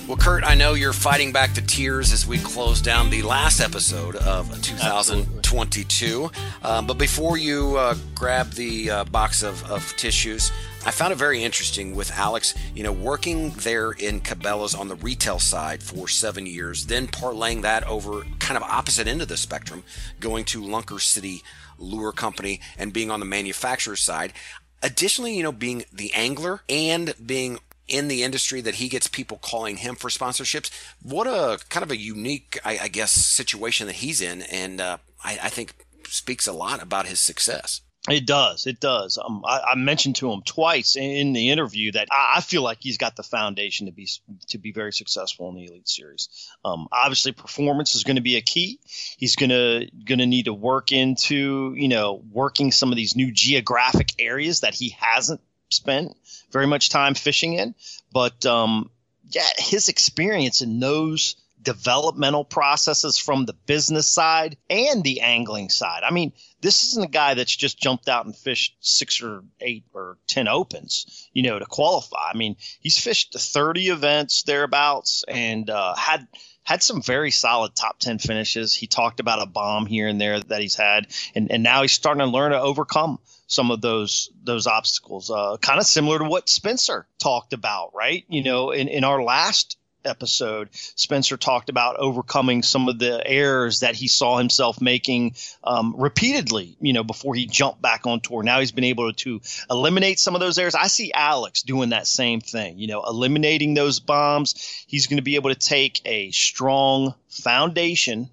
Well, 0.07 0.19
Kurt, 0.19 0.45
I 0.45 0.55
know 0.55 0.75
you're 0.75 0.93
fighting 0.93 1.33
back 1.33 1.55
the 1.55 1.63
tears 1.63 2.13
as 2.13 2.27
we 2.27 2.39
close 2.39 2.83
down 2.83 3.09
the 3.09 3.23
last 3.23 3.59
episode 3.61 4.17
of 4.17 4.51
2022. 4.61 6.31
Um, 6.63 6.87
but 6.87 6.99
before 6.99 7.39
you 7.39 7.79
uh, 7.79 7.97
grab 8.15 8.51
the 8.51 8.91
uh, 8.91 9.05
box 9.05 9.43
of, 9.43 9.65
of 9.71 9.97
tissues, 9.97 10.53
I 10.87 10.91
found 10.91 11.15
it 11.15 11.17
very 11.17 11.43
interesting 11.43 11.95
with 11.95 12.13
Alex, 12.13 12.55
you 12.75 12.83
know, 12.83 12.93
working 12.93 13.51
there 13.51 13.93
in 13.93 14.21
Cabela's 14.21 14.75
on 14.75 14.89
the 14.89 14.97
retail 14.97 15.39
side 15.39 15.83
for 15.83 16.09
seven 16.09 16.45
years, 16.45 16.85
then 16.85 17.09
parlaying 17.09 17.63
that 17.63 17.85
over 17.85 18.25
kind 18.39 18.59
of 18.59 18.63
opposite 18.63 19.09
end 19.09 19.23
of 19.23 19.29
the 19.29 19.39
spectrum, 19.39 19.83
going 20.21 20.45
to 20.45 20.61
Lunker 20.61 21.01
City 21.01 21.43
Lure 21.79 22.13
Company 22.13 22.61
and 22.77 22.93
being 22.93 23.11
on 23.11 23.19
the 23.19 23.25
manufacturer 23.25 23.97
side. 23.97 24.35
Additionally, 24.83 25.35
you 25.35 25.43
know, 25.43 25.53
being 25.53 25.87
the 25.91 26.13
angler 26.13 26.61
and 26.69 27.15
being 27.25 27.61
in 27.89 28.09
the 28.09 28.23
industry 28.23 28.61
that 28.61 28.75
he 28.75 28.91
gets 28.91 29.07
people 29.07 29.39
calling 29.39 29.79
him 29.79 29.95
for 29.95 30.11
sponsorships. 30.11 30.71
What 31.03 31.27
a 31.27 31.61
kind 31.71 31.83
of 31.83 31.91
a 31.91 31.97
unique, 31.97 32.59
I, 32.63 32.79
I 32.83 32.89
guess, 32.89 33.11
situation 33.11 33.87
that 33.87 33.97
he's 33.97 34.21
in, 34.21 34.43
and 34.43 34.83
uh, 34.83 34.99
I, 35.25 35.39
I 35.45 35.49
think 35.49 35.75
speaks 36.09 36.47
a 36.47 36.53
lot 36.53 36.83
about 36.83 37.07
his 37.07 37.21
success. 37.21 37.81
It 38.09 38.27
does. 38.27 38.67
It 38.67 38.81
does. 38.81 39.19
Um, 39.23 39.43
I, 39.47 39.61
I, 39.73 39.75
mentioned 39.77 40.17
to 40.17 40.31
him 40.31 40.43
twice 40.43 40.95
in 40.95 41.33
the 41.33 41.51
interview 41.51 41.93
that 41.93 42.09
I, 42.11 42.35
I, 42.37 42.41
feel 42.43 42.61
like 42.63 42.79
he's 42.83 42.99
got 42.99 43.17
the 43.17 43.23
foundation 43.23 43.87
to 43.87 43.93
be 43.93 44.07
to 44.49 44.59
be 44.59 44.73
very 44.73 44.93
successful 44.93 45.49
in 45.49 45.55
the 45.55 45.65
Elite 45.65 45.89
Series. 45.89 46.51
Um, 46.67 46.87
obviously, 46.93 47.33
performance 47.33 47.95
is 47.95 48.05
going 48.05 48.17
to 48.17 48.23
be 48.23 48.37
a 48.37 48.43
key. 48.43 48.79
He's 49.17 49.37
going 49.37 49.49
to 49.49 50.27
need 50.27 50.45
to 50.45 50.53
work 50.53 50.93
into 50.93 51.75
you 51.79 51.89
know 51.89 52.23
working 52.31 52.73
some 52.73 52.91
of 52.91 52.97
these 52.97 53.17
new 53.17 53.33
geographic 53.33 54.13
areas 54.19 54.61
that 54.61 54.75
he 54.75 54.91
hasn't 54.99 55.41
spent 55.71 56.15
very 56.51 56.67
much 56.67 56.91
time 56.91 57.15
fishing 57.15 57.55
in. 57.55 57.75
But 58.13 58.45
um, 58.45 58.91
yeah, 59.31 59.49
his 59.57 59.89
experience 59.89 60.61
in 60.61 60.79
those 60.79 61.37
developmental 61.65 62.45
processes 62.45 63.19
from 63.19 63.47
the 63.47 63.53
business 63.53 64.07
side 64.07 64.57
and 64.71 65.03
the 65.03 65.21
angling 65.21 65.71
side. 65.71 66.03
I 66.05 66.13
mean, 66.13 66.33
this 66.61 66.85
isn't 66.85 67.05
a 67.05 67.09
guy 67.09 67.35
that's 67.35 67.55
just 67.55 67.79
jumped 67.79 68.09
out 68.09 68.27
and 68.27 68.37
fished 68.37 68.77
six 68.81 69.23
or 69.23 69.43
eight 69.61 69.85
or 69.93 70.19
10 70.29 70.49
opens, 70.49 71.29
you 71.33 71.43
know, 71.43 71.59
to 71.59 71.67
qualify. 71.67 72.31
I 72.33 72.37
mean, 72.37 72.57
he's 72.81 72.99
fished 72.99 73.35
30 73.39 73.89
events 73.89 74.43
thereabouts 74.45 75.25
and 75.27 75.69
uh, 75.69 75.95
had 75.95 76.27
had 76.65 76.83
some 76.83 77.03
very 77.03 77.31
solid 77.31 77.75
top 77.75 77.99
10 77.99 78.19
finishes. 78.19 78.75
He 78.75 78.87
talked 78.87 79.21
about 79.21 79.43
a 79.43 79.47
bomb 79.47 79.87
here 79.87 80.09
and 80.09 80.21
there 80.21 80.41
that 80.41 80.61
he's 80.61 80.75
had, 80.75 81.07
and, 81.35 81.51
and 81.51 81.63
now 81.63 81.83
he's 81.83 81.93
starting 81.93 82.21
to 82.21 82.27
learn 82.27 82.53
to 82.53 82.61
overcome 82.61 83.19
some 83.47 83.71
of 83.71 83.81
those 83.81 84.31
those 84.43 84.67
obstacles. 84.67 85.31
Uh, 85.31 85.57
kind 85.61 85.79
of 85.79 85.87
similar 85.87 86.19
to 86.19 86.25
what 86.25 86.49
Spencer 86.49 87.07
talked 87.19 87.53
about, 87.53 87.95
right? 87.95 88.25
You 88.29 88.43
know, 88.43 88.71
in, 88.71 88.89
in 88.89 89.05
our 89.05 89.23
last 89.23 89.77
episode, 90.05 90.69
Spencer 90.73 91.37
talked 91.37 91.69
about 91.69 91.97
overcoming 91.97 92.63
some 92.63 92.89
of 92.89 92.99
the 92.99 93.23
errors 93.27 93.81
that 93.81 93.95
he 93.95 94.09
saw 94.09 94.39
himself 94.39 94.81
making 94.81 95.35
um, 95.63 95.95
repeatedly, 95.97 96.77
you 96.81 96.93
know, 96.93 97.05
before 97.05 97.35
he 97.35 97.47
jumped 97.47 97.83
back 97.83 98.07
on 98.07 98.21
tour. 98.21 98.43
Now 98.43 98.61
he's 98.61 98.73
been 98.73 98.85
able 98.85 99.13
to 99.13 99.41
eliminate 99.71 100.19
some 100.19 100.35
of 100.35 100.41
those 100.41 100.59
errors. 100.59 100.75
I 100.75 100.87
see 100.87 101.13
Alex 101.13 101.63
doing 101.63 101.91
that 101.91 102.07
same 102.07 102.41
thing, 102.41 102.79
you 102.79 102.87
know, 102.87 103.03
eliminating 103.03 103.75
those 103.75 104.01
bombs. 104.01 104.55
He's 104.87 105.07
going 105.07 105.19
to 105.19 105.23
be 105.23 105.37
able 105.37 105.51
to 105.51 105.59
take 105.59 106.01
a 106.05 106.31
strong 106.31 107.15
foundation 107.29 108.31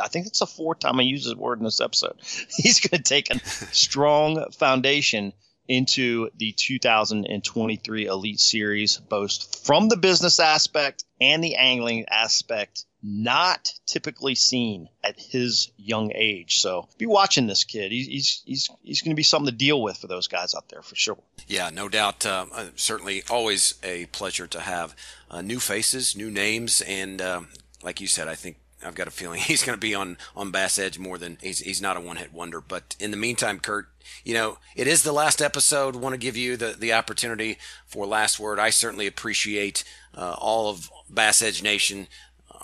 I 0.00 0.08
think 0.08 0.26
it's 0.26 0.38
the 0.38 0.46
fourth 0.46 0.80
time 0.80 1.00
I 1.00 1.02
use 1.02 1.24
this 1.24 1.34
word 1.34 1.58
in 1.58 1.64
this 1.64 1.80
episode. 1.80 2.16
He's 2.56 2.80
going 2.80 3.02
to 3.02 3.08
take 3.08 3.30
a 3.30 3.40
strong 3.72 4.50
foundation 4.52 5.32
into 5.68 6.30
the 6.36 6.52
2023 6.52 8.06
Elite 8.06 8.40
Series, 8.40 8.98
both 8.98 9.64
from 9.64 9.88
the 9.88 9.96
business 9.96 10.38
aspect 10.40 11.04
and 11.20 11.42
the 11.42 11.56
angling 11.56 12.06
aspect, 12.08 12.84
not 13.02 13.72
typically 13.86 14.34
seen 14.34 14.88
at 15.02 15.18
his 15.18 15.70
young 15.76 16.12
age. 16.14 16.60
So 16.60 16.88
be 16.98 17.06
watching 17.06 17.46
this 17.46 17.64
kid. 17.64 17.92
He's 17.92 18.06
he's 18.44 18.70
he's, 18.82 19.02
going 19.02 19.12
to 19.12 19.16
be 19.16 19.22
something 19.22 19.50
to 19.50 19.56
deal 19.56 19.80
with 19.80 19.98
for 19.98 20.06
those 20.06 20.26
guys 20.26 20.54
out 20.54 20.68
there 20.68 20.82
for 20.82 20.94
sure. 20.94 21.18
Yeah, 21.46 21.70
no 21.70 21.88
doubt. 21.88 22.24
Uh, 22.24 22.46
uh, 22.52 22.66
certainly, 22.76 23.22
always 23.28 23.74
a 23.82 24.06
pleasure 24.06 24.46
to 24.46 24.60
have 24.60 24.96
uh, 25.30 25.42
new 25.42 25.60
faces, 25.60 26.16
new 26.16 26.30
names, 26.30 26.80
and 26.82 27.20
um, 27.20 27.48
like 27.82 28.00
you 28.00 28.06
said, 28.06 28.28
I 28.28 28.34
think 28.34 28.56
I've 28.84 28.94
got 28.94 29.08
a 29.08 29.12
feeling 29.12 29.40
he's 29.40 29.62
going 29.62 29.76
to 29.76 29.80
be 29.80 29.94
on 29.94 30.18
on 30.36 30.50
Bass 30.50 30.78
Edge 30.78 30.98
more 30.98 31.18
than 31.18 31.38
he's 31.40 31.60
he's 31.60 31.82
not 31.82 31.96
a 31.96 32.00
one 32.00 32.16
hit 32.16 32.32
wonder. 32.32 32.60
But 32.60 32.96
in 33.00 33.10
the 33.10 33.16
meantime, 33.16 33.60
Kurt, 33.60 33.88
you 34.24 34.34
know 34.34 34.58
it 34.76 34.86
is 34.86 35.02
the 35.02 35.12
last 35.12 35.40
episode. 35.40 35.96
Want 35.96 36.14
to 36.14 36.18
give 36.18 36.36
you 36.36 36.56
the 36.56 36.74
the 36.78 36.92
opportunity 36.92 37.58
for 37.86 38.06
last 38.06 38.38
word. 38.38 38.58
I 38.58 38.70
certainly 38.70 39.06
appreciate 39.06 39.84
uh, 40.16 40.34
all 40.38 40.68
of 40.68 40.90
Bass 41.10 41.42
Edge 41.42 41.62
Nation 41.62 42.08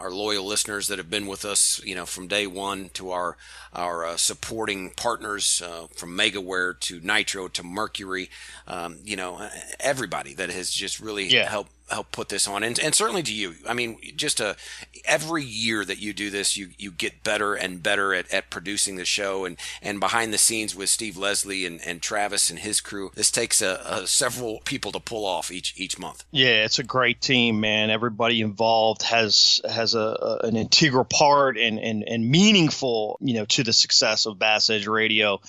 our 0.01 0.11
loyal 0.11 0.47
listeners 0.47 0.89
that 0.89 0.99
have 0.99 1.11
been 1.11 1.27
with 1.27 1.45
us, 1.45 1.81
you 1.85 1.95
know, 1.95 2.07
from 2.07 2.27
day 2.27 2.47
one 2.47 2.89
to 2.95 3.11
our 3.11 3.37
our 3.73 4.05
uh, 4.05 4.17
supporting 4.17 4.91
partners 4.91 5.63
uh, 5.65 5.87
from 5.95 6.17
Megaware 6.17 6.79
to 6.81 7.01
Nitro 7.01 7.49
to 7.49 7.63
Mercury, 7.63 8.31
um, 8.67 8.99
you 9.05 9.15
know, 9.15 9.49
everybody 9.79 10.35
that 10.35 10.51
has 10.51 10.71
just 10.71 10.99
really 10.99 11.29
yeah. 11.29 11.49
helped 11.49 11.71
help 11.91 12.13
put 12.13 12.29
this 12.29 12.47
on. 12.47 12.63
And, 12.63 12.79
and 12.79 12.95
certainly 12.95 13.23
to 13.23 13.33
you. 13.33 13.55
I 13.69 13.75
mean 13.75 13.99
just 14.17 14.41
a 14.41 14.57
every 15.05 15.45
year 15.45 15.85
that 15.85 15.99
you 15.99 16.13
do 16.13 16.31
this 16.31 16.57
you 16.57 16.71
you 16.79 16.91
get 16.91 17.23
better 17.25 17.55
and 17.55 17.83
better 17.83 18.15
at, 18.15 18.33
at 18.33 18.51
producing 18.51 18.97
the 18.97 19.05
show. 19.05 19.45
And 19.45 19.57
and 19.83 20.01
behind 20.01 20.33
the 20.33 20.39
scenes 20.39 20.75
with 20.75 20.89
steve 20.89 21.17
leslie 21.17 21.67
and, 21.67 21.81
and 21.85 22.01
travis 22.03 22.51
and 22.51 22.59
his 22.59 22.81
crew 22.81 23.11
this 23.15 23.31
takes 23.31 23.61
a, 23.61 23.81
a 23.87 24.07
several 24.07 24.61
people 24.65 24.93
to 24.93 25.01
pull 25.01 25.25
off 25.25 25.51
each 25.51 25.75
each 25.77 25.99
month. 25.99 26.25
Yeah 26.31 26.65
it's 26.65 26.79
a 26.79 26.85
great 26.85 27.21
team 27.21 27.61
man. 27.61 27.91
Everybody 27.91 28.41
involved 28.41 29.03
has 29.03 29.61
has 29.69 29.95
a, 29.95 30.41
an 30.45 30.57
integral 30.57 31.05
part 31.05 31.57
and, 31.59 31.79
and 31.79 32.05
and 32.05 32.29
meaningful 32.31 33.19
you 33.21 33.35
know 33.35 33.45
to 33.47 33.63
the 33.63 33.73
success 33.73 34.27
of 34.27 34.39
bass 34.39 34.71
edge 34.71 34.87
radio 34.87 35.41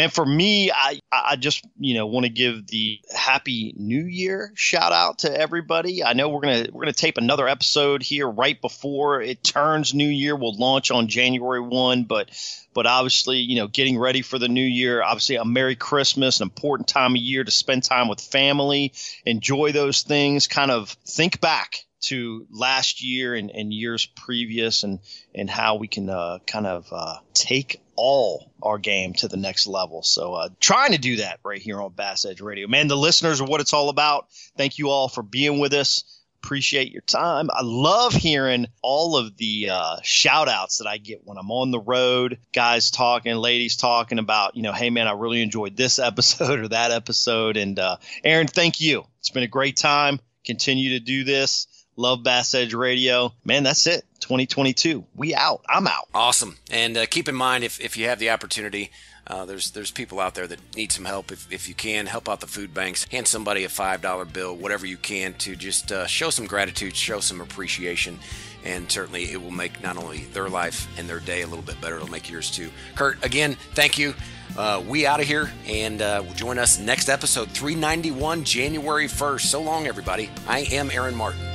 man, 0.00 0.08
for 0.08 0.24
me, 0.24 0.70
I 0.70 0.98
I 1.12 1.36
just 1.36 1.62
you 1.78 1.94
know 1.94 2.06
want 2.06 2.24
to 2.24 2.30
give 2.30 2.66
the 2.66 3.00
happy 3.14 3.74
New 3.76 4.04
Year 4.04 4.50
shout 4.54 4.92
out 4.92 5.18
to 5.20 5.40
everybody. 5.40 6.02
I 6.02 6.14
know 6.14 6.30
we're 6.30 6.40
gonna 6.40 6.66
we're 6.72 6.84
gonna 6.84 6.92
tape 6.94 7.18
another 7.18 7.46
episode 7.46 8.02
here 8.02 8.28
right 8.28 8.58
before 8.58 9.20
it 9.20 9.44
turns 9.44 9.92
New 9.92 10.08
Year. 10.08 10.34
We'll 10.34 10.56
launch 10.56 10.90
on 10.90 11.08
January 11.08 11.60
one, 11.60 12.04
but 12.04 12.30
but 12.72 12.86
obviously, 12.86 13.38
you 13.38 13.56
know, 13.56 13.66
getting 13.66 13.98
ready 13.98 14.22
for 14.22 14.38
the 14.38 14.48
new 14.48 14.64
year, 14.64 15.02
obviously 15.02 15.36
a 15.36 15.44
Merry 15.44 15.76
Christmas, 15.76 16.40
an 16.40 16.44
important 16.44 16.88
time 16.88 17.12
of 17.12 17.20
year 17.20 17.44
to 17.44 17.50
spend 17.50 17.84
time 17.84 18.08
with 18.08 18.20
family, 18.20 18.94
enjoy 19.26 19.72
those 19.72 20.02
things, 20.02 20.46
kind 20.46 20.70
of 20.70 20.90
think 21.04 21.40
back 21.42 21.84
to 22.02 22.46
last 22.50 23.02
year 23.02 23.34
and, 23.34 23.50
and 23.50 23.72
years 23.72 24.06
previous 24.06 24.82
and, 24.82 25.00
and 25.34 25.48
how 25.48 25.76
we 25.76 25.88
can 25.88 26.08
uh, 26.08 26.38
kind 26.46 26.66
of 26.66 26.86
uh, 26.92 27.16
take 27.34 27.80
all 27.96 28.50
our 28.62 28.78
game 28.78 29.12
to 29.12 29.28
the 29.28 29.36
next 29.36 29.66
level. 29.66 30.02
So 30.02 30.32
uh, 30.32 30.48
trying 30.58 30.92
to 30.92 30.98
do 30.98 31.16
that 31.16 31.40
right 31.44 31.60
here 31.60 31.80
on 31.80 31.92
Bass 31.92 32.24
Edge 32.24 32.40
Radio. 32.40 32.66
Man, 32.66 32.88
the 32.88 32.96
listeners 32.96 33.40
are 33.40 33.46
what 33.46 33.60
it's 33.60 33.74
all 33.74 33.90
about. 33.90 34.28
Thank 34.56 34.78
you 34.78 34.88
all 34.88 35.08
for 35.08 35.22
being 35.22 35.58
with 35.58 35.74
us. 35.74 36.20
Appreciate 36.42 36.90
your 36.90 37.02
time. 37.02 37.50
I 37.52 37.60
love 37.62 38.14
hearing 38.14 38.66
all 38.80 39.18
of 39.18 39.36
the 39.36 39.68
uh, 39.70 39.96
shout 40.02 40.48
outs 40.48 40.78
that 40.78 40.86
I 40.86 40.96
get 40.96 41.20
when 41.24 41.36
I'm 41.36 41.50
on 41.50 41.70
the 41.70 41.78
road. 41.80 42.38
Guys 42.54 42.90
talking, 42.90 43.36
ladies 43.36 43.76
talking 43.76 44.18
about, 44.18 44.56
you 44.56 44.62
know, 44.62 44.72
hey, 44.72 44.88
man, 44.88 45.06
I 45.06 45.12
really 45.12 45.42
enjoyed 45.42 45.76
this 45.76 45.98
episode 45.98 46.60
or 46.60 46.68
that 46.68 46.92
episode. 46.92 47.58
And 47.58 47.78
uh, 47.78 47.98
Aaron, 48.24 48.46
thank 48.46 48.80
you. 48.80 49.04
It's 49.18 49.28
been 49.28 49.42
a 49.42 49.48
great 49.48 49.76
time. 49.76 50.20
Continue 50.46 50.98
to 50.98 51.00
do 51.00 51.24
this. 51.24 51.66
Love 52.00 52.22
Bass 52.22 52.54
Edge 52.54 52.72
Radio. 52.72 53.34
Man, 53.44 53.62
that's 53.62 53.86
it. 53.86 54.06
2022. 54.20 55.04
We 55.14 55.34
out. 55.34 55.62
I'm 55.68 55.86
out. 55.86 56.08
Awesome. 56.14 56.56
And 56.70 56.96
uh, 56.96 57.04
keep 57.04 57.28
in 57.28 57.34
mind, 57.34 57.62
if, 57.62 57.78
if 57.78 57.94
you 57.98 58.06
have 58.06 58.18
the 58.18 58.30
opportunity, 58.30 58.90
uh, 59.26 59.44
there's 59.44 59.72
there's 59.72 59.90
people 59.90 60.18
out 60.18 60.34
there 60.34 60.46
that 60.46 60.58
need 60.74 60.92
some 60.92 61.04
help. 61.04 61.30
If, 61.30 61.52
if 61.52 61.68
you 61.68 61.74
can, 61.74 62.06
help 62.06 62.26
out 62.26 62.40
the 62.40 62.46
food 62.46 62.72
banks. 62.72 63.04
Hand 63.10 63.28
somebody 63.28 63.64
a 63.64 63.68
$5 63.68 64.32
bill, 64.32 64.56
whatever 64.56 64.86
you 64.86 64.96
can, 64.96 65.34
to 65.34 65.54
just 65.54 65.92
uh, 65.92 66.06
show 66.06 66.30
some 66.30 66.46
gratitude, 66.46 66.96
show 66.96 67.20
some 67.20 67.42
appreciation. 67.42 68.18
And 68.64 68.90
certainly 68.90 69.30
it 69.30 69.42
will 69.42 69.50
make 69.50 69.82
not 69.82 69.98
only 69.98 70.24
their 70.32 70.48
life 70.48 70.88
and 70.98 71.06
their 71.06 71.20
day 71.20 71.42
a 71.42 71.46
little 71.46 71.64
bit 71.64 71.80
better, 71.82 71.96
it'll 71.96 72.08
make 72.10 72.30
yours 72.30 72.50
too. 72.50 72.70
Kurt, 72.94 73.22
again, 73.22 73.56
thank 73.74 73.98
you. 73.98 74.14
Uh, 74.56 74.82
we 74.86 75.06
out 75.06 75.20
of 75.20 75.26
here 75.26 75.50
and 75.66 76.00
uh, 76.00 76.22
join 76.34 76.58
us 76.58 76.78
next 76.78 77.10
episode 77.10 77.50
391 77.50 78.42
January 78.44 79.06
1st. 79.06 79.40
So 79.42 79.62
long, 79.62 79.86
everybody. 79.86 80.30
I 80.48 80.60
am 80.60 80.90
Aaron 80.90 81.14
Martin. 81.14 81.49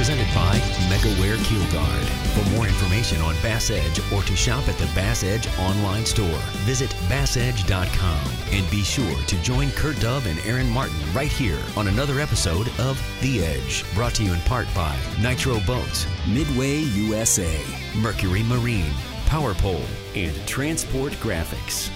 Presented 0.00 0.34
by 0.34 0.56
MegaWare 0.88 1.36
Keel 1.44 1.70
Guard. 1.70 2.06
For 2.32 2.50
more 2.56 2.66
information 2.66 3.20
on 3.20 3.34
Bass 3.42 3.68
Edge 3.68 4.00
or 4.10 4.22
to 4.22 4.34
shop 4.34 4.66
at 4.66 4.78
the 4.78 4.86
Bass 4.94 5.22
Edge 5.22 5.46
online 5.58 6.06
store, 6.06 6.40
visit 6.64 6.88
bassedge.com 7.10 8.32
and 8.50 8.70
be 8.70 8.82
sure 8.82 9.14
to 9.26 9.42
join 9.42 9.70
Kurt 9.72 10.00
Dove 10.00 10.24
and 10.24 10.38
Aaron 10.46 10.70
Martin 10.70 10.96
right 11.12 11.30
here 11.30 11.58
on 11.76 11.86
another 11.86 12.18
episode 12.18 12.68
of 12.78 12.98
The 13.20 13.44
Edge, 13.44 13.84
brought 13.94 14.14
to 14.14 14.24
you 14.24 14.32
in 14.32 14.40
part 14.40 14.68
by 14.74 14.98
Nitro 15.20 15.60
Boats, 15.66 16.06
Midway 16.26 16.76
USA, 16.78 17.62
Mercury 17.94 18.42
Marine, 18.44 18.94
Power 19.26 19.52
Pole, 19.52 19.84
and 20.14 20.34
Transport 20.46 21.12
Graphics. 21.20 21.90